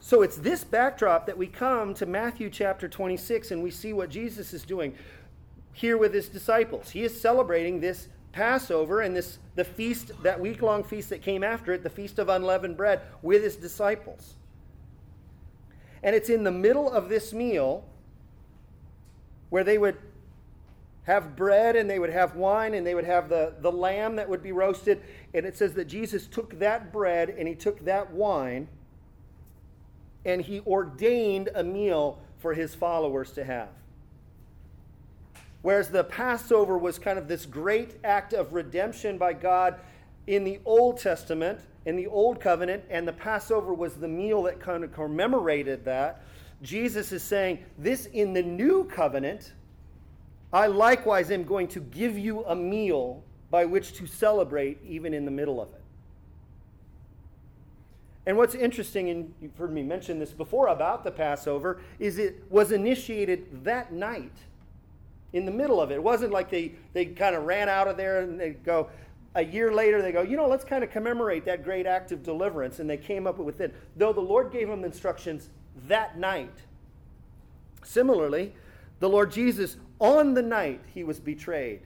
So 0.00 0.22
it's 0.22 0.36
this 0.36 0.64
backdrop 0.64 1.26
that 1.26 1.36
we 1.36 1.46
come 1.46 1.92
to 1.92 2.06
Matthew 2.06 2.48
chapter 2.48 2.88
26 2.88 3.50
and 3.50 3.62
we 3.62 3.70
see 3.70 3.92
what 3.92 4.08
Jesus 4.08 4.54
is 4.54 4.62
doing 4.62 4.94
here 5.74 5.98
with 5.98 6.14
his 6.14 6.30
disciples. 6.30 6.88
He 6.88 7.04
is 7.04 7.20
celebrating 7.20 7.80
this 7.80 8.08
Passover 8.32 9.02
and 9.02 9.14
this 9.14 9.38
the 9.56 9.64
feast, 9.64 10.10
that 10.22 10.40
week-long 10.40 10.82
feast 10.82 11.10
that 11.10 11.20
came 11.20 11.44
after 11.44 11.74
it, 11.74 11.82
the 11.82 11.90
feast 11.90 12.18
of 12.18 12.30
unleavened 12.30 12.78
bread, 12.78 13.02
with 13.20 13.42
his 13.42 13.56
disciples. 13.56 14.36
And 16.02 16.16
it's 16.16 16.30
in 16.30 16.44
the 16.44 16.50
middle 16.50 16.90
of 16.90 17.10
this 17.10 17.34
meal 17.34 17.84
where 19.50 19.64
they 19.64 19.76
would 19.76 19.98
have 21.08 21.34
bread 21.34 21.74
and 21.74 21.88
they 21.88 21.98
would 21.98 22.10
have 22.10 22.36
wine 22.36 22.74
and 22.74 22.86
they 22.86 22.94
would 22.94 23.06
have 23.06 23.30
the, 23.30 23.54
the 23.60 23.72
lamb 23.72 24.16
that 24.16 24.28
would 24.28 24.42
be 24.42 24.52
roasted. 24.52 25.00
And 25.32 25.46
it 25.46 25.56
says 25.56 25.72
that 25.72 25.86
Jesus 25.86 26.26
took 26.26 26.58
that 26.58 26.92
bread 26.92 27.30
and 27.30 27.48
he 27.48 27.54
took 27.54 27.82
that 27.86 28.12
wine 28.12 28.68
and 30.26 30.42
he 30.42 30.60
ordained 30.60 31.48
a 31.54 31.64
meal 31.64 32.18
for 32.36 32.52
his 32.52 32.74
followers 32.74 33.30
to 33.32 33.42
have. 33.42 33.70
Whereas 35.62 35.88
the 35.88 36.04
Passover 36.04 36.76
was 36.76 36.98
kind 36.98 37.18
of 37.18 37.26
this 37.26 37.46
great 37.46 37.96
act 38.04 38.34
of 38.34 38.52
redemption 38.52 39.16
by 39.16 39.32
God 39.32 39.80
in 40.26 40.44
the 40.44 40.60
Old 40.66 40.98
Testament, 40.98 41.60
in 41.86 41.96
the 41.96 42.06
Old 42.06 42.38
Covenant, 42.38 42.84
and 42.90 43.08
the 43.08 43.14
Passover 43.14 43.72
was 43.72 43.94
the 43.94 44.08
meal 44.08 44.42
that 44.42 44.60
kind 44.60 44.84
of 44.84 44.92
commemorated 44.92 45.86
that. 45.86 46.22
Jesus 46.60 47.12
is 47.12 47.22
saying, 47.22 47.60
This 47.78 48.04
in 48.06 48.34
the 48.34 48.42
New 48.42 48.84
Covenant, 48.84 49.54
I 50.52 50.66
likewise 50.66 51.30
am 51.30 51.44
going 51.44 51.68
to 51.68 51.80
give 51.80 52.18
you 52.18 52.44
a 52.44 52.54
meal 52.54 53.22
by 53.50 53.64
which 53.64 53.92
to 53.94 54.06
celebrate 54.06 54.78
even 54.86 55.14
in 55.14 55.24
the 55.24 55.30
middle 55.30 55.60
of 55.60 55.68
it. 55.68 55.82
And 58.26 58.36
what's 58.36 58.54
interesting, 58.54 59.08
and 59.08 59.32
you've 59.40 59.56
heard 59.56 59.72
me 59.72 59.82
mention 59.82 60.18
this 60.18 60.32
before 60.32 60.68
about 60.68 61.02
the 61.02 61.10
Passover, 61.10 61.80
is 61.98 62.18
it 62.18 62.42
was 62.50 62.72
initiated 62.72 63.64
that 63.64 63.92
night 63.92 64.32
in 65.32 65.46
the 65.46 65.50
middle 65.50 65.80
of 65.80 65.90
it. 65.90 65.94
It 65.94 66.02
wasn't 66.02 66.32
like 66.32 66.50
they, 66.50 66.72
they 66.92 67.06
kind 67.06 67.34
of 67.34 67.44
ran 67.44 67.68
out 67.70 67.88
of 67.88 67.96
there 67.96 68.20
and 68.20 68.38
they 68.38 68.50
go, 68.50 68.90
a 69.34 69.44
year 69.44 69.72
later, 69.72 70.02
they 70.02 70.12
go, 70.12 70.22
you 70.22 70.36
know, 70.36 70.46
let's 70.46 70.64
kind 70.64 70.82
of 70.82 70.90
commemorate 70.90 71.44
that 71.44 71.64
great 71.64 71.86
act 71.86 72.12
of 72.12 72.22
deliverance. 72.22 72.80
And 72.80 72.88
they 72.88 72.96
came 72.96 73.26
up 73.26 73.38
with 73.38 73.60
it. 73.60 73.74
Though 73.96 74.12
the 74.12 74.20
Lord 74.20 74.50
gave 74.50 74.68
them 74.68 74.84
instructions 74.84 75.48
that 75.86 76.18
night. 76.18 76.54
Similarly, 77.82 78.52
the 79.00 79.08
Lord 79.08 79.30
Jesus, 79.30 79.76
on 80.00 80.34
the 80.34 80.42
night 80.42 80.80
he 80.94 81.04
was 81.04 81.20
betrayed, 81.20 81.80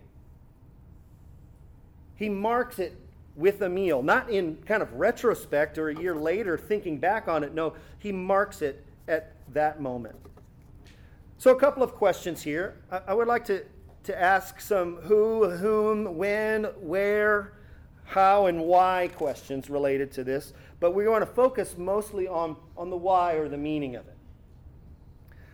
he 2.17 2.29
marks 2.29 2.79
it 2.79 2.97
with 3.35 3.63
a 3.63 3.69
meal, 3.69 4.03
not 4.03 4.31
in 4.31 4.57
kind 4.67 4.83
of 4.83 4.93
retrospect 4.95 5.79
or 5.79 5.89
a 5.89 5.99
year 5.99 6.15
later 6.15 6.59
thinking 6.59 6.99
back 6.99 7.29
on 7.29 7.43
it. 7.43 7.55
No, 7.55 7.75
he 7.99 8.13
marks 8.13 8.63
it 8.63 8.85
at 9.09 9.33
that 9.55 9.81
moment. 9.81 10.17
So, 11.39 11.51
a 11.51 11.59
couple 11.59 11.83
of 11.83 11.95
questions 11.95 12.43
here. 12.43 12.77
I, 13.09 13.15
would 13.15 13.27
like 13.27 13.45
to, 13.47 13.65
to 14.05 14.21
ask 14.21 14.61
some 14.61 14.97
who, 14.99 15.51
whom, 15.51 16.17
when, 16.17 16.65
where, 16.81 17.55
how, 18.05 18.47
and 18.47 18.61
why 18.61 19.11
questions 19.17 19.69
related 19.69 20.13
to 20.13 20.25
this, 20.25 20.53
but 20.79 20.93
we 20.93 21.09
want 21.09 21.23
to 21.23 21.27
focus 21.27 21.77
mostly 21.77 22.29
on, 22.29 22.55
on 22.77 22.91
the 22.91 22.97
why 22.97 23.33
or 23.33 23.49
the 23.49 23.57
meaning 23.57 23.97
of 23.97 24.07
it. 24.07 24.17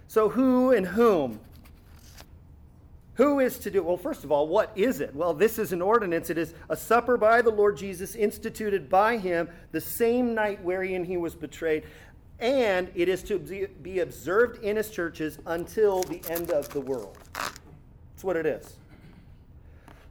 So, 0.08 0.28
who 0.28 0.72
and 0.72 0.88
whom? 0.88 1.40
Who 3.18 3.40
is 3.40 3.58
to 3.58 3.70
do? 3.72 3.82
Well, 3.82 3.96
first 3.96 4.22
of 4.22 4.30
all, 4.30 4.46
what 4.46 4.70
is 4.76 5.00
it? 5.00 5.12
Well, 5.12 5.34
this 5.34 5.58
is 5.58 5.72
an 5.72 5.82
ordinance. 5.82 6.30
It 6.30 6.38
is 6.38 6.54
a 6.68 6.76
supper 6.76 7.16
by 7.16 7.42
the 7.42 7.50
Lord 7.50 7.76
Jesus 7.76 8.14
instituted 8.14 8.88
by 8.88 9.16
him 9.16 9.48
the 9.72 9.80
same 9.80 10.36
night 10.36 10.62
wherein 10.62 11.04
he 11.04 11.16
was 11.16 11.34
betrayed, 11.34 11.82
and 12.38 12.88
it 12.94 13.08
is 13.08 13.24
to 13.24 13.40
be 13.82 13.98
observed 13.98 14.62
in 14.62 14.76
his 14.76 14.90
churches 14.90 15.40
until 15.46 16.04
the 16.04 16.22
end 16.30 16.52
of 16.52 16.68
the 16.68 16.80
world. 16.80 17.18
That's 17.34 18.22
what 18.22 18.36
it 18.36 18.46
is. 18.46 18.76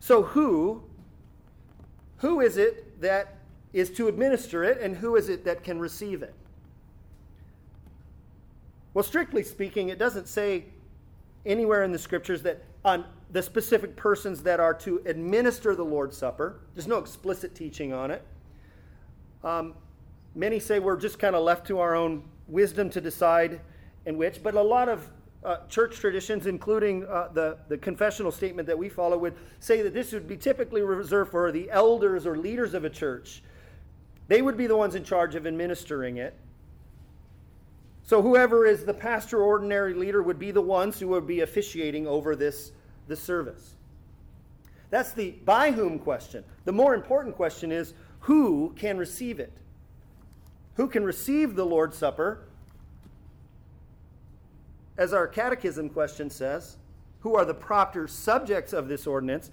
So, 0.01 0.23
who? 0.23 0.83
Who 2.17 2.41
is 2.41 2.57
it 2.57 2.99
that 2.99 3.37
is 3.71 3.89
to 3.91 4.09
administer 4.09 4.65
it, 4.65 4.81
and 4.81 4.97
who 4.97 5.15
is 5.15 5.29
it 5.29 5.45
that 5.45 5.63
can 5.63 5.79
receive 5.79 6.23
it? 6.23 6.35
Well, 8.93 9.05
strictly 9.05 9.43
speaking, 9.43 9.87
it 9.87 9.97
doesn't 9.97 10.27
say 10.27 10.65
anywhere 11.45 11.83
in 11.83 11.93
the 11.93 11.99
scriptures 11.99 12.41
that 12.41 12.63
on 12.87 13.03
the 13.31 13.43
specific 13.43 13.97
persons 13.97 14.41
that 14.43 14.61
are 14.61 14.73
to 14.73 15.01
administer 15.05 15.75
the 15.75 15.83
Lord's 15.83 16.15
Supper. 16.15 16.61
There's 16.73 16.87
no 16.87 16.97
explicit 16.97 17.53
teaching 17.53 17.91
on 17.91 18.11
it. 18.11 18.25
Um, 19.43 19.73
many 20.33 20.57
say 20.57 20.79
we're 20.79 20.95
just 20.95 21.19
kind 21.19 21.35
of 21.35 21.43
left 21.43 21.67
to 21.67 21.79
our 21.79 21.95
own 21.95 22.23
wisdom 22.47 22.89
to 22.91 23.01
decide 23.01 23.59
in 24.05 24.17
which, 24.17 24.41
but 24.41 24.55
a 24.55 24.61
lot 24.61 24.87
of 24.87 25.09
uh, 25.43 25.57
church 25.67 25.97
traditions, 25.97 26.47
including 26.47 27.05
uh, 27.05 27.27
the, 27.33 27.57
the 27.67 27.77
confessional 27.77 28.31
statement 28.31 28.65
that 28.67 28.77
we 28.77 28.87
follow, 28.87 29.17
would 29.17 29.35
say 29.59 29.81
that 29.81 29.93
this 29.93 30.13
would 30.13 30.27
be 30.27 30.37
typically 30.37 30.81
reserved 30.81 31.31
for 31.31 31.51
the 31.51 31.69
elders 31.69 32.25
or 32.25 32.37
leaders 32.37 32.73
of 32.73 32.85
a 32.85 32.89
church. 32.89 33.43
They 34.29 34.41
would 34.41 34.55
be 34.55 34.65
the 34.65 34.77
ones 34.77 34.95
in 34.95 35.03
charge 35.03 35.35
of 35.35 35.45
administering 35.45 36.17
it. 36.17 36.33
So, 38.03 38.21
whoever 38.21 38.65
is 38.65 38.85
the 38.85 38.93
pastor 38.93 39.41
ordinary 39.41 39.93
leader 39.93 40.23
would 40.23 40.39
be 40.39 40.51
the 40.51 40.61
ones 40.61 40.97
who 40.97 41.09
would 41.09 41.27
be 41.27 41.41
officiating 41.41 42.07
over 42.07 42.37
this, 42.37 42.71
this 43.07 43.21
service. 43.21 43.75
That's 44.89 45.11
the 45.11 45.31
by 45.43 45.71
whom 45.71 45.99
question. 45.99 46.43
The 46.65 46.71
more 46.71 46.95
important 46.95 47.35
question 47.35 47.71
is 47.71 47.93
who 48.21 48.73
can 48.77 48.97
receive 48.97 49.39
it? 49.39 49.53
Who 50.75 50.87
can 50.87 51.03
receive 51.03 51.55
the 51.55 51.65
Lord's 51.65 51.97
Supper? 51.97 52.45
As 54.97 55.13
our 55.13 55.27
catechism 55.27 55.89
question 55.89 56.29
says, 56.29 56.77
who 57.21 57.35
are 57.35 57.45
the 57.45 57.53
proper 57.53 58.07
subjects 58.07 58.73
of 58.73 58.87
this 58.87 59.05
ordinance? 59.05 59.51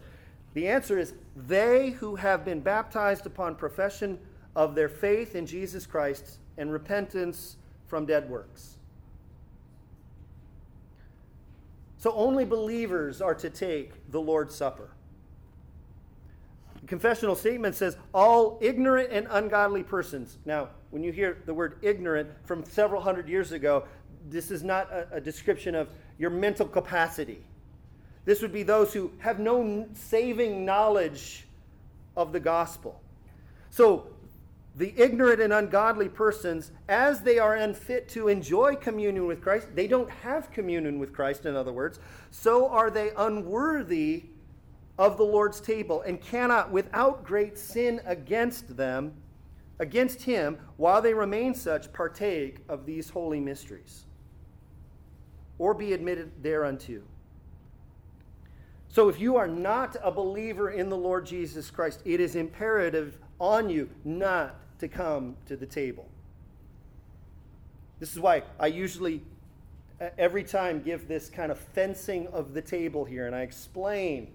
The 0.55 0.69
answer 0.69 0.99
is 0.99 1.15
they 1.35 1.91
who 1.91 2.17
have 2.17 2.45
been 2.45 2.61
baptized 2.61 3.27
upon 3.27 3.57
profession 3.57 4.19
of 4.55 4.75
their 4.75 4.89
faith 4.89 5.35
in 5.35 5.47
Jesus 5.47 5.87
Christ 5.87 6.39
and 6.57 6.73
repentance 6.73 7.57
from 7.87 8.07
dead 8.07 8.31
works. 8.31 8.74
So 12.05 12.13
only 12.17 12.45
believers 12.45 13.23
are 13.23 13.35
to 13.37 13.49
take 13.49 13.93
the 14.11 14.21
Lord's 14.21 14.55
Supper. 14.55 14.91
The 16.83 16.87
confessional 16.87 17.35
statement 17.35 17.77
says, 17.77 17.97
all 18.13 18.59
ignorant 18.61 19.09
and 19.11 19.27
ungodly 19.31 19.83
persons. 19.83 20.37
Now, 20.45 20.69
when 20.91 21.03
you 21.03 21.13
hear 21.13 21.39
the 21.47 21.55
word 21.55 21.79
ignorant 21.81 22.29
from 22.45 22.63
several 22.67 23.01
hundred 23.01 23.27
years 23.27 23.53
ago, 23.53 23.85
this 24.29 24.51
is 24.51 24.63
not 24.63 24.93
a, 24.93 25.07
a 25.13 25.21
description 25.23 25.75
of 25.75 25.89
your 26.19 26.29
mental 26.29 26.69
capacity. 26.69 27.43
This 28.27 28.43
would 28.43 28.53
be 28.53 28.65
those 28.65 28.93
who 28.93 29.11
have 29.21 29.39
no 29.39 29.89
saving 29.95 30.63
knowledge 30.63 31.47
of 32.19 32.35
the 32.35 32.41
gospel. 32.41 33.01
So 33.71 34.09
the 34.77 34.93
ignorant 34.97 35.41
and 35.41 35.53
ungodly 35.53 36.09
persons, 36.09 36.73
as 36.89 37.21
they 37.21 37.39
are 37.39 37.55
unfit 37.55 38.09
to 38.09 38.29
enjoy 38.29 38.75
communion 38.75 39.27
with 39.27 39.41
Christ, 39.41 39.69
they 39.75 39.87
don't 39.87 40.11
have 40.11 40.51
communion 40.51 40.99
with 40.99 41.13
Christ, 41.13 41.47
in 41.47 41.55
other 41.55 41.73
words, 41.73 42.01
so 42.31 42.69
are 42.69 42.91
they 42.91 43.13
unworthy 43.17 44.25
of 44.99 45.17
the 45.17 45.25
Lord's 45.25 45.61
table 45.61 46.03
and 46.03 46.21
cannot, 46.21 46.73
without 46.73 47.25
great 47.25 47.57
sin 47.57 48.01
against 48.05 48.77
them, 48.77 49.13
against 49.79 50.23
him, 50.23 50.59
while 50.77 51.01
they 51.01 51.15
remain 51.15 51.55
such, 51.55 51.93
partake 51.93 52.59
of 52.69 52.85
these 52.85 53.11
holy 53.11 53.41
mysteries 53.41 54.05
or 55.59 55.73
be 55.73 55.93
admitted 55.93 56.33
thereunto. 56.43 57.01
So 58.89 59.09
if 59.09 59.21
you 59.21 59.37
are 59.37 59.49
not 59.49 59.97
a 60.03 60.11
believer 60.11 60.71
in 60.71 60.89
the 60.89 60.97
Lord 60.97 61.27
Jesus 61.27 61.71
Christ, 61.71 62.03
it 62.05 62.21
is 62.21 62.37
imperative 62.37 63.19
on 63.41 63.69
you 63.69 63.91
not 64.05 64.57
to 64.79 64.89
come 64.89 65.37
to 65.47 65.57
the 65.57 65.67
table. 65.67 66.09
This 68.01 68.13
is 68.13 68.21
why 68.21 68.43
I 68.59 68.67
usually, 68.67 69.23
every 70.19 70.45
time, 70.45 70.83
give 70.83 71.09
this 71.09 71.31
kind 71.31 71.51
of 71.53 71.59
fencing 71.59 72.27
of 72.29 72.55
the 72.55 72.63
table 72.63 73.05
here, 73.05 73.27
and 73.27 73.35
I 73.35 73.43
explain 73.43 74.29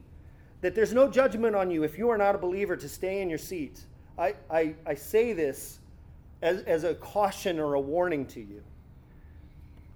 that 0.62 0.76
there's 0.76 0.94
no 0.94 1.10
judgment 1.10 1.56
on 1.56 1.72
you 1.72 1.84
if 1.84 1.98
you 1.98 2.10
are 2.10 2.18
not 2.18 2.36
a 2.36 2.38
believer 2.38 2.76
to 2.76 2.90
stay 2.90 3.22
in 3.22 3.30
your 3.30 3.38
seat. 3.38 3.82
I, 4.18 4.36
I, 4.50 4.76
I 4.86 4.96
say 4.96 5.34
this 5.34 5.80
as, 6.42 6.62
as 6.64 6.84
a 6.84 6.96
caution 6.96 7.60
or 7.60 7.76
a 7.76 7.80
warning 7.80 8.26
to 8.28 8.40
you. 8.40 8.64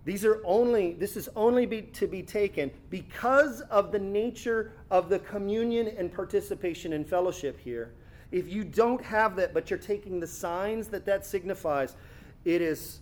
These 0.05 0.25
are 0.25 0.41
only, 0.43 0.93
this 0.93 1.15
is 1.15 1.29
only 1.35 1.65
be, 1.65 1.81
to 1.81 2.07
be 2.07 2.23
taken 2.23 2.71
because 2.89 3.61
of 3.61 3.91
the 3.91 3.99
nature 3.99 4.73
of 4.91 5.07
the 5.07 5.19
communion 5.19 5.87
and 5.97 6.13
participation 6.13 6.91
in 6.91 7.05
fellowship 7.05 7.57
here 7.59 7.93
if 8.33 8.51
you 8.51 8.63
don't 8.63 9.01
have 9.03 9.35
that, 9.35 9.53
but 9.53 9.69
you're 9.69 9.77
taking 9.77 10.19
the 10.19 10.27
signs 10.27 10.87
that 10.87 11.05
that 11.05 11.23
signifies, 11.23 11.95
it 12.43 12.63
is, 12.63 12.99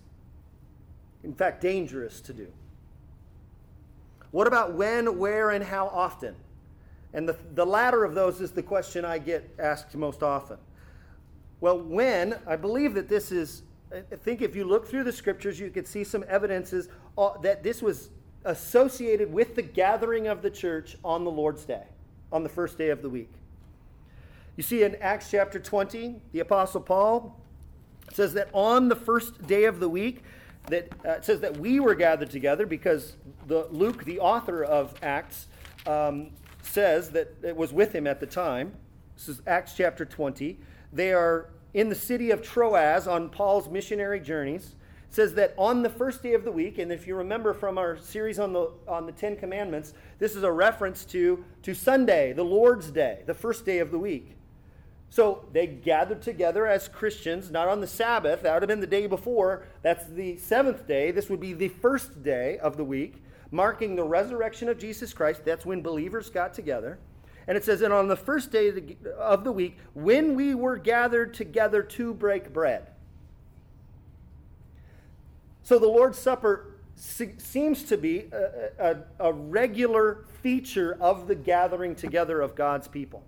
in 1.24 1.34
fact, 1.34 1.62
dangerous 1.62 2.20
to 2.22 2.34
do. 2.34 2.48
What 4.32 4.46
about 4.46 4.74
when, 4.74 5.18
where, 5.18 5.52
and 5.52 5.64
how 5.64 5.88
often? 5.88 6.36
And 7.14 7.28
the, 7.28 7.38
the 7.56 7.66
latter 7.66 8.04
of 8.04 8.14
those 8.14 8.42
is 8.42 8.52
the 8.52 8.62
question 8.62 9.06
I 9.06 9.20
get 9.20 9.50
asked 9.58 9.96
most 9.96 10.22
often. 10.22 10.58
Well, 11.62 11.80
when, 11.80 12.38
I 12.46 12.58
believe 12.58 12.94
that 12.96 13.08
this 13.08 13.32
is, 13.32 13.64
I 13.90 14.02
think 14.18 14.42
if 14.42 14.54
you 14.54 14.66
look 14.66 14.86
through 14.86 15.06
the 15.06 15.14
scriptures, 15.14 15.58
you 15.60 15.70
could 15.70 15.88
see 15.88 16.04
some 16.04 16.26
evidences 16.28 16.90
uh, 17.18 17.38
that 17.38 17.64
this 17.64 17.82
was 17.82 18.10
associated 18.44 19.32
with 19.32 19.56
the 19.56 19.62
gathering 19.62 20.28
of 20.28 20.42
the 20.42 20.50
church 20.50 20.98
on 21.06 21.24
the 21.24 21.32
Lord's 21.32 21.64
Day, 21.64 21.84
on 22.34 22.44
the 22.44 22.50
first 22.50 22.78
day 22.78 22.90
of 22.90 23.02
the 23.02 23.10
week. 23.10 23.32
You 24.58 24.64
see 24.64 24.84
in 24.84 24.96
Acts 24.96 25.32
chapter 25.32 25.60
20, 25.60 26.22
the 26.34 26.40
Apostle 26.40 26.82
Paul 26.82 27.40
says 28.12 28.34
that 28.34 28.50
on 28.54 28.90
the 28.90 28.96
first 28.96 29.48
day 29.48 29.64
of 29.64 29.80
the 29.80 29.88
week, 29.88 30.24
that 30.68 30.90
uh, 31.06 31.12
it 31.12 31.26
says 31.26 31.40
that 31.40 31.58
we 31.58 31.80
were 31.80 31.96
gathered 31.96 32.30
together 32.30 32.66
because 32.66 33.16
the 33.48 33.68
Luke, 33.72 34.04
the 34.04 34.20
author 34.20 34.64
of 34.64 34.94
Acts, 35.02 35.48
um, 35.88 36.30
says 36.62 37.10
that 37.12 37.34
it 37.44 37.56
was 37.56 37.74
with 37.74 37.94
him 37.94 38.06
at 38.06 38.20
the 38.20 38.26
time. 38.26 38.74
This 39.16 39.30
is 39.30 39.42
Acts 39.48 39.74
chapter 39.76 40.06
20. 40.06 40.60
They 40.94 41.14
are 41.14 41.50
in 41.74 41.90
the 41.90 41.96
city 41.96 42.32
of 42.32 42.42
Troas 42.42 43.08
on 43.08 43.30
Paul's 43.30 43.70
missionary 43.70 44.20
journeys. 44.20 44.76
It 45.10 45.16
says 45.16 45.34
that 45.36 45.54
on 45.58 45.82
the 45.82 45.90
first 45.90 46.22
day 46.22 46.34
of 46.34 46.44
the 46.44 46.52
week, 46.52 46.78
and 46.78 46.92
if 46.92 47.08
you 47.08 47.16
remember 47.16 47.54
from 47.54 47.78
our 47.78 47.98
series 47.98 48.40
on 48.40 48.54
the 48.54 48.72
on 48.88 49.06
the 49.06 49.12
Ten 49.12 49.36
Commandments, 49.36 49.94
this 50.20 50.36
is 50.36 50.44
a 50.44 50.52
reference 50.52 51.06
to, 51.06 51.44
to 51.64 51.74
Sunday, 51.74 52.34
the 52.34 52.44
Lord's 52.44 52.92
Day, 52.92 53.24
the 53.26 53.34
first 53.34 53.66
day 53.66 53.80
of 53.80 53.92
the 53.92 54.00
week. 54.00 54.36
So 55.12 55.44
they 55.52 55.68
gathered 55.68 56.22
together 56.22 56.66
as 56.66 56.88
Christians, 56.88 57.52
not 57.52 57.68
on 57.68 57.82
the 57.82 57.88
Sabbath. 57.88 58.44
That 58.44 58.54
would 58.54 58.64
have 58.64 58.70
been 58.70 58.80
the 58.80 58.88
day 58.88 59.08
before. 59.08 59.66
That's 59.82 60.06
the 60.06 60.38
seventh 60.38 60.88
day. 60.88 61.12
This 61.12 61.30
would 61.30 61.42
be 61.42 61.52
the 61.52 61.68
first 61.68 62.24
day 62.24 62.58
of 62.60 62.78
the 62.78 62.86
week, 62.86 63.22
marking 63.52 63.98
the 63.98 64.06
resurrection 64.06 64.70
of 64.70 64.80
Jesus 64.80 65.14
Christ. 65.14 65.44
That's 65.44 65.66
when 65.66 65.82
believers 65.82 66.30
got 66.30 66.54
together. 66.54 66.98
And 67.46 67.58
it 67.58 67.66
says, 67.66 67.82
and 67.82 67.94
on 67.94 68.08
the 68.08 68.16
first 68.16 68.52
day 68.54 68.72
of 69.18 69.44
the 69.44 69.52
week, 69.52 69.78
when 69.94 70.34
we 70.34 70.56
were 70.56 70.78
gathered 70.78 71.34
together 71.34 71.84
to 71.84 72.14
break 72.14 72.54
bread. 72.54 72.88
So 75.64 75.78
the 75.78 75.88
Lord's 75.88 76.20
Supper 76.20 76.76
seems 76.96 77.84
to 77.84 77.98
be 77.98 78.30
a, 78.32 78.70
a, 79.20 79.28
a 79.28 79.34
regular 79.34 80.24
feature 80.42 80.98
of 81.02 81.28
the 81.28 81.36
gathering 81.36 81.96
together 81.96 82.40
of 82.40 82.56
God's 82.56 82.88
people. 82.88 83.24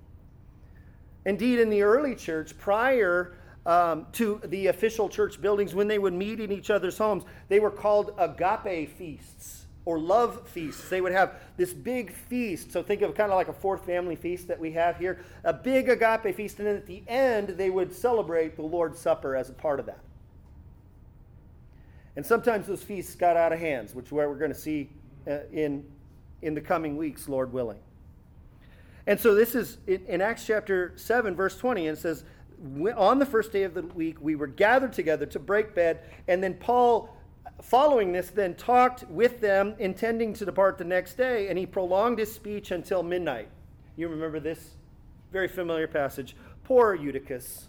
Indeed, 1.25 1.59
in 1.59 1.69
the 1.69 1.81
early 1.83 2.15
church, 2.15 2.57
prior 2.57 3.37
um, 3.65 4.07
to 4.13 4.41
the 4.45 4.67
official 4.67 5.07
church 5.07 5.41
buildings, 5.41 5.73
when 5.73 5.87
they 5.87 5.99
would 5.99 6.13
meet 6.13 6.39
in 6.39 6.51
each 6.51 6.69
other's 6.69 6.97
homes, 6.97 7.23
they 7.47 7.59
were 7.59 7.71
called 7.71 8.13
agape 8.17 8.89
feasts 8.97 9.65
or 9.85 9.99
love 9.99 10.47
feasts. 10.47 10.89
They 10.89 11.01
would 11.01 11.11
have 11.11 11.39
this 11.57 11.73
big 11.73 12.13
feast. 12.13 12.71
So 12.71 12.81
think 12.83 13.01
of 13.01 13.15
kind 13.15 13.31
of 13.31 13.37
like 13.37 13.49
a 13.49 13.53
fourth 13.53 13.85
family 13.85 14.15
feast 14.15 14.47
that 14.47 14.59
we 14.59 14.71
have 14.73 14.97
here 14.97 15.19
a 15.43 15.53
big 15.53 15.89
agape 15.89 16.35
feast. 16.35 16.59
And 16.59 16.67
then 16.67 16.75
at 16.75 16.85
the 16.85 17.03
end, 17.07 17.49
they 17.49 17.69
would 17.69 17.93
celebrate 17.93 18.55
the 18.55 18.63
Lord's 18.63 18.99
Supper 18.99 19.35
as 19.35 19.49
a 19.49 19.53
part 19.53 19.79
of 19.79 19.85
that. 19.85 19.99
And 22.15 22.25
sometimes 22.25 22.67
those 22.67 22.83
feasts 22.83 23.15
got 23.15 23.35
out 23.35 23.51
of 23.51 23.59
hands, 23.59 23.95
which 23.95 24.11
where 24.11 24.29
we're 24.29 24.37
going 24.37 24.53
to 24.53 24.57
see 24.57 24.89
uh, 25.27 25.39
in, 25.51 25.83
in 26.41 26.53
the 26.53 26.61
coming 26.61 26.95
weeks, 26.95 27.27
Lord 27.27 27.51
willing. 27.51 27.79
And 29.05 29.19
so 29.19 29.35
this 29.35 29.53
is 29.53 29.77
in 29.85 30.21
Acts 30.21 30.45
chapter 30.45 30.93
7, 30.95 31.35
verse 31.35 31.57
20, 31.57 31.87
and 31.87 31.97
it 31.97 32.01
says, 32.01 32.23
On 32.95 33.19
the 33.19 33.25
first 33.25 33.51
day 33.51 33.63
of 33.63 33.73
the 33.73 33.81
week, 33.81 34.17
we 34.21 34.35
were 34.35 34.47
gathered 34.47 34.93
together 34.93 35.25
to 35.27 35.39
break 35.39 35.73
bread. 35.73 35.99
And 36.27 36.41
then 36.41 36.53
Paul, 36.53 37.13
following 37.61 38.13
this, 38.13 38.29
then 38.29 38.55
talked 38.55 39.03
with 39.09 39.41
them, 39.41 39.75
intending 39.77 40.33
to 40.35 40.45
depart 40.45 40.77
the 40.77 40.85
next 40.85 41.15
day. 41.15 41.49
And 41.49 41.59
he 41.59 41.65
prolonged 41.65 42.19
his 42.19 42.33
speech 42.33 42.71
until 42.71 43.03
midnight. 43.03 43.49
You 43.97 44.07
remember 44.07 44.39
this 44.39 44.75
very 45.33 45.49
familiar 45.49 45.87
passage. 45.87 46.37
Poor 46.63 46.95
Eutychus. 46.95 47.67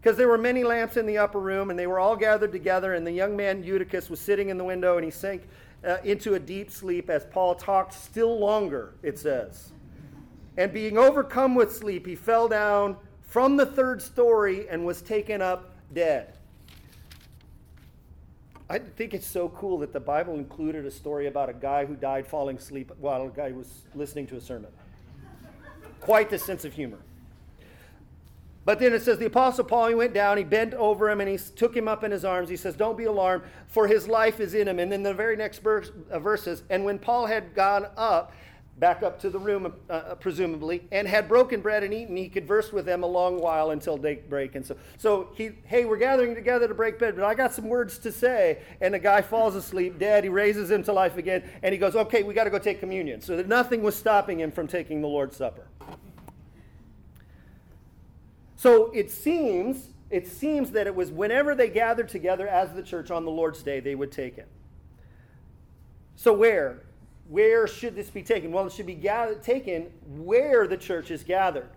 Because 0.00 0.16
there 0.16 0.28
were 0.28 0.38
many 0.38 0.64
lamps 0.64 0.96
in 0.96 1.06
the 1.06 1.18
upper 1.18 1.38
room, 1.38 1.70
and 1.70 1.78
they 1.78 1.86
were 1.86 2.00
all 2.00 2.16
gathered 2.16 2.50
together. 2.50 2.94
And 2.94 3.06
the 3.06 3.12
young 3.12 3.36
man 3.36 3.62
Eutychus 3.62 4.10
was 4.10 4.18
sitting 4.18 4.48
in 4.48 4.58
the 4.58 4.64
window, 4.64 4.96
and 4.96 5.04
he 5.04 5.12
sank 5.12 5.42
uh, 5.86 5.98
into 6.02 6.34
a 6.34 6.40
deep 6.40 6.72
sleep 6.72 7.08
as 7.08 7.24
Paul 7.26 7.54
talked 7.54 7.94
still 7.94 8.38
longer, 8.38 8.94
it 9.04 9.16
says. 9.16 9.70
And 10.58 10.72
being 10.72 10.98
overcome 10.98 11.54
with 11.54 11.74
sleep, 11.74 12.04
he 12.04 12.16
fell 12.16 12.48
down 12.48 12.96
from 13.22 13.56
the 13.56 13.64
third 13.64 14.02
story 14.02 14.68
and 14.68 14.84
was 14.84 15.00
taken 15.00 15.40
up 15.40 15.70
dead. 15.94 16.34
I 18.68 18.80
think 18.80 19.14
it's 19.14 19.26
so 19.26 19.50
cool 19.50 19.78
that 19.78 19.92
the 19.92 20.00
Bible 20.00 20.34
included 20.34 20.84
a 20.84 20.90
story 20.90 21.28
about 21.28 21.48
a 21.48 21.52
guy 21.52 21.86
who 21.86 21.94
died 21.94 22.26
falling 22.26 22.56
asleep 22.56 22.90
while 22.98 23.22
a 23.22 23.28
guy 23.28 23.52
was 23.52 23.68
listening 23.94 24.26
to 24.26 24.36
a 24.36 24.40
sermon. 24.40 24.70
Quite 26.00 26.28
the 26.28 26.38
sense 26.38 26.64
of 26.64 26.72
humor. 26.72 26.98
But 28.64 28.80
then 28.80 28.92
it 28.92 29.02
says 29.02 29.16
the 29.16 29.26
Apostle 29.26 29.64
Paul, 29.64 29.88
he 29.88 29.94
went 29.94 30.12
down, 30.12 30.36
he 30.36 30.44
bent 30.44 30.74
over 30.74 31.08
him, 31.08 31.20
and 31.20 31.30
he 31.30 31.38
took 31.38 31.74
him 31.74 31.86
up 31.86 32.02
in 32.04 32.10
his 32.10 32.24
arms. 32.24 32.50
He 32.50 32.56
says, 32.56 32.74
Don't 32.76 32.98
be 32.98 33.04
alarmed, 33.04 33.44
for 33.68 33.86
his 33.86 34.08
life 34.08 34.40
is 34.40 34.54
in 34.54 34.66
him. 34.66 34.78
And 34.80 34.90
then 34.90 35.02
the 35.04 35.14
very 35.14 35.36
next 35.36 35.60
verse, 35.60 35.90
uh, 36.10 36.18
verses, 36.18 36.64
and 36.68 36.84
when 36.84 36.98
Paul 36.98 37.26
had 37.26 37.54
gone 37.54 37.86
up, 37.96 38.34
back 38.78 39.02
up 39.02 39.20
to 39.20 39.30
the 39.30 39.38
room, 39.38 39.72
uh, 39.90 39.92
uh, 39.92 40.14
presumably, 40.14 40.82
and 40.92 41.08
had 41.08 41.28
broken 41.28 41.60
bread 41.60 41.82
and 41.82 41.92
eaten. 41.92 42.16
He 42.16 42.28
conversed 42.28 42.72
with 42.72 42.86
them 42.86 43.02
a 43.02 43.06
long 43.06 43.40
while 43.40 43.70
until 43.70 43.96
daybreak. 43.96 44.54
And 44.54 44.64
so, 44.64 44.76
so 44.98 45.30
he, 45.34 45.50
hey, 45.64 45.84
we're 45.84 45.96
gathering 45.96 46.34
together 46.34 46.68
to 46.68 46.74
break 46.74 46.98
bread, 46.98 47.16
but 47.16 47.24
I 47.24 47.34
got 47.34 47.52
some 47.52 47.68
words 47.68 47.98
to 47.98 48.12
say. 48.12 48.60
And 48.80 48.94
the 48.94 48.98
guy 48.98 49.22
falls 49.22 49.56
asleep, 49.56 49.98
dead. 49.98 50.24
He 50.24 50.30
raises 50.30 50.70
him 50.70 50.82
to 50.84 50.92
life 50.92 51.16
again, 51.16 51.42
and 51.62 51.72
he 51.72 51.78
goes, 51.78 51.96
okay, 51.96 52.22
we 52.22 52.34
got 52.34 52.44
to 52.44 52.50
go 52.50 52.58
take 52.58 52.80
communion. 52.80 53.20
So 53.20 53.36
that 53.36 53.48
nothing 53.48 53.82
was 53.82 53.96
stopping 53.96 54.40
him 54.40 54.52
from 54.52 54.68
taking 54.68 55.00
the 55.00 55.08
Lord's 55.08 55.36
Supper. 55.36 55.66
So 58.56 58.90
it 58.92 59.10
seems, 59.10 59.88
it 60.10 60.26
seems 60.26 60.72
that 60.72 60.86
it 60.86 60.94
was 60.94 61.10
whenever 61.10 61.54
they 61.54 61.68
gathered 61.68 62.08
together 62.08 62.48
as 62.48 62.72
the 62.72 62.82
church 62.82 63.10
on 63.10 63.24
the 63.24 63.30
Lord's 63.30 63.62
Day, 63.62 63.80
they 63.80 63.94
would 63.94 64.12
take 64.12 64.38
it. 64.38 64.48
So 66.16 66.32
where? 66.32 66.82
Where 67.28 67.66
should 67.66 67.94
this 67.94 68.08
be 68.08 68.22
taken? 68.22 68.52
Well, 68.52 68.66
it 68.66 68.72
should 68.72 68.86
be 68.86 68.94
gathered, 68.94 69.42
taken 69.42 69.84
where 70.06 70.66
the 70.66 70.76
church 70.76 71.10
is 71.10 71.22
gathered. 71.22 71.68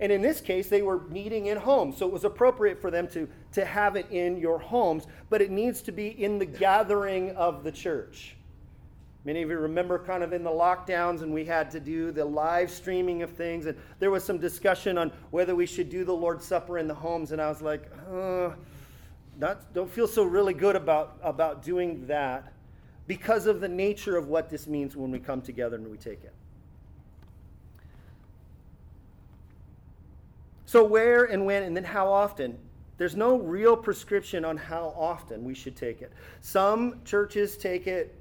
And 0.00 0.10
in 0.10 0.22
this 0.22 0.40
case, 0.40 0.68
they 0.68 0.82
were 0.82 1.00
meeting 1.08 1.46
in 1.46 1.58
homes. 1.58 1.98
So 1.98 2.06
it 2.06 2.12
was 2.12 2.24
appropriate 2.24 2.80
for 2.80 2.90
them 2.90 3.06
to, 3.08 3.28
to 3.52 3.64
have 3.64 3.96
it 3.96 4.06
in 4.10 4.38
your 4.38 4.58
homes, 4.58 5.06
but 5.28 5.42
it 5.42 5.50
needs 5.50 5.82
to 5.82 5.92
be 5.92 6.08
in 6.08 6.38
the 6.38 6.46
gathering 6.46 7.36
of 7.36 7.62
the 7.62 7.70
church. 7.70 8.36
Many 9.24 9.42
of 9.42 9.50
you 9.50 9.58
remember 9.58 9.98
kind 9.98 10.22
of 10.22 10.32
in 10.32 10.42
the 10.42 10.50
lockdowns, 10.50 11.20
and 11.20 11.32
we 11.32 11.44
had 11.44 11.70
to 11.72 11.80
do 11.80 12.10
the 12.10 12.24
live 12.24 12.70
streaming 12.70 13.22
of 13.22 13.30
things, 13.30 13.66
and 13.66 13.76
there 13.98 14.10
was 14.10 14.24
some 14.24 14.38
discussion 14.38 14.96
on 14.96 15.12
whether 15.30 15.54
we 15.54 15.66
should 15.66 15.90
do 15.90 16.04
the 16.04 16.14
Lord's 16.14 16.46
Supper 16.46 16.78
in 16.78 16.88
the 16.88 16.94
homes, 16.94 17.32
and 17.32 17.40
I 17.40 17.48
was 17.50 17.60
like, 17.60 17.90
uh, 18.10 18.52
not, 19.38 19.74
don't 19.74 19.90
feel 19.90 20.08
so 20.08 20.22
really 20.22 20.54
good 20.54 20.74
about, 20.74 21.18
about 21.22 21.62
doing 21.62 22.06
that 22.06 22.50
because 23.10 23.46
of 23.46 23.60
the 23.60 23.66
nature 23.66 24.16
of 24.16 24.28
what 24.28 24.48
this 24.48 24.68
means 24.68 24.94
when 24.94 25.10
we 25.10 25.18
come 25.18 25.42
together 25.42 25.74
and 25.74 25.90
we 25.90 25.96
take 25.96 26.22
it. 26.22 26.32
So, 30.64 30.84
where 30.84 31.24
and 31.24 31.44
when, 31.44 31.64
and 31.64 31.76
then 31.76 31.82
how 31.82 32.12
often? 32.12 32.56
There's 32.98 33.16
no 33.16 33.36
real 33.36 33.76
prescription 33.76 34.44
on 34.44 34.56
how 34.56 34.94
often 34.96 35.42
we 35.42 35.54
should 35.54 35.74
take 35.74 36.02
it. 36.02 36.12
Some 36.40 37.00
churches 37.04 37.56
take 37.56 37.88
it 37.88 38.14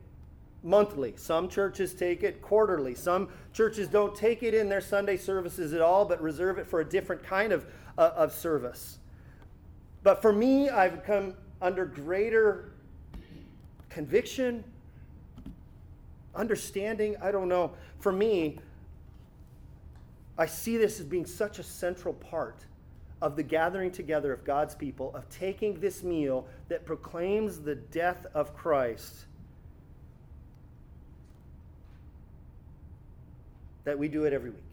monthly, 0.63 1.13
some 1.17 1.49
churches 1.49 1.93
take 1.93 2.23
it 2.23 2.41
quarterly, 2.41 2.95
some 2.95 3.29
churches 3.53 3.87
don't 3.87 4.15
take 4.15 4.41
it 4.41 4.55
in 4.55 4.69
their 4.69 4.81
Sunday 4.81 5.17
services 5.17 5.71
at 5.73 5.81
all, 5.81 6.03
but 6.03 6.19
reserve 6.19 6.57
it 6.57 6.65
for 6.65 6.79
a 6.79 6.85
different 6.85 7.21
kind 7.21 7.53
of, 7.53 7.67
uh, 7.99 8.09
of 8.15 8.33
service. 8.33 8.97
But 10.01 10.19
for 10.19 10.33
me, 10.33 10.67
I've 10.67 11.03
come 11.03 11.35
under 11.61 11.85
greater 11.85 12.71
conviction 13.89 14.63
understanding, 16.39 17.15
I 17.21 17.31
don't 17.31 17.49
know. 17.49 17.73
For 17.99 18.11
me, 18.11 18.57
I 20.37 20.45
see 20.45 20.77
this 20.77 20.99
as 20.99 21.05
being 21.05 21.25
such 21.25 21.59
a 21.59 21.63
central 21.63 22.13
part 22.13 22.65
of 23.21 23.35
the 23.35 23.43
gathering 23.43 23.91
together 23.91 24.31
of 24.31 24.45
God's 24.45 24.73
people, 24.73 25.13
of 25.13 25.27
taking 25.29 25.79
this 25.81 26.01
meal 26.01 26.47
that 26.69 26.85
proclaims 26.85 27.59
the 27.59 27.75
death 27.75 28.25
of 28.33 28.55
Christ, 28.55 29.25
that 33.83 33.99
we 33.99 34.07
do 34.07 34.23
it 34.23 34.31
every 34.31 34.51
week. 34.51 34.63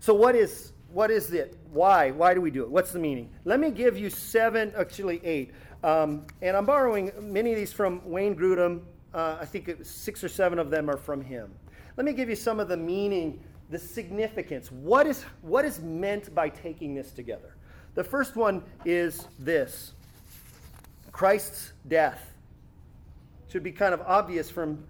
So, 0.00 0.14
what 0.14 0.34
is 0.34 0.72
what 0.92 1.10
is 1.10 1.32
it? 1.32 1.56
Why? 1.72 2.10
Why 2.10 2.34
do 2.34 2.40
we 2.40 2.50
do 2.50 2.62
it? 2.62 2.70
What's 2.70 2.92
the 2.92 2.98
meaning? 2.98 3.30
Let 3.44 3.60
me 3.60 3.70
give 3.70 3.96
you 3.96 4.10
seven, 4.10 4.72
actually 4.76 5.20
eight. 5.24 5.52
Um, 5.84 6.26
and 6.42 6.56
I'm 6.56 6.66
borrowing 6.66 7.12
many 7.20 7.52
of 7.52 7.56
these 7.58 7.72
from 7.72 8.00
Wayne 8.04 8.34
Grudem, 8.34 8.80
uh, 9.14 9.38
I 9.40 9.44
think 9.44 9.70
six 9.82 10.22
or 10.22 10.28
seven 10.28 10.58
of 10.58 10.70
them 10.70 10.88
are 10.88 10.96
from 10.96 11.22
him. 11.22 11.50
Let 11.96 12.04
me 12.04 12.12
give 12.12 12.28
you 12.28 12.36
some 12.36 12.60
of 12.60 12.68
the 12.68 12.76
meaning, 12.76 13.40
the 13.70 13.78
significance. 13.78 14.70
What 14.70 15.06
is, 15.06 15.24
what 15.42 15.64
is 15.64 15.80
meant 15.80 16.34
by 16.34 16.48
taking 16.48 16.94
this 16.94 17.10
together? 17.10 17.56
The 17.94 18.04
first 18.04 18.36
one 18.36 18.62
is 18.84 19.26
this 19.38 19.92
Christ's 21.12 21.72
death. 21.88 22.32
Should 23.50 23.64
be 23.64 23.72
kind 23.72 23.92
of 23.92 24.00
obvious 24.02 24.48
from 24.48 24.84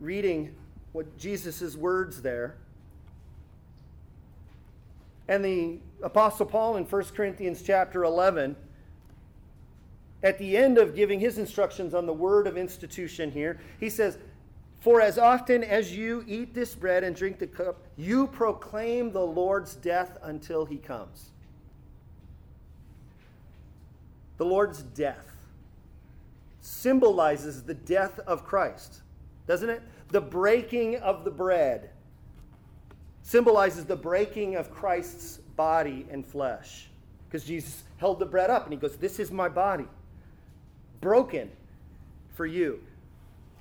reading 0.00 0.54
what 0.92 1.16
Jesus' 1.16 1.76
words 1.76 2.22
there. 2.22 2.56
And 5.28 5.44
the 5.44 5.78
Apostle 6.02 6.46
Paul 6.46 6.76
in 6.76 6.84
1 6.84 7.04
Corinthians 7.16 7.62
chapter 7.62 8.04
11 8.04 8.56
at 10.24 10.38
the 10.38 10.56
end 10.56 10.78
of 10.78 10.96
giving 10.96 11.20
his 11.20 11.36
instructions 11.36 11.92
on 11.92 12.06
the 12.06 12.12
word 12.12 12.46
of 12.46 12.56
institution 12.56 13.30
here, 13.30 13.60
he 13.78 13.90
says, 13.90 14.16
For 14.80 15.02
as 15.02 15.18
often 15.18 15.62
as 15.62 15.94
you 15.94 16.24
eat 16.26 16.54
this 16.54 16.74
bread 16.74 17.04
and 17.04 17.14
drink 17.14 17.38
the 17.38 17.46
cup, 17.46 17.82
you 17.96 18.26
proclaim 18.28 19.12
the 19.12 19.24
Lord's 19.24 19.74
death 19.74 20.16
until 20.22 20.64
he 20.64 20.78
comes. 20.78 21.30
The 24.38 24.46
Lord's 24.46 24.82
death 24.82 25.30
symbolizes 26.62 27.62
the 27.62 27.74
death 27.74 28.18
of 28.20 28.46
Christ, 28.46 29.02
doesn't 29.46 29.68
it? 29.68 29.82
The 30.08 30.22
breaking 30.22 30.96
of 30.96 31.24
the 31.24 31.30
bread 31.30 31.90
symbolizes 33.22 33.84
the 33.84 33.96
breaking 33.96 34.56
of 34.56 34.70
Christ's 34.70 35.36
body 35.36 36.06
and 36.10 36.24
flesh. 36.24 36.88
Because 37.28 37.44
Jesus 37.44 37.82
held 37.98 38.18
the 38.18 38.26
bread 38.26 38.48
up 38.48 38.64
and 38.64 38.72
he 38.72 38.78
goes, 38.78 38.96
This 38.96 39.18
is 39.18 39.30
my 39.30 39.50
body 39.50 39.84
broken 41.04 41.50
for 42.34 42.46
you. 42.46 42.80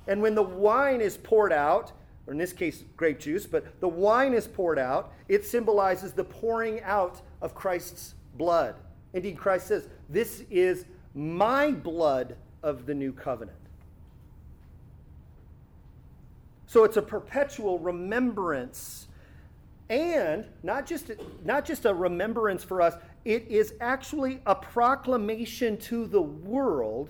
And 0.07 0.21
when 0.21 0.33
the 0.33 0.41
wine 0.41 1.01
is 1.01 1.17
poured 1.17 1.51
out, 1.51 1.91
or 2.25 2.31
in 2.31 2.39
this 2.39 2.53
case, 2.53 2.85
grape 2.95 3.19
juice, 3.19 3.45
but 3.45 3.79
the 3.81 3.87
wine 3.87 4.33
is 4.33 4.47
poured 4.47 4.79
out. 4.79 5.11
It 5.27 5.45
symbolizes 5.45 6.13
the 6.13 6.23
pouring 6.23 6.81
out 6.83 7.21
of 7.41 7.53
Christ's 7.53 8.15
blood. 8.37 8.75
Indeed, 9.13 9.37
Christ 9.37 9.67
says, 9.67 9.89
This 10.09 10.43
is 10.49 10.85
my 11.13 11.71
blood 11.71 12.37
of 12.63 12.85
the 12.85 12.93
new 12.93 13.11
covenant. 13.11 13.57
So 16.65 16.85
it's 16.85 16.97
a 16.97 17.01
perpetual 17.01 17.77
remembrance. 17.77 19.07
And 19.89 20.45
not 20.63 20.85
just, 20.85 21.11
not 21.43 21.65
just 21.65 21.85
a 21.85 21.93
remembrance 21.93 22.63
for 22.63 22.81
us, 22.81 22.95
it 23.25 23.45
is 23.49 23.73
actually 23.81 24.41
a 24.45 24.55
proclamation 24.55 25.77
to 25.79 26.07
the 26.07 26.21
world 26.21 27.09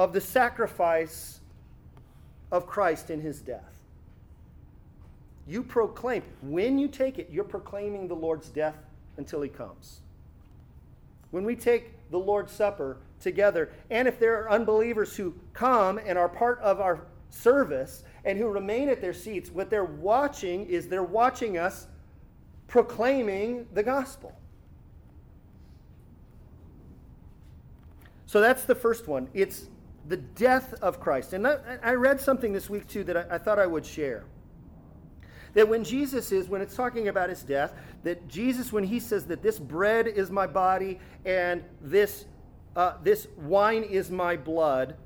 of 0.00 0.14
the 0.14 0.20
sacrifice 0.20 1.40
of 2.50 2.66
Christ 2.66 3.10
in 3.10 3.20
his 3.20 3.42
death. 3.42 3.84
You 5.46 5.62
proclaim, 5.62 6.22
when 6.40 6.78
you 6.78 6.88
take 6.88 7.18
it, 7.18 7.28
you're 7.30 7.44
proclaiming 7.44 8.08
the 8.08 8.14
Lord's 8.14 8.48
death 8.48 8.78
until 9.18 9.42
he 9.42 9.50
comes. 9.50 10.00
When 11.32 11.44
we 11.44 11.54
take 11.54 11.92
the 12.10 12.18
Lord's 12.18 12.50
Supper 12.50 12.96
together, 13.20 13.72
and 13.90 14.08
if 14.08 14.18
there 14.18 14.42
are 14.42 14.50
unbelievers 14.50 15.16
who 15.16 15.34
come 15.52 15.98
and 15.98 16.16
are 16.16 16.30
part 16.30 16.60
of 16.60 16.80
our 16.80 17.02
service 17.28 18.02
and 18.24 18.38
who 18.38 18.48
remain 18.48 18.88
at 18.88 19.02
their 19.02 19.12
seats, 19.12 19.50
what 19.50 19.68
they're 19.68 19.84
watching 19.84 20.64
is 20.64 20.88
they're 20.88 21.02
watching 21.02 21.58
us 21.58 21.88
proclaiming 22.68 23.66
the 23.74 23.82
gospel. 23.82 24.34
So 28.24 28.40
that's 28.40 28.64
the 28.64 28.74
first 28.74 29.06
one. 29.06 29.28
It's 29.34 29.66
the 30.08 30.16
death 30.16 30.74
of 30.82 31.00
Christ. 31.00 31.32
And 31.32 31.46
I 31.46 31.92
read 31.92 32.20
something 32.20 32.52
this 32.52 32.68
week 32.70 32.86
too 32.88 33.04
that 33.04 33.16
I, 33.30 33.38
thought 33.38 33.58
I 33.58 33.66
would 33.66 33.84
share. 33.84 34.24
That 35.54 35.68
when 35.68 35.84
Jesus 35.84 36.32
is, 36.32 36.48
when 36.48 36.60
it's 36.60 36.74
talking 36.74 37.08
about 37.08 37.28
his 37.28 37.42
death, 37.42 37.74
that 38.04 38.28
Jesus, 38.28 38.72
when 38.72 38.84
he 38.84 39.00
says 39.00 39.26
that 39.26 39.42
this 39.42 39.58
bread 39.58 40.06
is 40.06 40.30
my 40.30 40.46
body 40.46 40.98
and 41.24 41.62
this, 41.80 42.24
uh, 42.76 42.94
this 43.02 43.26
wine 43.36 43.82
is 43.82 44.10
my 44.10 44.36
blood, 44.36 44.96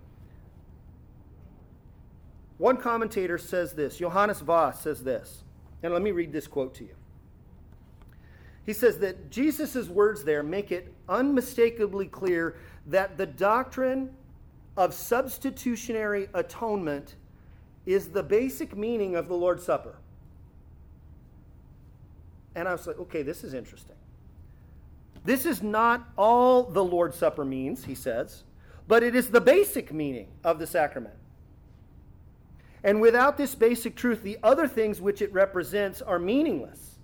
one 2.58 2.76
commentator 2.76 3.36
says 3.36 3.72
this, 3.72 3.96
Johannes 3.96 4.40
Vos 4.40 4.80
says 4.80 5.02
this, 5.02 5.42
and 5.82 5.92
let 5.92 6.02
me 6.02 6.12
read 6.12 6.32
this 6.32 6.46
quote 6.46 6.74
to 6.74 6.84
you. 6.84 6.94
He 8.64 8.72
says 8.72 8.98
that 8.98 9.30
Jesus' 9.30 9.88
words 9.88 10.24
there 10.24 10.42
make 10.42 10.72
it 10.72 10.92
unmistakably 11.08 12.06
clear 12.06 12.56
that 12.86 13.18
the 13.18 13.26
doctrine 13.26 14.14
of 14.76 14.92
substitutionary 14.92 16.28
atonement 16.34 17.16
is 17.86 18.08
the 18.08 18.22
basic 18.22 18.76
meaning 18.76 19.14
of 19.14 19.28
the 19.28 19.34
Lord's 19.34 19.62
Supper. 19.62 19.96
And 22.54 22.68
I 22.68 22.72
was 22.72 22.86
like, 22.86 22.98
okay, 22.98 23.22
this 23.22 23.44
is 23.44 23.54
interesting. 23.54 23.96
This 25.24 25.46
is 25.46 25.62
not 25.62 26.08
all 26.16 26.64
the 26.64 26.84
Lord's 26.84 27.16
Supper 27.16 27.44
means, 27.44 27.84
he 27.84 27.94
says, 27.94 28.44
but 28.86 29.02
it 29.02 29.14
is 29.14 29.30
the 29.30 29.40
basic 29.40 29.92
meaning 29.92 30.28
of 30.44 30.58
the 30.58 30.66
sacrament. 30.66 31.14
And 32.82 33.00
without 33.00 33.38
this 33.38 33.54
basic 33.54 33.96
truth, 33.96 34.22
the 34.22 34.38
other 34.42 34.68
things 34.68 35.00
which 35.00 35.22
it 35.22 35.32
represents 35.32 36.02
are 36.02 36.18
meaningless. 36.18 36.98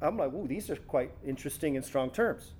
I'm 0.00 0.16
like, 0.16 0.32
ooh, 0.32 0.46
these 0.46 0.70
are 0.70 0.76
quite 0.76 1.12
interesting 1.24 1.76
and 1.76 1.84
strong 1.84 2.10
terms. 2.10 2.52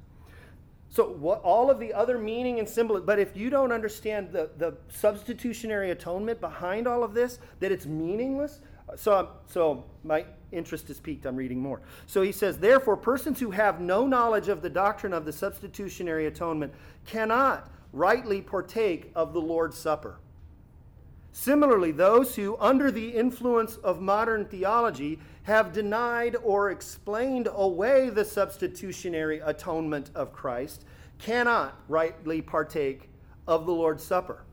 So 0.91 1.11
what, 1.11 1.43
all 1.43 1.71
of 1.71 1.79
the 1.79 1.93
other 1.93 2.19
meaning 2.19 2.59
and 2.59 2.69
symbol, 2.69 3.01
but 3.01 3.19
if 3.19 3.37
you 3.37 3.51
don't 3.51 3.73
understand 3.73 4.33
the, 4.33 4.51
the 4.57 4.75
substitutionary 4.89 5.91
atonement 5.91 6.41
behind 6.41 6.87
all 6.87 7.05
of 7.05 7.15
this, 7.15 7.39
that 7.61 7.71
it's 7.71 7.87
meaningless. 7.87 8.61
Uh, 8.89 8.97
so, 8.97 9.29
so 9.47 9.85
my 10.03 10.25
interest 10.51 10.89
is 10.89 10.99
piqued. 10.99 11.27
I'm 11.27 11.37
reading 11.37 11.61
more. 11.61 11.83
So 12.07 12.23
he 12.23 12.33
says, 12.33 12.59
therefore, 12.59 12.97
persons 12.97 13.39
who 13.39 13.51
have 13.51 13.81
no 13.81 14.07
knowledge 14.07 14.49
of 14.49 14.63
the 14.63 14.71
doctrine 14.71 15.13
of 15.13 15.27
the 15.27 15.33
substitutionary 15.33 16.27
atonement 16.27 16.73
cannot 17.07 17.71
rightly 17.93 18.41
partake 18.41 19.11
of 19.15 19.35
the 19.35 19.41
Lord's 19.41 19.77
Supper. 19.77 20.19
Similarly, 21.33 21.93
those 21.93 22.35
who, 22.35 22.57
under 22.59 22.91
the 22.91 23.11
influence 23.11 23.77
of 23.77 24.01
modern 24.01 24.47
theology, 24.47 25.19
have 25.45 25.73
denied 25.73 26.37
or 26.43 26.71
explained 26.71 27.49
away 27.53 28.11
the 28.11 28.25
substitutionary 28.25 29.41
atonement 29.41 30.11
of 30.15 30.33
Christ 30.33 30.85
cannot 31.19 31.81
rightly 31.89 32.43
partake 32.43 33.09
of 33.47 33.67
the 33.67 33.73
Lord's 33.73 34.05
Supper. 34.05 34.45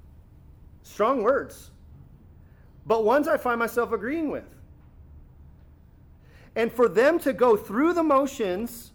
Strong 0.83 1.23
words, 1.23 1.71
but 2.85 3.03
ones 3.03 3.27
I 3.27 3.37
find 3.37 3.59
myself 3.59 3.91
agreeing 3.91 4.29
with. 4.29 4.45
And 6.55 6.71
for 6.71 6.87
them 6.87 7.19
to 7.19 7.33
go 7.33 7.57
through 7.57 7.93
the 7.93 8.03
motions 8.03 8.91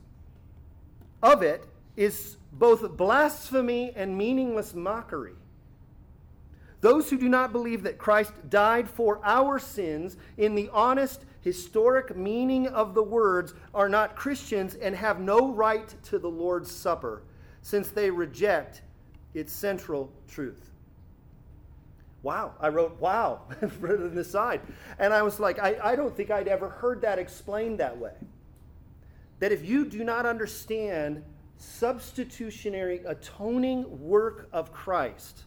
of 1.22 1.42
it 1.42 1.66
is 1.96 2.36
both 2.52 2.96
blasphemy 2.96 3.92
and 3.94 4.16
meaningless 4.16 4.74
mockery. 4.74 5.34
Those 6.80 7.10
who 7.10 7.18
do 7.18 7.28
not 7.28 7.52
believe 7.52 7.82
that 7.82 7.98
Christ 7.98 8.32
died 8.48 8.88
for 8.88 9.20
our 9.22 9.58
sins 9.58 10.16
in 10.38 10.54
the 10.54 10.70
honest 10.72 11.24
historic 11.42 12.16
meaning 12.16 12.68
of 12.68 12.94
the 12.94 13.02
words 13.02 13.54
are 13.74 13.88
not 13.88 14.16
Christians 14.16 14.74
and 14.74 14.94
have 14.94 15.20
no 15.20 15.52
right 15.52 15.94
to 16.04 16.18
the 16.18 16.30
Lord's 16.30 16.70
Supper, 16.70 17.22
since 17.62 17.90
they 17.90 18.10
reject 18.10 18.82
its 19.34 19.52
central 19.52 20.10
truth. 20.28 20.70
Wow. 22.22 22.54
I 22.60 22.68
wrote, 22.68 22.98
wow, 23.00 23.42
written 23.80 24.18
aside. 24.18 24.60
And 24.98 25.12
I 25.12 25.22
was 25.22 25.40
like, 25.40 25.58
I, 25.58 25.76
I 25.82 25.96
don't 25.96 26.14
think 26.14 26.30
I'd 26.30 26.48
ever 26.48 26.68
heard 26.68 27.00
that 27.02 27.18
explained 27.18 27.78
that 27.80 27.96
way. 27.96 28.14
That 29.38 29.52
if 29.52 29.64
you 29.64 29.86
do 29.86 30.04
not 30.04 30.26
understand 30.26 31.22
substitutionary 31.56 33.00
atoning 33.06 34.06
work 34.06 34.48
of 34.52 34.72
Christ, 34.72 35.44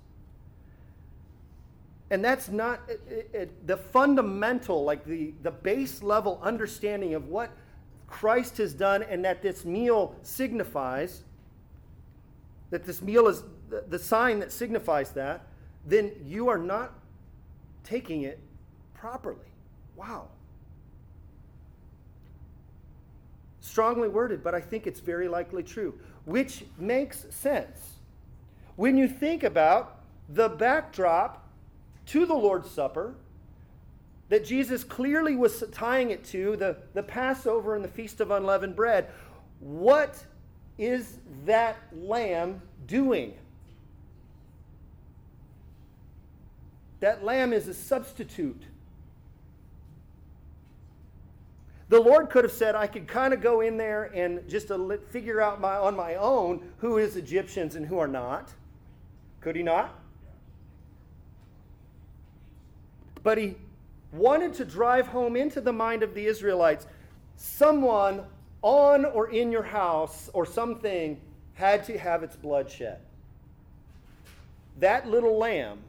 and 2.14 2.24
that's 2.24 2.48
not 2.48 2.80
it, 2.88 3.28
it, 3.34 3.66
the 3.68 3.76
fundamental, 3.76 4.84
like 4.84 5.04
the, 5.04 5.34
the 5.42 5.50
base 5.50 6.04
level 6.04 6.40
understanding 6.44 7.16
of 7.16 7.28
what 7.28 7.50
Christ 8.06 8.58
has 8.60 8.72
done 8.76 9.02
and 9.02 9.26
that 9.26 9.42
this 9.42 9.66
meal 9.66 10.16
signifies, 10.22 11.24
that 12.70 12.86
this 12.86 13.02
meal 13.02 13.28
is 13.28 13.42
the, 13.72 13.84
the 13.90 13.98
sign 13.98 14.38
that 14.42 14.52
signifies 14.52 15.10
that, 15.14 15.48
then 15.88 16.12
you 16.24 16.50
are 16.50 16.60
not 16.60 16.94
taking 17.84 18.22
it 18.22 18.40
properly. 18.94 19.50
Wow. 19.96 20.28
Strongly 23.60 24.10
worded, 24.10 24.44
but 24.44 24.54
I 24.54 24.62
think 24.62 24.86
it's 24.86 25.00
very 25.00 25.28
likely 25.28 25.64
true, 25.64 25.98
which 26.26 26.64
makes 26.78 27.26
sense. 27.32 27.94
When 28.76 29.00
you 29.00 29.08
think 29.08 29.42
about 29.42 30.04
the 30.30 30.50
backdrop 30.50 31.43
to 32.08 32.26
the 32.26 32.34
Lord's 32.34 32.70
Supper 32.70 33.16
that 34.30 34.46
Jesus 34.46 34.84
clearly 34.84 35.36
was 35.36 35.64
tying 35.72 36.10
it 36.10 36.24
to 36.26 36.56
the, 36.56 36.78
the 36.94 37.04
Passover 37.04 37.76
and 37.76 37.84
the 37.84 37.90
Feast 37.90 38.20
of 38.20 38.32
Unleavened 38.32 38.76
Bread. 38.76 39.10
What 39.60 40.26
is 40.78 41.18
that 41.46 41.78
lamb 41.92 42.62
doing? 42.88 43.34
That 47.00 47.24
lamb 47.24 47.54
is 47.54 47.68
a 47.68 47.74
substitute. 47.74 48.64
The 51.90 52.00
Lord 52.00 52.32
could 52.32 52.44
have 52.44 52.54
said, 52.54 52.74
I 52.74 52.88
could 52.88 53.08
kind 53.08 53.34
of 53.34 53.42
go 53.42 53.62
in 53.62 53.78
there 53.78 54.06
and 54.16 54.50
just 54.50 54.72
figure 55.12 55.42
out 55.42 55.62
my, 55.62 55.76
on 55.76 55.96
my 55.96 56.16
own 56.16 56.72
who 56.78 56.98
is 56.98 57.18
Egyptians 57.18 57.76
and 57.76 57.86
who 57.86 58.00
are 58.00 58.08
not. 58.08 58.52
Could 59.42 59.56
he 59.56 59.62
not? 59.62 59.94
But 63.24 63.38
he 63.38 63.56
wanted 64.12 64.54
to 64.56 64.66
drive 64.66 65.08
home 65.08 65.36
into 65.36 65.62
the 65.62 65.74
mind 65.74 66.04
of 66.04 66.14
the 66.14 66.26
Israelites 66.26 66.86
someone 67.36 68.24
on 68.62 69.06
or 69.06 69.30
in 69.30 69.52
your 69.52 69.64
house 69.64 70.30
or 70.34 70.46
something 70.46 71.20
had 71.56 71.84
to 71.86 71.98
have 71.98 72.24
its 72.24 72.36
blood 72.36 72.70
shed. 72.70 73.00
That 74.80 75.08
little 75.08 75.38
lamb 75.38 75.80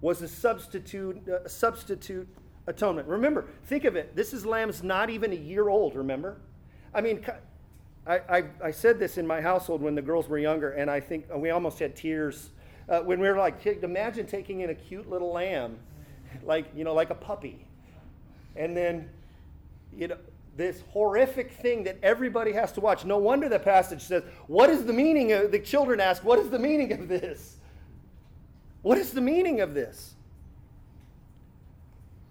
was 0.00 0.22
a 0.22 0.28
substitute, 0.28 1.22
uh, 1.28 1.40
a 1.44 1.48
substitute 1.48 2.28
atonement. 2.66 3.08
Remember, 3.08 3.46
think 3.64 3.84
of 3.84 3.96
it. 3.96 4.14
This 4.14 4.32
is 4.32 4.44
lamb's 4.44 4.82
not 4.82 5.10
even 5.10 5.32
a 5.32 5.36
year 5.36 5.68
old, 5.68 5.94
remember? 5.94 6.36
I 6.94 7.00
mean, 7.00 7.24
I, 8.06 8.18
I, 8.28 8.44
I, 8.62 8.70
said 8.70 8.98
this 8.98 9.16
in 9.16 9.26
my 9.26 9.40
household 9.40 9.80
when 9.80 9.94
the 9.94 10.02
girls 10.02 10.28
were 10.28 10.38
younger, 10.38 10.72
and 10.72 10.90
I 10.90 11.00
think 11.00 11.26
uh, 11.32 11.38
we 11.38 11.50
almost 11.50 11.78
had 11.78 11.96
tears 11.96 12.50
uh, 12.88 13.00
when 13.00 13.20
we 13.20 13.28
were 13.28 13.36
like, 13.36 13.64
imagine 13.66 14.26
taking 14.26 14.60
in 14.60 14.70
a 14.70 14.74
cute 14.74 15.08
little 15.08 15.32
lamb, 15.32 15.78
like, 16.44 16.66
you 16.74 16.84
know, 16.84 16.94
like 16.94 17.10
a 17.10 17.14
puppy. 17.14 17.66
And 18.56 18.76
then, 18.76 19.08
you 19.96 20.08
know, 20.08 20.16
this 20.56 20.82
horrific 20.90 21.52
thing 21.52 21.84
that 21.84 21.98
everybody 22.02 22.52
has 22.52 22.72
to 22.72 22.80
watch. 22.80 23.04
No 23.04 23.16
wonder 23.18 23.48
the 23.48 23.58
passage 23.58 24.02
says, 24.02 24.22
What 24.46 24.68
is 24.68 24.84
the 24.84 24.92
meaning 24.92 25.32
of 25.32 25.50
the 25.50 25.58
children 25.58 26.00
ask, 26.00 26.22
What 26.22 26.38
is 26.38 26.50
the 26.50 26.58
meaning 26.58 26.92
of 26.92 27.08
this? 27.08 27.56
What 28.82 28.98
is 28.98 29.12
the 29.12 29.20
meaning 29.20 29.60
of 29.60 29.74
this? 29.74 30.14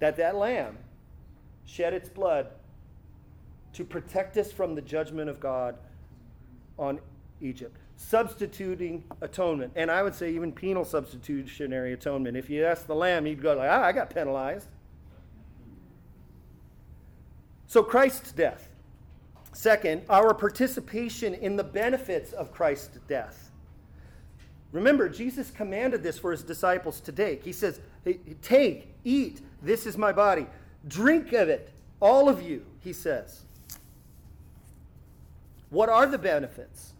that 0.01 0.17
that 0.17 0.35
lamb 0.35 0.77
shed 1.65 1.93
its 1.93 2.09
blood 2.09 2.47
to 3.71 3.85
protect 3.85 4.35
us 4.35 4.51
from 4.51 4.75
the 4.75 4.81
judgment 4.81 5.29
of 5.29 5.39
God 5.39 5.77
on 6.77 6.99
Egypt, 7.39 7.77
substituting 8.01 9.03
atonement. 9.21 9.71
And 9.75 9.91
I 9.91 10.03
would 10.03 10.15
say 10.15 10.33
even 10.33 10.51
penal 10.51 10.83
substitutionary 10.83 11.93
atonement. 11.93 12.35
If 12.35 12.49
you 12.49 12.65
ask 12.65 12.87
the 12.87 12.95
lamb, 12.95 13.27
you'd 13.27 13.41
go 13.41 13.53
like, 13.53 13.69
ah, 13.69 13.83
I 13.83 13.91
got 13.91 14.09
penalized. 14.09 14.67
So 17.67 17.83
Christ's 17.83 18.31
death. 18.31 18.69
Second, 19.53 20.01
our 20.09 20.33
participation 20.33 21.33
in 21.35 21.55
the 21.55 21.63
benefits 21.63 22.33
of 22.33 22.51
Christ's 22.51 22.97
death. 23.07 23.51
Remember, 24.71 25.07
Jesus 25.07 25.51
commanded 25.51 26.01
this 26.01 26.17
for 26.17 26.31
his 26.31 26.43
disciples 26.43 26.99
to 27.01 27.11
take. 27.11 27.43
He 27.43 27.53
says, 27.53 27.79
Take, 28.41 28.93
eat, 29.03 29.41
this 29.61 29.85
is 29.85 29.97
my 29.97 30.11
body. 30.11 30.47
Drink 30.87 31.33
of 31.33 31.49
it, 31.49 31.69
all 31.99 32.27
of 32.27 32.41
you, 32.41 32.65
he 32.79 32.93
says. 32.93 33.41
What 35.69 35.89
are 35.89 36.07
the 36.07 36.17
benefits? 36.17 36.93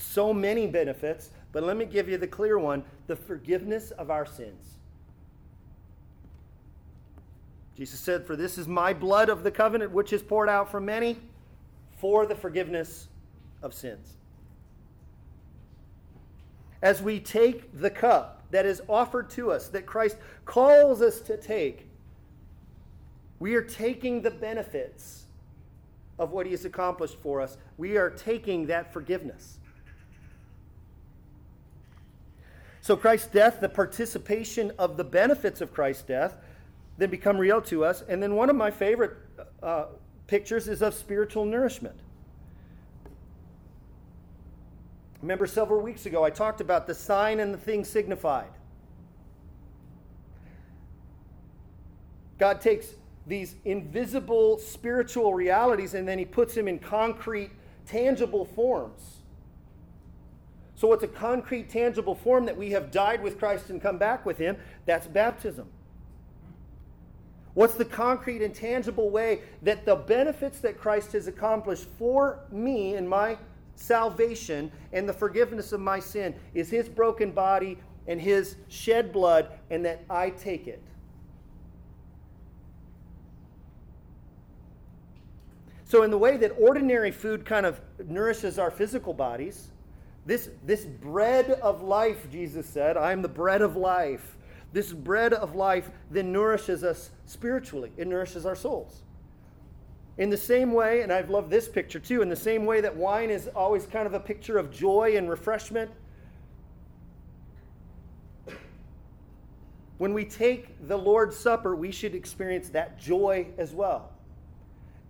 So 0.00 0.32
many 0.32 0.66
benefits, 0.66 1.30
but 1.52 1.62
let 1.62 1.76
me 1.76 1.84
give 1.84 2.08
you 2.08 2.16
the 2.16 2.26
clear 2.26 2.58
one 2.58 2.82
the 3.06 3.14
forgiveness 3.14 3.90
of 3.92 4.10
our 4.10 4.24
sins. 4.24 4.78
Jesus 7.76 8.00
said, 8.00 8.26
For 8.26 8.34
this 8.34 8.56
is 8.56 8.66
my 8.66 8.94
blood 8.94 9.28
of 9.28 9.44
the 9.44 9.50
covenant, 9.50 9.92
which 9.92 10.12
is 10.14 10.22
poured 10.22 10.48
out 10.48 10.70
for 10.70 10.80
many 10.80 11.18
for 11.98 12.24
the 12.24 12.34
forgiveness 12.34 13.08
of 13.62 13.74
sins. 13.74 14.14
As 16.80 17.02
we 17.02 17.20
take 17.20 17.78
the 17.78 17.90
cup 17.90 18.42
that 18.50 18.64
is 18.64 18.80
offered 18.88 19.28
to 19.30 19.52
us, 19.52 19.68
that 19.68 19.84
Christ 19.84 20.16
calls 20.46 21.02
us 21.02 21.20
to 21.20 21.36
take, 21.36 21.86
we 23.38 23.54
are 23.54 23.62
taking 23.62 24.22
the 24.22 24.30
benefits 24.30 25.24
of 26.18 26.30
what 26.30 26.46
he 26.46 26.52
has 26.52 26.64
accomplished 26.64 27.16
for 27.22 27.42
us. 27.42 27.58
We 27.76 27.98
are 27.98 28.08
taking 28.08 28.66
that 28.66 28.92
forgiveness. 28.94 29.59
So, 32.82 32.96
Christ's 32.96 33.28
death, 33.28 33.60
the 33.60 33.68
participation 33.68 34.72
of 34.78 34.96
the 34.96 35.04
benefits 35.04 35.60
of 35.60 35.72
Christ's 35.72 36.02
death, 36.02 36.34
then 36.96 37.10
become 37.10 37.36
real 37.36 37.60
to 37.62 37.84
us. 37.84 38.02
And 38.08 38.22
then 38.22 38.34
one 38.34 38.48
of 38.48 38.56
my 38.56 38.70
favorite 38.70 39.16
uh, 39.62 39.86
pictures 40.26 40.68
is 40.68 40.82
of 40.82 40.94
spiritual 40.94 41.44
nourishment. 41.44 41.98
Remember, 45.20 45.46
several 45.46 45.82
weeks 45.82 46.06
ago, 46.06 46.24
I 46.24 46.30
talked 46.30 46.62
about 46.62 46.86
the 46.86 46.94
sign 46.94 47.40
and 47.40 47.52
the 47.52 47.58
thing 47.58 47.84
signified. 47.84 48.50
God 52.38 52.62
takes 52.62 52.94
these 53.26 53.54
invisible 53.66 54.58
spiritual 54.58 55.34
realities 55.34 55.92
and 55.92 56.08
then 56.08 56.18
he 56.18 56.24
puts 56.24 56.54
them 56.54 56.66
in 56.66 56.78
concrete, 56.78 57.50
tangible 57.86 58.46
forms. 58.46 59.19
So, 60.80 60.88
what's 60.88 61.02
a 61.04 61.08
concrete, 61.08 61.68
tangible 61.68 62.14
form 62.14 62.46
that 62.46 62.56
we 62.56 62.70
have 62.70 62.90
died 62.90 63.22
with 63.22 63.38
Christ 63.38 63.68
and 63.68 63.82
come 63.82 63.98
back 63.98 64.24
with 64.24 64.38
him? 64.38 64.56
That's 64.86 65.06
baptism. 65.06 65.68
What's 67.52 67.74
the 67.74 67.84
concrete 67.84 68.40
and 68.40 68.54
tangible 68.54 69.10
way 69.10 69.42
that 69.60 69.84
the 69.84 69.94
benefits 69.94 70.58
that 70.60 70.78
Christ 70.78 71.12
has 71.12 71.28
accomplished 71.28 71.86
for 71.98 72.38
me 72.50 72.96
in 72.96 73.06
my 73.06 73.36
salvation 73.74 74.72
and 74.94 75.06
the 75.06 75.12
forgiveness 75.12 75.72
of 75.72 75.80
my 75.80 76.00
sin 76.00 76.34
is 76.54 76.70
his 76.70 76.88
broken 76.88 77.30
body 77.30 77.76
and 78.06 78.18
his 78.18 78.56
shed 78.68 79.12
blood, 79.12 79.50
and 79.68 79.84
that 79.84 80.02
I 80.08 80.30
take 80.30 80.66
it? 80.66 80.82
So, 85.84 86.04
in 86.04 86.10
the 86.10 86.16
way 86.16 86.38
that 86.38 86.52
ordinary 86.58 87.10
food 87.10 87.44
kind 87.44 87.66
of 87.66 87.82
nourishes 88.08 88.58
our 88.58 88.70
physical 88.70 89.12
bodies, 89.12 89.72
this, 90.26 90.50
this 90.64 90.84
bread 90.84 91.50
of 91.50 91.82
life, 91.82 92.30
Jesus 92.30 92.66
said, 92.66 92.96
I 92.96 93.12
am 93.12 93.22
the 93.22 93.28
bread 93.28 93.62
of 93.62 93.76
life. 93.76 94.36
This 94.72 94.92
bread 94.92 95.32
of 95.32 95.54
life 95.54 95.90
then 96.10 96.30
nourishes 96.30 96.84
us 96.84 97.10
spiritually, 97.26 97.92
it 97.96 98.06
nourishes 98.06 98.46
our 98.46 98.54
souls. 98.54 99.02
In 100.18 100.28
the 100.28 100.36
same 100.36 100.72
way, 100.72 101.00
and 101.00 101.12
I've 101.12 101.30
loved 101.30 101.50
this 101.50 101.68
picture 101.68 101.98
too, 101.98 102.20
in 102.22 102.28
the 102.28 102.36
same 102.36 102.66
way 102.66 102.80
that 102.80 102.94
wine 102.94 103.30
is 103.30 103.48
always 103.48 103.86
kind 103.86 104.06
of 104.06 104.14
a 104.14 104.20
picture 104.20 104.58
of 104.58 104.70
joy 104.70 105.14
and 105.16 105.30
refreshment, 105.30 105.90
when 109.98 110.14
we 110.14 110.24
take 110.24 110.86
the 110.86 110.96
Lord's 110.96 111.36
Supper, 111.36 111.74
we 111.74 111.90
should 111.90 112.14
experience 112.14 112.68
that 112.70 112.98
joy 112.98 113.46
as 113.58 113.72
well 113.72 114.10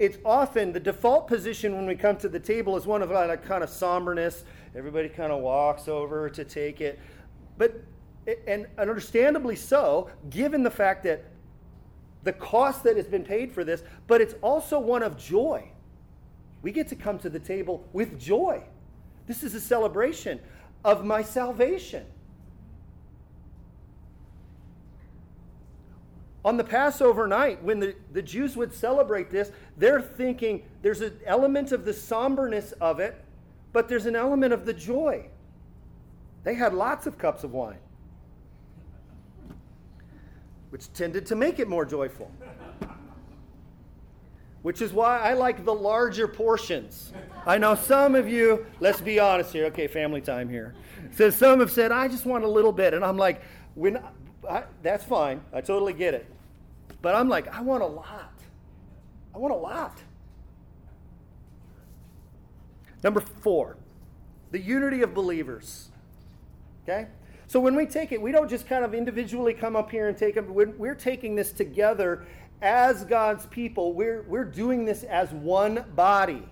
it's 0.01 0.17
often 0.25 0.73
the 0.73 0.81
default 0.81 1.29
position 1.29 1.77
when 1.77 1.87
we 1.87 1.95
come 1.95 2.17
to 2.17 2.29
the 2.29 2.41
table 2.41 2.75
is 2.75 2.87
one 2.87 3.03
of 3.03 3.11
like 3.11 3.45
kind 3.45 3.63
of 3.63 3.69
somberness. 3.69 4.45
Everybody 4.75 5.09
kind 5.09 5.33
of 5.33 5.41
walks 5.41 5.89
over 5.89 6.31
to 6.31 6.45
take 6.45 6.81
it. 6.81 6.99
But, 7.59 7.83
and 8.47 8.67
understandably 8.79 9.57
so, 9.57 10.11
given 10.31 10.63
the 10.63 10.71
fact 10.71 11.03
that 11.05 11.25
the 12.23 12.33
cost 12.33 12.85
that 12.85 12.97
has 12.97 13.07
been 13.07 13.25
paid 13.25 13.53
for 13.53 13.65
this, 13.65 13.83
but 14.07 14.21
it's 14.21 14.35
also 14.43 14.79
one 14.79 15.03
of 15.03 15.17
joy. 15.17 15.71
We 16.63 16.73
get 16.73 16.89
to 16.89 16.97
come 16.97 17.19
to 17.21 17.31
the 17.31 17.39
table 17.39 17.87
with 17.93 18.21
joy. 18.21 18.63
This 19.27 19.43
is 19.43 19.55
a 19.55 19.61
celebration 19.61 20.41
of 20.85 21.05
my 21.05 21.23
salvation. 21.23 22.05
On 26.45 26.57
the 26.57 26.65
Passover 26.65 27.27
night, 27.27 27.63
when 27.63 27.81
the, 27.81 27.95
the 28.13 28.23
Jews 28.23 28.57
would 28.57 28.73
celebrate 28.73 29.31
this, 29.31 29.53
they're 29.77 30.01
thinking 30.01 30.63
there's 30.81 31.03
an 31.03 31.19
element 31.27 31.71
of 31.73 31.85
the 31.85 31.93
somberness 31.93 32.73
of 32.81 32.99
it, 32.99 33.23
but 33.73 33.89
there's 33.89 34.07
an 34.07 34.17
element 34.17 34.53
of 34.53 34.67
the 34.67 34.73
joy. 34.73 35.27
They 36.45 36.55
had 36.55 36.75
lots 36.75 37.07
of 37.07 37.19
cups 37.19 37.45
of 37.45 37.53
wine, 37.53 37.79
which 40.71 40.93
tended 40.93 41.27
to 41.27 41.37
make 41.37 41.59
it 41.59 41.69
more 41.69 41.85
joyful. 41.85 42.31
Which 44.63 44.83
is 44.83 44.93
why 44.93 45.21
I 45.21 45.33
like 45.33 45.65
the 45.65 45.75
larger 45.75 46.29
portions. 46.29 47.15
I 47.47 47.57
know 47.57 47.75
some 47.75 48.15
of 48.15 48.29
you, 48.29 48.67
let's 48.79 49.01
be 49.01 49.19
honest 49.19 49.55
here, 49.55 49.65
okay, 49.67 49.87
family 49.87 50.21
time 50.21 50.51
here. 50.51 50.75
So 51.13 51.31
some 51.31 51.61
have 51.61 51.71
said, 51.71 51.93
I 51.93 52.09
just 52.09 52.27
want 52.27 52.45
a 52.45 52.49
little 52.49 52.73
bit. 52.73 52.93
And 52.93 53.03
I'm 53.03 53.17
like, 53.17 53.41
when 53.75 54.03
I, 54.49 54.65
that's 54.83 55.05
fine. 55.05 55.41
I 55.53 55.61
totally 55.61 55.93
get 55.93 56.15
it. 56.15 56.27
But 57.03 57.15
I'm 57.15 57.29
like, 57.29 57.49
I 57.55 57.61
want 57.63 57.83
a 57.83 57.87
lot. 57.87 58.33
I 59.35 59.39
want 59.39 59.55
a 59.55 59.57
lot. 59.57 59.99
Number 63.03 63.21
four, 63.21 63.77
the 64.51 64.61
unity 64.61 65.03
of 65.03 65.15
believers. 65.15 65.91
Okay? 66.83 67.09
So 67.47 67.59
when 67.59 67.75
we 67.75 67.87
take 67.87 68.13
it, 68.13 68.21
we 68.21 68.33
don't 68.33 68.49
just 68.49 68.67
kind 68.67 68.85
of 68.85 68.95
individually 68.95 69.55
come 69.55 69.75
up 69.75 69.91
here 69.91 70.09
and 70.09 70.17
take 70.17 70.37
it. 70.37 70.49
We're, 70.49 70.71
we're 70.71 70.95
taking 70.95 71.35
this 71.35 71.53
together 71.53 72.27
as 72.63 73.05
God's 73.05 73.47
people. 73.47 73.93
We're, 73.93 74.23
we're 74.23 74.45
doing 74.45 74.85
this 74.85 75.03
as 75.03 75.33
one 75.33 75.85
body. 75.97 76.49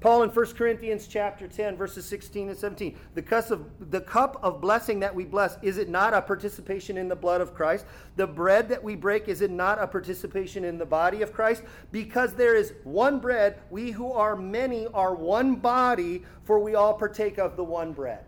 Paul 0.00 0.22
in 0.22 0.30
1 0.30 0.46
Corinthians 0.54 1.08
chapter 1.08 1.48
10, 1.48 1.76
verses 1.76 2.06
16 2.06 2.50
and 2.50 2.56
17. 2.56 2.96
The, 3.14 3.22
cup 3.22 3.50
of, 3.50 3.90
the 3.90 4.00
cup 4.00 4.38
of 4.44 4.60
blessing 4.60 5.00
that 5.00 5.12
we 5.12 5.24
bless, 5.24 5.58
is 5.60 5.76
it 5.76 5.88
not 5.88 6.14
a 6.14 6.22
participation 6.22 6.96
in 6.96 7.08
the 7.08 7.16
blood 7.16 7.40
of 7.40 7.52
Christ? 7.52 7.84
The 8.14 8.26
bread 8.26 8.68
that 8.68 8.82
we 8.82 8.94
break, 8.94 9.26
is 9.26 9.40
it 9.40 9.50
not 9.50 9.82
a 9.82 9.88
participation 9.88 10.64
in 10.64 10.78
the 10.78 10.86
body 10.86 11.22
of 11.22 11.32
Christ? 11.32 11.64
Because 11.90 12.32
there 12.34 12.54
is 12.54 12.74
one 12.84 13.18
bread, 13.18 13.58
we 13.70 13.90
who 13.90 14.12
are 14.12 14.36
many 14.36 14.86
are 14.94 15.16
one 15.16 15.56
body, 15.56 16.22
for 16.44 16.60
we 16.60 16.76
all 16.76 16.94
partake 16.94 17.38
of 17.38 17.56
the 17.56 17.64
one 17.64 17.92
bread. 17.92 18.24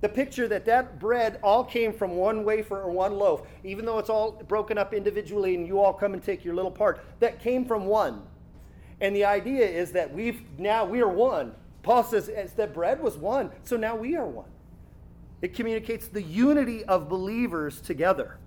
The 0.00 0.08
picture 0.08 0.46
that 0.46 0.64
that 0.66 1.00
bread 1.00 1.40
all 1.42 1.64
came 1.64 1.92
from 1.92 2.14
one 2.14 2.44
wafer 2.44 2.80
or 2.80 2.90
one 2.90 3.14
loaf, 3.14 3.42
even 3.64 3.84
though 3.84 3.98
it's 3.98 4.10
all 4.10 4.32
broken 4.46 4.78
up 4.78 4.94
individually 4.94 5.56
and 5.56 5.66
you 5.66 5.80
all 5.80 5.94
come 5.94 6.12
and 6.12 6.22
take 6.22 6.44
your 6.44 6.54
little 6.54 6.70
part, 6.70 7.04
that 7.18 7.40
came 7.40 7.64
from 7.64 7.86
one. 7.86 8.22
And 9.04 9.14
the 9.14 9.26
idea 9.26 9.66
is 9.66 9.92
that 9.92 10.14
we've 10.14 10.40
now 10.58 10.86
we 10.86 11.02
are 11.02 11.08
one. 11.08 11.54
Paul 11.82 12.04
says 12.04 12.30
that 12.54 12.72
bread 12.72 13.02
was 13.02 13.18
one, 13.18 13.50
so 13.62 13.76
now 13.76 13.94
we 13.94 14.16
are 14.16 14.24
one. 14.24 14.48
It 15.42 15.54
communicates 15.54 16.08
the 16.08 16.22
unity 16.22 16.86
of 16.86 17.06
believers 17.06 17.82
together. 17.82 18.38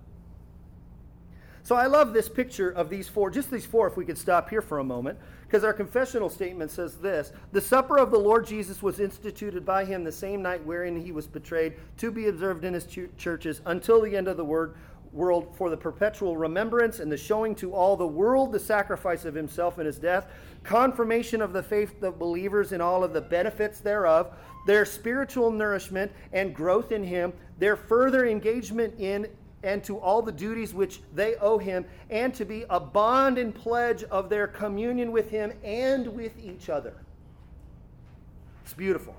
So 1.62 1.76
I 1.76 1.86
love 1.86 2.12
this 2.12 2.28
picture 2.28 2.70
of 2.70 2.90
these 2.90 3.06
four, 3.06 3.30
just 3.30 3.52
these 3.52 3.66
four, 3.66 3.86
if 3.86 3.96
we 3.96 4.04
could 4.04 4.18
stop 4.18 4.50
here 4.50 4.60
for 4.60 4.80
a 4.80 4.84
moment, 4.84 5.16
because 5.42 5.62
our 5.62 5.72
confessional 5.72 6.28
statement 6.28 6.72
says 6.72 6.96
this 6.96 7.30
The 7.52 7.60
supper 7.60 7.96
of 7.96 8.10
the 8.10 8.18
Lord 8.18 8.44
Jesus 8.44 8.82
was 8.82 8.98
instituted 8.98 9.64
by 9.64 9.84
him 9.84 10.02
the 10.02 10.10
same 10.10 10.42
night 10.42 10.64
wherein 10.64 11.00
he 11.00 11.12
was 11.12 11.28
betrayed, 11.28 11.74
to 11.98 12.10
be 12.10 12.26
observed 12.26 12.64
in 12.64 12.74
his 12.74 12.84
ch- 12.84 13.16
churches 13.16 13.60
until 13.64 14.00
the 14.00 14.16
end 14.16 14.26
of 14.26 14.36
the 14.36 14.44
word 14.44 14.74
world 15.12 15.54
for 15.56 15.70
the 15.70 15.76
perpetual 15.76 16.36
remembrance 16.36 17.00
and 17.00 17.10
the 17.10 17.16
showing 17.16 17.54
to 17.56 17.72
all 17.72 17.96
the 17.96 18.06
world 18.06 18.52
the 18.52 18.60
sacrifice 18.60 19.24
of 19.24 19.34
himself 19.34 19.78
and 19.78 19.86
his 19.86 19.98
death, 19.98 20.26
confirmation 20.64 21.40
of 21.40 21.52
the 21.52 21.62
faith 21.62 22.02
of 22.02 22.18
believers 22.18 22.72
in 22.72 22.80
all 22.80 23.02
of 23.02 23.12
the 23.12 23.20
benefits 23.20 23.80
thereof, 23.80 24.34
their 24.66 24.84
spiritual 24.84 25.50
nourishment 25.50 26.12
and 26.32 26.54
growth 26.54 26.92
in 26.92 27.02
him, 27.02 27.32
their 27.58 27.76
further 27.76 28.26
engagement 28.26 28.94
in 28.98 29.26
and 29.62 29.82
to 29.82 29.98
all 29.98 30.22
the 30.22 30.32
duties 30.32 30.72
which 30.72 31.00
they 31.14 31.34
owe 31.36 31.58
him, 31.58 31.84
and 32.10 32.32
to 32.32 32.44
be 32.44 32.64
a 32.70 32.78
bond 32.78 33.38
and 33.38 33.54
pledge 33.54 34.04
of 34.04 34.28
their 34.28 34.46
communion 34.46 35.10
with 35.10 35.30
him 35.30 35.52
and 35.64 36.06
with 36.06 36.38
each 36.38 36.68
other. 36.68 36.94
It's 38.64 38.72
beautiful. 38.72 39.16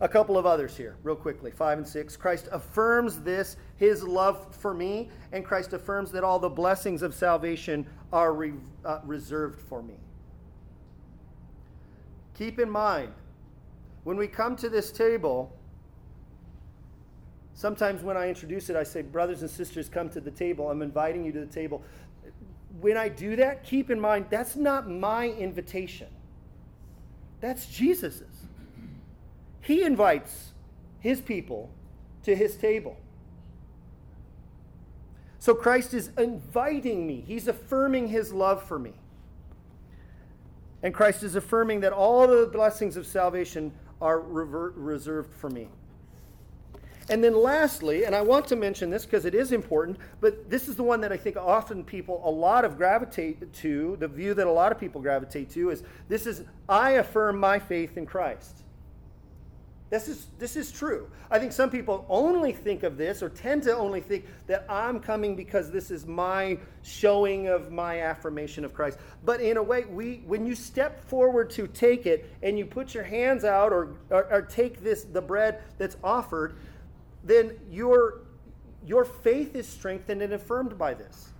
A 0.00 0.08
couple 0.08 0.38
of 0.38 0.46
others 0.46 0.76
here, 0.76 0.96
real 1.02 1.16
quickly. 1.16 1.50
Five 1.50 1.78
and 1.78 1.86
six. 1.86 2.16
Christ 2.16 2.48
affirms 2.52 3.20
this, 3.20 3.56
his 3.76 4.04
love 4.04 4.54
for 4.54 4.72
me, 4.72 5.10
and 5.32 5.44
Christ 5.44 5.72
affirms 5.72 6.12
that 6.12 6.22
all 6.22 6.38
the 6.38 6.48
blessings 6.48 7.02
of 7.02 7.14
salvation 7.14 7.84
are 8.12 8.32
re, 8.32 8.52
uh, 8.84 9.00
reserved 9.04 9.60
for 9.60 9.82
me. 9.82 9.94
Keep 12.34 12.60
in 12.60 12.70
mind, 12.70 13.12
when 14.04 14.16
we 14.16 14.28
come 14.28 14.54
to 14.56 14.68
this 14.68 14.92
table, 14.92 15.52
sometimes 17.54 18.04
when 18.04 18.16
I 18.16 18.28
introduce 18.28 18.70
it, 18.70 18.76
I 18.76 18.84
say, 18.84 19.02
Brothers 19.02 19.42
and 19.42 19.50
sisters, 19.50 19.88
come 19.88 20.08
to 20.10 20.20
the 20.20 20.30
table. 20.30 20.70
I'm 20.70 20.80
inviting 20.80 21.24
you 21.24 21.32
to 21.32 21.40
the 21.40 21.46
table. 21.46 21.82
When 22.80 22.96
I 22.96 23.08
do 23.08 23.34
that, 23.34 23.64
keep 23.64 23.90
in 23.90 23.98
mind, 23.98 24.26
that's 24.30 24.54
not 24.54 24.88
my 24.88 25.30
invitation, 25.30 26.06
that's 27.40 27.66
Jesus's. 27.66 28.37
He 29.68 29.82
invites 29.82 30.54
his 30.98 31.20
people 31.20 31.68
to 32.22 32.34
his 32.34 32.56
table. 32.56 32.96
So 35.40 35.54
Christ 35.54 35.92
is 35.92 36.08
inviting 36.16 37.06
me, 37.06 37.22
he's 37.26 37.48
affirming 37.48 38.08
his 38.08 38.32
love 38.32 38.62
for 38.62 38.78
me. 38.78 38.94
And 40.82 40.94
Christ 40.94 41.22
is 41.22 41.34
affirming 41.34 41.80
that 41.80 41.92
all 41.92 42.26
the 42.26 42.46
blessings 42.50 42.96
of 42.96 43.06
salvation 43.06 43.70
are 44.00 44.20
reserved 44.20 45.34
for 45.34 45.50
me. 45.50 45.68
And 47.10 47.22
then 47.22 47.36
lastly, 47.36 48.06
and 48.06 48.14
I 48.14 48.22
want 48.22 48.46
to 48.46 48.56
mention 48.56 48.88
this 48.88 49.04
because 49.04 49.26
it 49.26 49.34
is 49.34 49.52
important, 49.52 49.98
but 50.22 50.48
this 50.48 50.68
is 50.68 50.76
the 50.76 50.82
one 50.82 51.02
that 51.02 51.12
I 51.12 51.18
think 51.18 51.36
often 51.36 51.84
people, 51.84 52.22
a 52.24 52.30
lot 52.30 52.64
of 52.64 52.78
gravitate 52.78 53.52
to, 53.52 53.98
the 54.00 54.08
view 54.08 54.32
that 54.32 54.46
a 54.46 54.50
lot 54.50 54.72
of 54.72 54.80
people 54.80 55.02
gravitate 55.02 55.50
to 55.50 55.68
is 55.68 55.82
this 56.08 56.26
is, 56.26 56.44
I 56.70 56.92
affirm 56.92 57.38
my 57.38 57.58
faith 57.58 57.98
in 57.98 58.06
Christ. 58.06 58.62
This 59.90 60.06
is, 60.06 60.26
this 60.38 60.54
is 60.56 60.70
true. 60.70 61.10
I 61.30 61.38
think 61.38 61.52
some 61.52 61.70
people 61.70 62.04
only 62.10 62.52
think 62.52 62.82
of 62.82 62.98
this 62.98 63.22
or 63.22 63.30
tend 63.30 63.62
to 63.62 63.74
only 63.74 64.02
think 64.02 64.26
that 64.46 64.66
I'm 64.68 65.00
coming 65.00 65.34
because 65.34 65.70
this 65.70 65.90
is 65.90 66.06
my 66.06 66.58
showing 66.82 67.48
of 67.48 67.72
my 67.72 68.02
affirmation 68.02 68.66
of 68.66 68.74
Christ. 68.74 68.98
But 69.24 69.40
in 69.40 69.56
a 69.56 69.62
way, 69.62 69.84
we, 69.84 70.22
when 70.26 70.46
you 70.46 70.54
step 70.54 71.02
forward 71.08 71.48
to 71.50 71.66
take 71.66 72.04
it 72.04 72.30
and 72.42 72.58
you 72.58 72.66
put 72.66 72.92
your 72.92 73.04
hands 73.04 73.44
out 73.44 73.72
or, 73.72 73.96
or, 74.10 74.30
or 74.30 74.42
take 74.42 74.82
this, 74.82 75.04
the 75.04 75.22
bread 75.22 75.62
that's 75.78 75.96
offered, 76.04 76.56
then 77.24 77.58
your, 77.70 78.20
your 78.84 79.06
faith 79.06 79.56
is 79.56 79.66
strengthened 79.66 80.20
and 80.20 80.34
affirmed 80.34 80.76
by 80.76 80.92
this. 80.92 81.30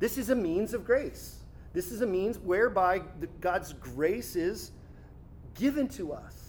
This 0.00 0.18
is 0.18 0.30
a 0.30 0.34
means 0.34 0.74
of 0.74 0.84
grace. 0.84 1.36
This 1.72 1.92
is 1.92 2.00
a 2.00 2.06
means 2.06 2.38
whereby 2.38 3.02
the, 3.20 3.28
God's 3.40 3.72
grace 3.74 4.34
is 4.34 4.72
given 5.54 5.86
to 5.90 6.12
us. 6.12 6.39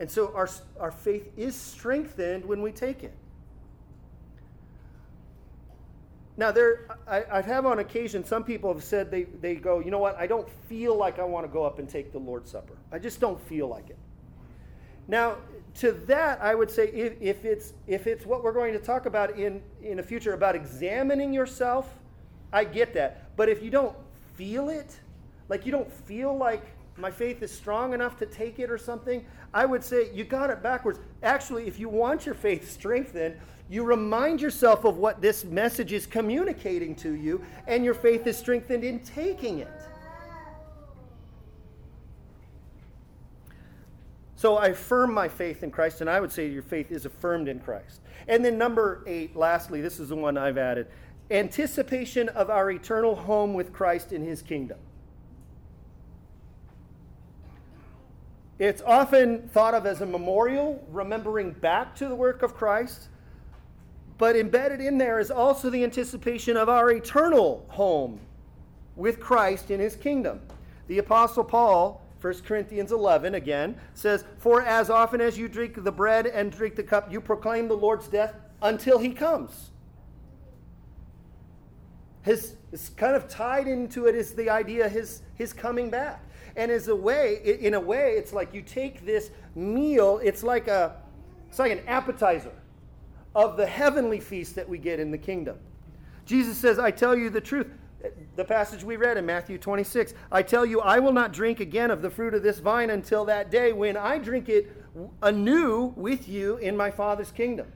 And 0.00 0.10
so 0.10 0.32
our, 0.34 0.48
our 0.80 0.90
faith 0.90 1.30
is 1.36 1.54
strengthened 1.54 2.44
when 2.44 2.62
we 2.62 2.72
take 2.72 3.04
it. 3.04 3.14
Now, 6.36 6.50
there, 6.50 6.88
I, 7.06 7.24
I 7.30 7.42
have 7.42 7.64
on 7.64 7.78
occasion, 7.78 8.24
some 8.24 8.42
people 8.42 8.72
have 8.72 8.82
said 8.82 9.10
they, 9.10 9.22
they 9.22 9.54
go, 9.54 9.78
you 9.78 9.92
know 9.92 10.00
what, 10.00 10.18
I 10.18 10.26
don't 10.26 10.48
feel 10.68 10.96
like 10.96 11.20
I 11.20 11.24
want 11.24 11.46
to 11.46 11.52
go 11.52 11.64
up 11.64 11.78
and 11.78 11.88
take 11.88 12.10
the 12.10 12.18
Lord's 12.18 12.50
Supper. 12.50 12.76
I 12.90 12.98
just 12.98 13.20
don't 13.20 13.40
feel 13.40 13.68
like 13.68 13.88
it. 13.90 13.98
Now, 15.06 15.36
to 15.76 15.92
that, 16.06 16.40
I 16.40 16.54
would 16.54 16.70
say 16.70 16.88
if, 16.88 17.20
if, 17.20 17.44
it's, 17.44 17.72
if 17.86 18.06
it's 18.08 18.26
what 18.26 18.42
we're 18.42 18.52
going 18.52 18.72
to 18.72 18.80
talk 18.80 19.06
about 19.06 19.38
in, 19.38 19.62
in 19.82 19.98
the 19.98 20.02
future 20.02 20.32
about 20.34 20.56
examining 20.56 21.32
yourself, 21.32 21.92
I 22.52 22.64
get 22.64 22.94
that. 22.94 23.36
But 23.36 23.48
if 23.48 23.62
you 23.62 23.70
don't 23.70 23.96
feel 24.34 24.70
it, 24.70 24.98
like 25.48 25.66
you 25.66 25.72
don't 25.72 25.92
feel 25.92 26.36
like 26.36 26.64
my 26.96 27.10
faith 27.10 27.42
is 27.42 27.52
strong 27.52 27.92
enough 27.92 28.18
to 28.18 28.26
take 28.26 28.58
it 28.58 28.70
or 28.70 28.78
something, 28.78 29.24
I 29.54 29.64
would 29.64 29.84
say 29.84 30.12
you 30.12 30.24
got 30.24 30.50
it 30.50 30.62
backwards. 30.62 30.98
Actually, 31.22 31.68
if 31.68 31.78
you 31.78 31.88
want 31.88 32.26
your 32.26 32.34
faith 32.34 32.70
strengthened, 32.70 33.36
you 33.70 33.84
remind 33.84 34.40
yourself 34.40 34.84
of 34.84 34.98
what 34.98 35.22
this 35.22 35.44
message 35.44 35.92
is 35.92 36.06
communicating 36.06 36.94
to 36.96 37.12
you, 37.12 37.42
and 37.66 37.84
your 37.84 37.94
faith 37.94 38.26
is 38.26 38.36
strengthened 38.36 38.82
in 38.84 39.00
taking 39.00 39.60
it. 39.60 39.70
So 44.34 44.58
I 44.58 44.66
affirm 44.66 45.14
my 45.14 45.28
faith 45.28 45.62
in 45.62 45.70
Christ, 45.70 46.02
and 46.02 46.10
I 46.10 46.20
would 46.20 46.32
say 46.32 46.48
your 46.48 46.62
faith 46.62 46.90
is 46.90 47.06
affirmed 47.06 47.48
in 47.48 47.60
Christ. 47.60 48.00
And 48.28 48.44
then, 48.44 48.58
number 48.58 49.02
eight, 49.06 49.34
lastly, 49.36 49.80
this 49.80 50.00
is 50.00 50.10
the 50.10 50.16
one 50.16 50.36
I've 50.36 50.58
added 50.58 50.88
anticipation 51.30 52.28
of 52.30 52.50
our 52.50 52.70
eternal 52.70 53.14
home 53.14 53.54
with 53.54 53.72
Christ 53.72 54.12
in 54.12 54.22
his 54.22 54.42
kingdom. 54.42 54.78
It's 58.58 58.82
often 58.82 59.48
thought 59.48 59.74
of 59.74 59.84
as 59.86 60.00
a 60.00 60.06
memorial, 60.06 60.84
remembering 60.90 61.52
back 61.52 61.96
to 61.96 62.08
the 62.08 62.14
work 62.14 62.42
of 62.42 62.54
Christ. 62.54 63.08
But 64.16 64.36
embedded 64.36 64.80
in 64.80 64.96
there 64.96 65.18
is 65.18 65.30
also 65.30 65.70
the 65.70 65.82
anticipation 65.82 66.56
of 66.56 66.68
our 66.68 66.90
eternal 66.92 67.66
home 67.68 68.20
with 68.94 69.18
Christ 69.18 69.70
in 69.72 69.80
his 69.80 69.96
kingdom. 69.96 70.40
The 70.86 70.98
Apostle 70.98 71.42
Paul, 71.42 72.00
1 72.20 72.42
Corinthians 72.42 72.92
11 72.92 73.34
again, 73.34 73.76
says, 73.94 74.24
For 74.38 74.62
as 74.62 74.88
often 74.88 75.20
as 75.20 75.36
you 75.36 75.48
drink 75.48 75.82
the 75.82 75.90
bread 75.90 76.26
and 76.26 76.52
drink 76.52 76.76
the 76.76 76.82
cup, 76.84 77.10
you 77.10 77.20
proclaim 77.20 77.66
the 77.66 77.76
Lord's 77.76 78.06
death 78.06 78.34
until 78.62 78.98
he 78.98 79.10
comes. 79.10 79.70
His, 82.22 82.54
it's 82.72 82.88
kind 82.90 83.16
of 83.16 83.28
tied 83.28 83.66
into 83.66 84.06
it 84.06 84.14
is 84.14 84.32
the 84.32 84.48
idea 84.48 84.88
his, 84.88 85.22
his 85.34 85.52
coming 85.52 85.90
back. 85.90 86.22
And 86.56 86.70
as 86.70 86.88
a 86.88 86.94
way, 86.94 87.40
in 87.60 87.74
a 87.74 87.80
way, 87.80 88.14
it's 88.16 88.32
like 88.32 88.54
you 88.54 88.62
take 88.62 89.04
this 89.04 89.30
meal, 89.54 90.20
it's 90.22 90.42
like 90.42 90.68
a 90.68 90.96
it's 91.48 91.58
like 91.58 91.72
an 91.72 91.82
appetizer 91.86 92.52
of 93.34 93.56
the 93.56 93.66
heavenly 93.66 94.20
feast 94.20 94.54
that 94.56 94.68
we 94.68 94.78
get 94.78 95.00
in 95.00 95.10
the 95.10 95.18
kingdom. 95.18 95.56
Jesus 96.26 96.56
says, 96.56 96.78
I 96.78 96.90
tell 96.90 97.16
you 97.16 97.30
the 97.30 97.40
truth. 97.40 97.68
The 98.36 98.44
passage 98.44 98.84
we 98.84 98.96
read 98.96 99.16
in 99.16 99.24
Matthew 99.24 99.56
26 99.56 100.14
I 100.30 100.42
tell 100.42 100.66
you, 100.66 100.80
I 100.80 100.98
will 100.98 101.12
not 101.12 101.32
drink 101.32 101.60
again 101.60 101.90
of 101.90 102.02
the 102.02 102.10
fruit 102.10 102.34
of 102.34 102.42
this 102.42 102.58
vine 102.58 102.90
until 102.90 103.24
that 103.24 103.50
day 103.50 103.72
when 103.72 103.96
I 103.96 104.18
drink 104.18 104.48
it 104.48 104.70
anew 105.22 105.92
with 105.96 106.28
you 106.28 106.56
in 106.58 106.76
my 106.76 106.90
Father's 106.90 107.30
kingdom. 107.30 107.72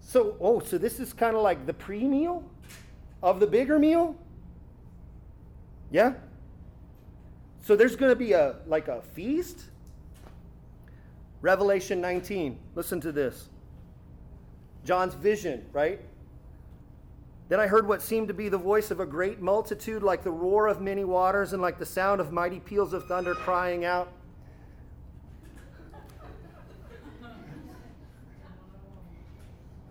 So, 0.00 0.36
oh, 0.40 0.60
so 0.60 0.78
this 0.78 1.00
is 1.00 1.12
kind 1.12 1.34
of 1.34 1.42
like 1.42 1.66
the 1.66 1.74
pre 1.74 2.04
meal 2.04 2.44
of 3.22 3.40
the 3.40 3.46
bigger 3.46 3.78
meal? 3.78 4.16
Yeah? 5.90 6.14
So 7.66 7.74
there's 7.74 7.96
going 7.96 8.12
to 8.12 8.16
be 8.16 8.30
a 8.30 8.54
like 8.68 8.86
a 8.86 9.02
feast. 9.02 9.64
Revelation 11.40 12.00
19. 12.00 12.56
Listen 12.76 13.00
to 13.00 13.10
this. 13.10 13.48
John's 14.84 15.14
vision, 15.14 15.66
right? 15.72 16.00
Then 17.48 17.58
I 17.58 17.66
heard 17.66 17.88
what 17.88 18.02
seemed 18.02 18.28
to 18.28 18.34
be 18.34 18.48
the 18.48 18.56
voice 18.56 18.92
of 18.92 19.00
a 19.00 19.04
great 19.04 19.40
multitude, 19.40 20.04
like 20.04 20.22
the 20.22 20.30
roar 20.30 20.68
of 20.68 20.80
many 20.80 21.02
waters 21.02 21.54
and 21.54 21.60
like 21.60 21.76
the 21.76 21.84
sound 21.84 22.20
of 22.20 22.30
mighty 22.30 22.60
peals 22.60 22.92
of 22.92 23.04
thunder 23.08 23.34
crying 23.34 23.84
out. 23.84 24.12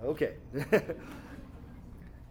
Okay. 0.02 0.36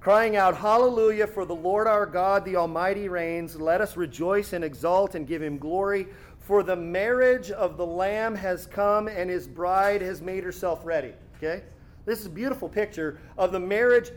crying 0.05 0.37
out, 0.37 0.55
Hallelujah, 0.55 1.27
for 1.27 1.47
the 1.47 1.55
Lord 1.55 1.87
our 1.87 2.05
God, 2.05 2.45
the 2.45 2.57
Almighty 2.57 3.09
reigns. 3.09 3.57
Let 3.57 3.81
us 3.81 3.97
rejoice 3.97 4.53
and 4.53 4.63
exult 4.63 5.15
and 5.15 5.27
give 5.27 5.43
him 5.43 5.57
glory. 5.57 6.09
For 6.41 6.63
the 6.63 6.77
marriage 6.77 7.51
of 7.51 7.79
the 7.79 7.87
Lamb 7.87 8.35
has 8.35 8.67
come, 8.67 9.09
and 9.09 9.31
his 9.31 9.49
bride 9.49 10.03
has 10.03 10.21
made 10.21 10.45
herself 10.45 10.85
ready. 10.85 11.15
Okay? 11.39 11.63
This 12.05 12.21
is 12.21 12.27
a 12.27 12.31
beautiful 12.31 12.69
picture 12.69 13.19
of 13.39 13.51
the 13.51 13.59
marriage. 13.59 14.11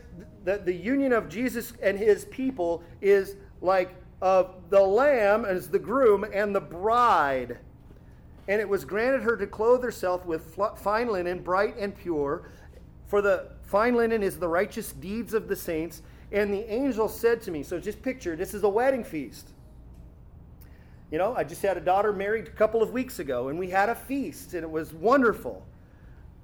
The, 0.44 0.58
the 0.58 0.74
union 0.74 1.14
of 1.14 1.30
Jesus 1.30 1.72
and 1.80 1.98
his 1.98 2.26
people 2.26 2.82
is 3.00 3.36
like 3.62 3.94
of 4.20 4.56
the 4.68 4.82
Lamb 4.82 5.46
as 5.46 5.70
the 5.70 5.78
groom 5.78 6.26
and 6.34 6.54
the 6.54 6.60
bride. 6.60 7.56
And 8.46 8.60
it 8.60 8.68
was 8.68 8.84
granted 8.84 9.22
her 9.22 9.38
to 9.38 9.46
clothe 9.46 9.82
herself 9.82 10.26
with 10.26 10.54
fine 10.76 11.08
linen, 11.08 11.38
bright 11.38 11.78
and 11.78 11.96
pure. 11.96 12.50
For 13.06 13.22
the 13.22 13.52
Fine 13.68 13.96
linen 13.96 14.22
is 14.22 14.38
the 14.38 14.48
righteous 14.48 14.92
deeds 14.92 15.34
of 15.34 15.46
the 15.46 15.54
saints. 15.54 16.00
And 16.32 16.52
the 16.52 16.70
angel 16.72 17.06
said 17.06 17.42
to 17.42 17.50
me, 17.50 17.62
so 17.62 17.78
just 17.78 18.00
picture, 18.00 18.34
this 18.34 18.54
is 18.54 18.62
a 18.62 18.68
wedding 18.68 19.04
feast. 19.04 19.50
You 21.10 21.18
know, 21.18 21.34
I 21.36 21.44
just 21.44 21.60
had 21.60 21.76
a 21.76 21.80
daughter 21.80 22.12
married 22.12 22.48
a 22.48 22.50
couple 22.50 22.82
of 22.82 22.92
weeks 22.92 23.18
ago, 23.18 23.48
and 23.48 23.58
we 23.58 23.68
had 23.68 23.90
a 23.90 23.94
feast, 23.94 24.54
and 24.54 24.62
it 24.62 24.70
was 24.70 24.94
wonderful. 24.94 25.66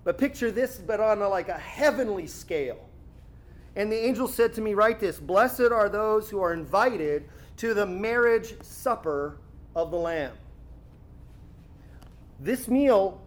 But 0.04 0.18
picture 0.18 0.50
this, 0.50 0.76
but 0.76 1.00
on 1.00 1.22
a, 1.22 1.28
like 1.28 1.48
a 1.48 1.58
heavenly 1.58 2.26
scale. 2.26 2.88
And 3.74 3.90
the 3.90 3.96
angel 3.96 4.28
said 4.28 4.52
to 4.54 4.60
me, 4.60 4.74
Write 4.74 5.00
this 5.00 5.18
Blessed 5.18 5.72
are 5.72 5.88
those 5.88 6.28
who 6.28 6.42
are 6.42 6.52
invited 6.52 7.28
to 7.58 7.72
the 7.72 7.86
marriage 7.86 8.54
supper 8.62 9.38
of 9.74 9.90
the 9.90 9.96
Lamb. 9.96 10.32
This 12.38 12.68
meal 12.68 13.22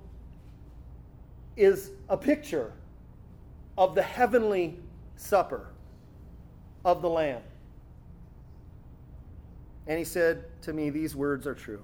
is 1.56 1.92
a 2.10 2.18
picture 2.18 2.74
of 3.78 3.96
the 3.96 4.02
heavenly 4.02 4.80
supper 5.16 5.68
of 6.84 7.02
the 7.02 7.10
Lamb. 7.10 7.42
And 9.88 9.98
he 9.98 10.04
said 10.04 10.46
to 10.64 10.74
me, 10.74 10.90
These 10.90 11.16
words 11.16 11.48
are 11.48 11.56
true. 11.56 11.84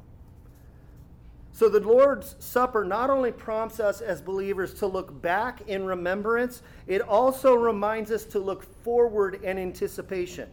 So 1.56 1.70
the 1.70 1.80
Lord's 1.80 2.36
Supper 2.40 2.84
not 2.84 3.12
only 3.12 3.32
prompts 3.32 3.80
us 3.80 4.02
as 4.02 4.22
believers 4.22 4.74
to 4.76 4.88
look 4.88 5.22
back 5.22 5.62
in 5.68 5.86
remembrance, 5.86 6.64
it 6.88 7.00
also 7.00 7.54
reminds 7.54 8.10
us 8.10 8.26
to 8.26 8.40
look 8.40 8.64
forward 8.84 9.36
in 9.44 9.60
anticipation. 9.60 10.50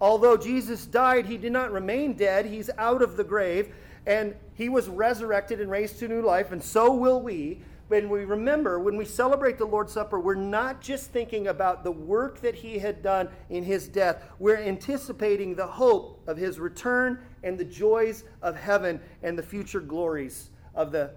Although 0.00 0.36
Jesus 0.36 0.84
died, 0.84 1.26
he 1.26 1.36
did 1.36 1.52
not 1.52 1.70
remain 1.70 2.14
dead. 2.14 2.44
He's 2.44 2.70
out 2.76 3.02
of 3.02 3.16
the 3.16 3.22
grave, 3.22 3.72
and 4.04 4.34
he 4.54 4.68
was 4.68 4.88
resurrected 4.88 5.60
and 5.60 5.70
raised 5.70 6.00
to 6.00 6.08
new 6.08 6.22
life, 6.22 6.50
and 6.50 6.60
so 6.62 6.92
will 6.92 7.22
we 7.22 7.60
when 7.92 8.08
we 8.08 8.24
remember, 8.24 8.78
when 8.78 8.96
we 8.96 9.04
celebrate 9.04 9.58
the 9.58 9.66
Lord's 9.66 9.92
Supper, 9.92 10.18
we're 10.18 10.34
not 10.34 10.80
just 10.80 11.10
thinking 11.10 11.48
about 11.48 11.84
the 11.84 11.92
work 11.92 12.40
that 12.40 12.54
he 12.54 12.78
had 12.78 13.02
done 13.02 13.28
in 13.50 13.62
his 13.62 13.86
death. 13.86 14.24
We're 14.38 14.56
anticipating 14.56 15.54
the 15.54 15.66
hope 15.66 16.22
of 16.26 16.38
his 16.38 16.58
return 16.58 17.18
and 17.42 17.58
the 17.58 17.66
joys 17.66 18.24
of 18.40 18.56
heaven 18.56 18.98
and 19.22 19.38
the 19.38 19.42
future 19.42 19.80
glories 19.80 20.48
of 20.74 20.90
the 20.90 21.10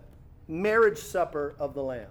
marriage 0.50 0.98
supper 0.98 1.56
of 1.60 1.74
the 1.76 1.82
Lamb. 1.82 2.10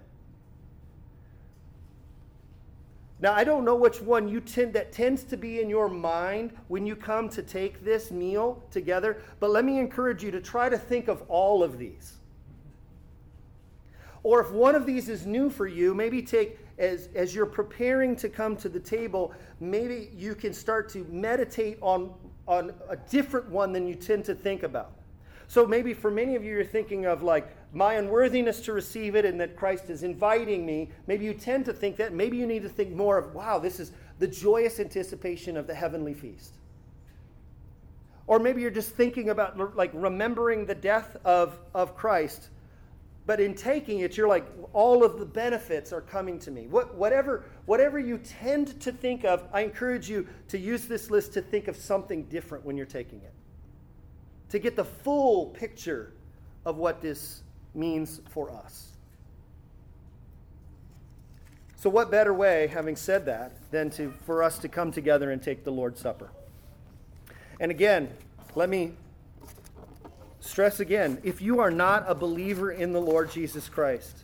Now, 3.19 3.33
I 3.33 3.43
don't 3.43 3.65
know 3.65 3.75
which 3.75 4.01
one 4.01 4.27
you 4.27 4.41
tend 4.41 4.73
that 4.73 4.91
tends 4.91 5.23
to 5.25 5.37
be 5.37 5.61
in 5.61 5.69
your 5.69 5.89
mind 5.89 6.57
when 6.69 6.87
you 6.87 6.95
come 6.95 7.29
to 7.29 7.43
take 7.43 7.85
this 7.85 8.09
meal 8.09 8.63
together, 8.71 9.21
but 9.39 9.51
let 9.51 9.63
me 9.63 9.77
encourage 9.77 10.23
you 10.23 10.31
to 10.31 10.41
try 10.41 10.69
to 10.69 10.77
think 10.79 11.07
of 11.07 11.21
all 11.27 11.61
of 11.61 11.77
these. 11.77 12.17
Or 14.25 14.41
if 14.41 14.49
one 14.49 14.73
of 14.73 14.87
these 14.87 15.07
is 15.07 15.27
new 15.27 15.51
for 15.51 15.67
you, 15.67 15.93
maybe 15.93 16.19
take, 16.19 16.57
as, 16.79 17.09
as 17.13 17.35
you're 17.35 17.45
preparing 17.45 18.15
to 18.15 18.27
come 18.27 18.57
to 18.57 18.67
the 18.67 18.79
table, 18.79 19.31
maybe 19.59 20.09
you 20.17 20.33
can 20.33 20.51
start 20.51 20.89
to 20.93 21.05
meditate 21.11 21.77
on, 21.79 22.11
on 22.47 22.73
a 22.89 22.95
different 22.95 23.47
one 23.51 23.71
than 23.71 23.85
you 23.87 23.93
tend 23.93 24.25
to 24.25 24.33
think 24.33 24.63
about. 24.63 24.93
So 25.47 25.67
maybe 25.67 25.93
for 25.93 26.09
many 26.09 26.35
of 26.35 26.43
you, 26.43 26.53
you're 26.53 26.65
thinking 26.65 27.05
of 27.05 27.21
like 27.21 27.55
my 27.71 27.93
unworthiness 27.93 28.61
to 28.61 28.73
receive 28.73 29.15
it 29.15 29.25
and 29.25 29.39
that 29.39 29.55
Christ 29.55 29.91
is 29.91 30.01
inviting 30.01 30.65
me. 30.65 30.89
Maybe 31.05 31.23
you 31.23 31.35
tend 31.35 31.63
to 31.65 31.73
think 31.73 31.95
that. 31.97 32.11
Maybe 32.11 32.35
you 32.35 32.47
need 32.47 32.63
to 32.63 32.69
think 32.69 32.95
more 32.95 33.19
of, 33.19 33.35
wow, 33.35 33.59
this 33.59 33.79
is 33.79 33.91
the 34.17 34.27
joyous 34.27 34.79
anticipation 34.79 35.55
of 35.55 35.67
the 35.67 35.75
heavenly 35.75 36.15
feast. 36.15 36.55
Or 38.25 38.39
maybe 38.39 38.63
you're 38.63 38.71
just 38.71 38.95
thinking 38.95 39.29
about 39.29 39.77
like 39.77 39.91
remembering 39.93 40.65
the 40.65 40.73
death 40.73 41.15
of, 41.23 41.59
of 41.75 41.95
Christ 41.95 42.49
but 43.25 43.39
in 43.39 43.55
taking 43.55 43.99
it, 43.99 44.17
you're 44.17 44.27
like, 44.27 44.45
all 44.71 45.03
of 45.03 45.17
the 45.17 45.25
benefits 45.25 45.91
are 45.91 46.01
coming 46.01 46.37
to 46.39 46.51
me. 46.51 46.67
What, 46.67 46.93
whatever, 46.95 47.45
whatever 47.65 47.97
you 47.97 48.19
tend 48.19 48.79
to 48.81 48.91
think 48.91 49.25
of, 49.25 49.47
I 49.51 49.61
encourage 49.61 50.09
you 50.09 50.27
to 50.49 50.59
use 50.59 50.85
this 50.85 51.09
list 51.09 51.33
to 51.33 51.41
think 51.41 51.67
of 51.67 51.75
something 51.75 52.25
different 52.25 52.63
when 52.63 52.77
you're 52.77 52.85
taking 52.85 53.19
it. 53.21 53.33
To 54.49 54.59
get 54.59 54.75
the 54.75 54.85
full 54.85 55.47
picture 55.47 56.13
of 56.65 56.77
what 56.77 57.01
this 57.01 57.41
means 57.73 58.21
for 58.29 58.51
us. 58.51 58.89
So, 61.77 61.89
what 61.89 62.09
better 62.09 62.33
way, 62.33 62.67
having 62.67 62.95
said 62.95 63.25
that, 63.25 63.53
than 63.71 63.89
to, 63.91 64.11
for 64.25 64.43
us 64.43 64.59
to 64.59 64.67
come 64.67 64.91
together 64.91 65.31
and 65.31 65.41
take 65.41 65.63
the 65.63 65.71
Lord's 65.71 65.99
Supper? 65.99 66.29
And 67.59 67.69
again, 67.71 68.09
let 68.55 68.69
me 68.69 68.93
stress 70.45 70.79
again 70.79 71.19
if 71.23 71.41
you 71.41 71.59
are 71.59 71.71
not 71.71 72.05
a 72.07 72.15
believer 72.15 72.71
in 72.71 72.93
the 72.93 73.01
Lord 73.01 73.31
Jesus 73.31 73.67
Christ, 73.67 74.23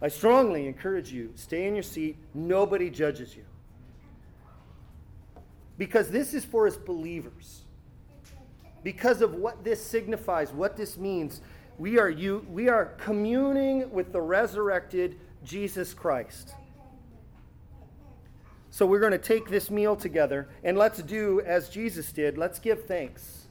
I 0.00 0.08
strongly 0.08 0.66
encourage 0.66 1.10
you 1.10 1.32
stay 1.34 1.66
in 1.66 1.74
your 1.74 1.82
seat. 1.82 2.16
Nobody 2.34 2.90
judges 2.90 3.34
you. 3.34 3.44
Because 5.78 6.10
this 6.10 6.34
is 6.34 6.44
for 6.44 6.66
us 6.66 6.76
believers. 6.76 7.62
Because 8.82 9.20
of 9.22 9.34
what 9.34 9.64
this 9.64 9.82
signifies, 9.82 10.52
what 10.52 10.76
this 10.76 10.96
means, 10.96 11.40
we 11.78 11.98
are 11.98 12.10
you 12.10 12.46
we 12.50 12.68
are 12.68 12.94
communing 12.98 13.90
with 13.90 14.12
the 14.12 14.20
resurrected 14.20 15.18
Jesus 15.44 15.92
Christ. 15.92 16.54
So 18.70 18.84
we're 18.84 19.00
going 19.00 19.12
to 19.12 19.18
take 19.18 19.48
this 19.48 19.70
meal 19.70 19.96
together 19.96 20.48
and 20.62 20.76
let's 20.76 21.02
do 21.02 21.40
as 21.46 21.70
Jesus 21.70 22.12
did. 22.12 22.36
Let's 22.36 22.58
give 22.58 22.84
thanks 22.84 23.45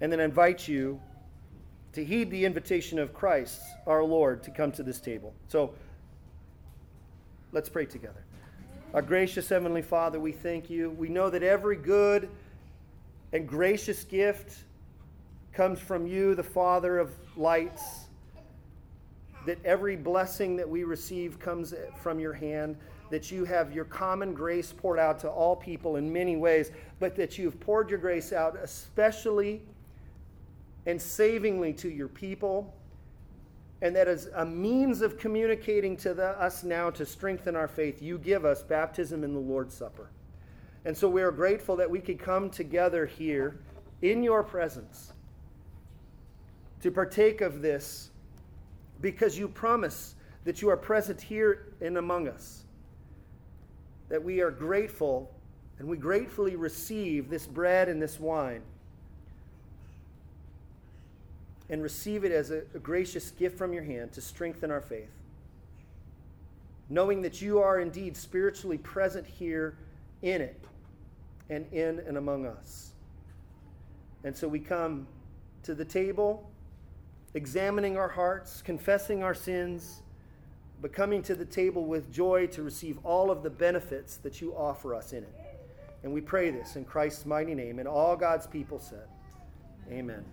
and 0.00 0.12
then 0.12 0.20
invite 0.20 0.68
you 0.68 1.00
to 1.92 2.04
heed 2.04 2.30
the 2.30 2.44
invitation 2.44 2.98
of 2.98 3.12
Christ, 3.12 3.60
our 3.86 4.04
Lord, 4.04 4.42
to 4.44 4.50
come 4.50 4.70
to 4.72 4.82
this 4.82 5.00
table. 5.00 5.34
So 5.48 5.74
let's 7.52 7.68
pray 7.68 7.86
together. 7.86 8.24
Our 8.94 9.02
gracious 9.02 9.48
Heavenly 9.48 9.82
Father, 9.82 10.20
we 10.20 10.32
thank 10.32 10.70
you. 10.70 10.90
We 10.90 11.08
know 11.08 11.30
that 11.30 11.42
every 11.42 11.76
good 11.76 12.28
and 13.32 13.46
gracious 13.46 14.04
gift 14.04 14.64
comes 15.52 15.80
from 15.80 16.06
you, 16.06 16.34
the 16.34 16.42
Father 16.42 16.98
of 16.98 17.12
lights, 17.36 18.06
that 19.46 19.58
every 19.64 19.96
blessing 19.96 20.56
that 20.56 20.68
we 20.68 20.84
receive 20.84 21.38
comes 21.38 21.74
from 22.00 22.20
your 22.20 22.32
hand 22.32 22.76
that 23.10 23.30
you 23.30 23.44
have 23.44 23.72
your 23.72 23.84
common 23.84 24.34
grace 24.34 24.72
poured 24.76 24.98
out 24.98 25.18
to 25.20 25.28
all 25.28 25.56
people 25.56 25.96
in 25.96 26.12
many 26.12 26.36
ways, 26.36 26.70
but 26.98 27.16
that 27.16 27.38
you've 27.38 27.58
poured 27.60 27.90
your 27.90 27.98
grace 27.98 28.32
out 28.32 28.56
especially 28.62 29.62
and 30.88 31.00
savingly 31.00 31.74
to 31.74 31.90
your 31.90 32.08
people. 32.08 32.74
And 33.82 33.94
that 33.94 34.08
as 34.08 34.30
a 34.34 34.44
means 34.44 35.02
of 35.02 35.18
communicating 35.18 35.98
to 35.98 36.14
the, 36.14 36.28
us 36.40 36.64
now 36.64 36.90
to 36.90 37.04
strengthen 37.04 37.54
our 37.54 37.68
faith, 37.68 38.02
you 38.02 38.18
give 38.18 38.46
us 38.46 38.62
baptism 38.62 39.22
in 39.22 39.34
the 39.34 39.38
Lord's 39.38 39.74
Supper. 39.74 40.10
And 40.86 40.96
so 40.96 41.06
we 41.06 41.20
are 41.20 41.30
grateful 41.30 41.76
that 41.76 41.88
we 41.88 42.00
could 42.00 42.18
come 42.18 42.48
together 42.48 43.04
here 43.04 43.60
in 44.00 44.22
your 44.22 44.42
presence 44.42 45.12
to 46.80 46.90
partake 46.90 47.42
of 47.42 47.60
this 47.60 48.10
because 49.02 49.38
you 49.38 49.46
promise 49.46 50.14
that 50.44 50.62
you 50.62 50.70
are 50.70 50.76
present 50.76 51.20
here 51.20 51.74
and 51.82 51.98
among 51.98 52.28
us. 52.28 52.64
That 54.08 54.24
we 54.24 54.40
are 54.40 54.50
grateful 54.50 55.30
and 55.78 55.86
we 55.86 55.98
gratefully 55.98 56.56
receive 56.56 57.28
this 57.28 57.46
bread 57.46 57.90
and 57.90 58.00
this 58.00 58.18
wine 58.18 58.62
and 61.70 61.82
receive 61.82 62.24
it 62.24 62.32
as 62.32 62.50
a, 62.50 62.62
a 62.74 62.78
gracious 62.78 63.30
gift 63.30 63.58
from 63.58 63.72
your 63.72 63.82
hand 63.82 64.12
to 64.12 64.20
strengthen 64.20 64.70
our 64.70 64.80
faith. 64.80 65.10
Knowing 66.88 67.22
that 67.22 67.42
you 67.42 67.58
are 67.58 67.80
indeed 67.80 68.16
spiritually 68.16 68.78
present 68.78 69.26
here 69.26 69.76
in 70.22 70.40
it 70.40 70.64
and 71.50 71.70
in 71.72 71.98
and 72.00 72.16
among 72.16 72.46
us. 72.46 72.92
And 74.24 74.36
so 74.36 74.48
we 74.48 74.58
come 74.58 75.06
to 75.62 75.74
the 75.74 75.84
table, 75.84 76.50
examining 77.34 77.96
our 77.96 78.08
hearts, 78.08 78.62
confessing 78.62 79.22
our 79.22 79.34
sins, 79.34 80.02
but 80.80 80.92
coming 80.92 81.22
to 81.22 81.34
the 81.34 81.44
table 81.44 81.84
with 81.84 82.10
joy 82.12 82.46
to 82.48 82.62
receive 82.62 82.98
all 83.04 83.30
of 83.30 83.42
the 83.42 83.50
benefits 83.50 84.16
that 84.18 84.40
you 84.40 84.54
offer 84.54 84.94
us 84.94 85.12
in 85.12 85.24
it. 85.24 85.34
And 86.02 86.12
we 86.12 86.20
pray 86.20 86.50
this 86.50 86.76
in 86.76 86.84
Christ's 86.84 87.26
mighty 87.26 87.54
name. 87.54 87.78
And 87.78 87.88
all 87.88 88.16
God's 88.16 88.46
people 88.46 88.78
said, 88.78 89.08
Amen. 89.90 90.24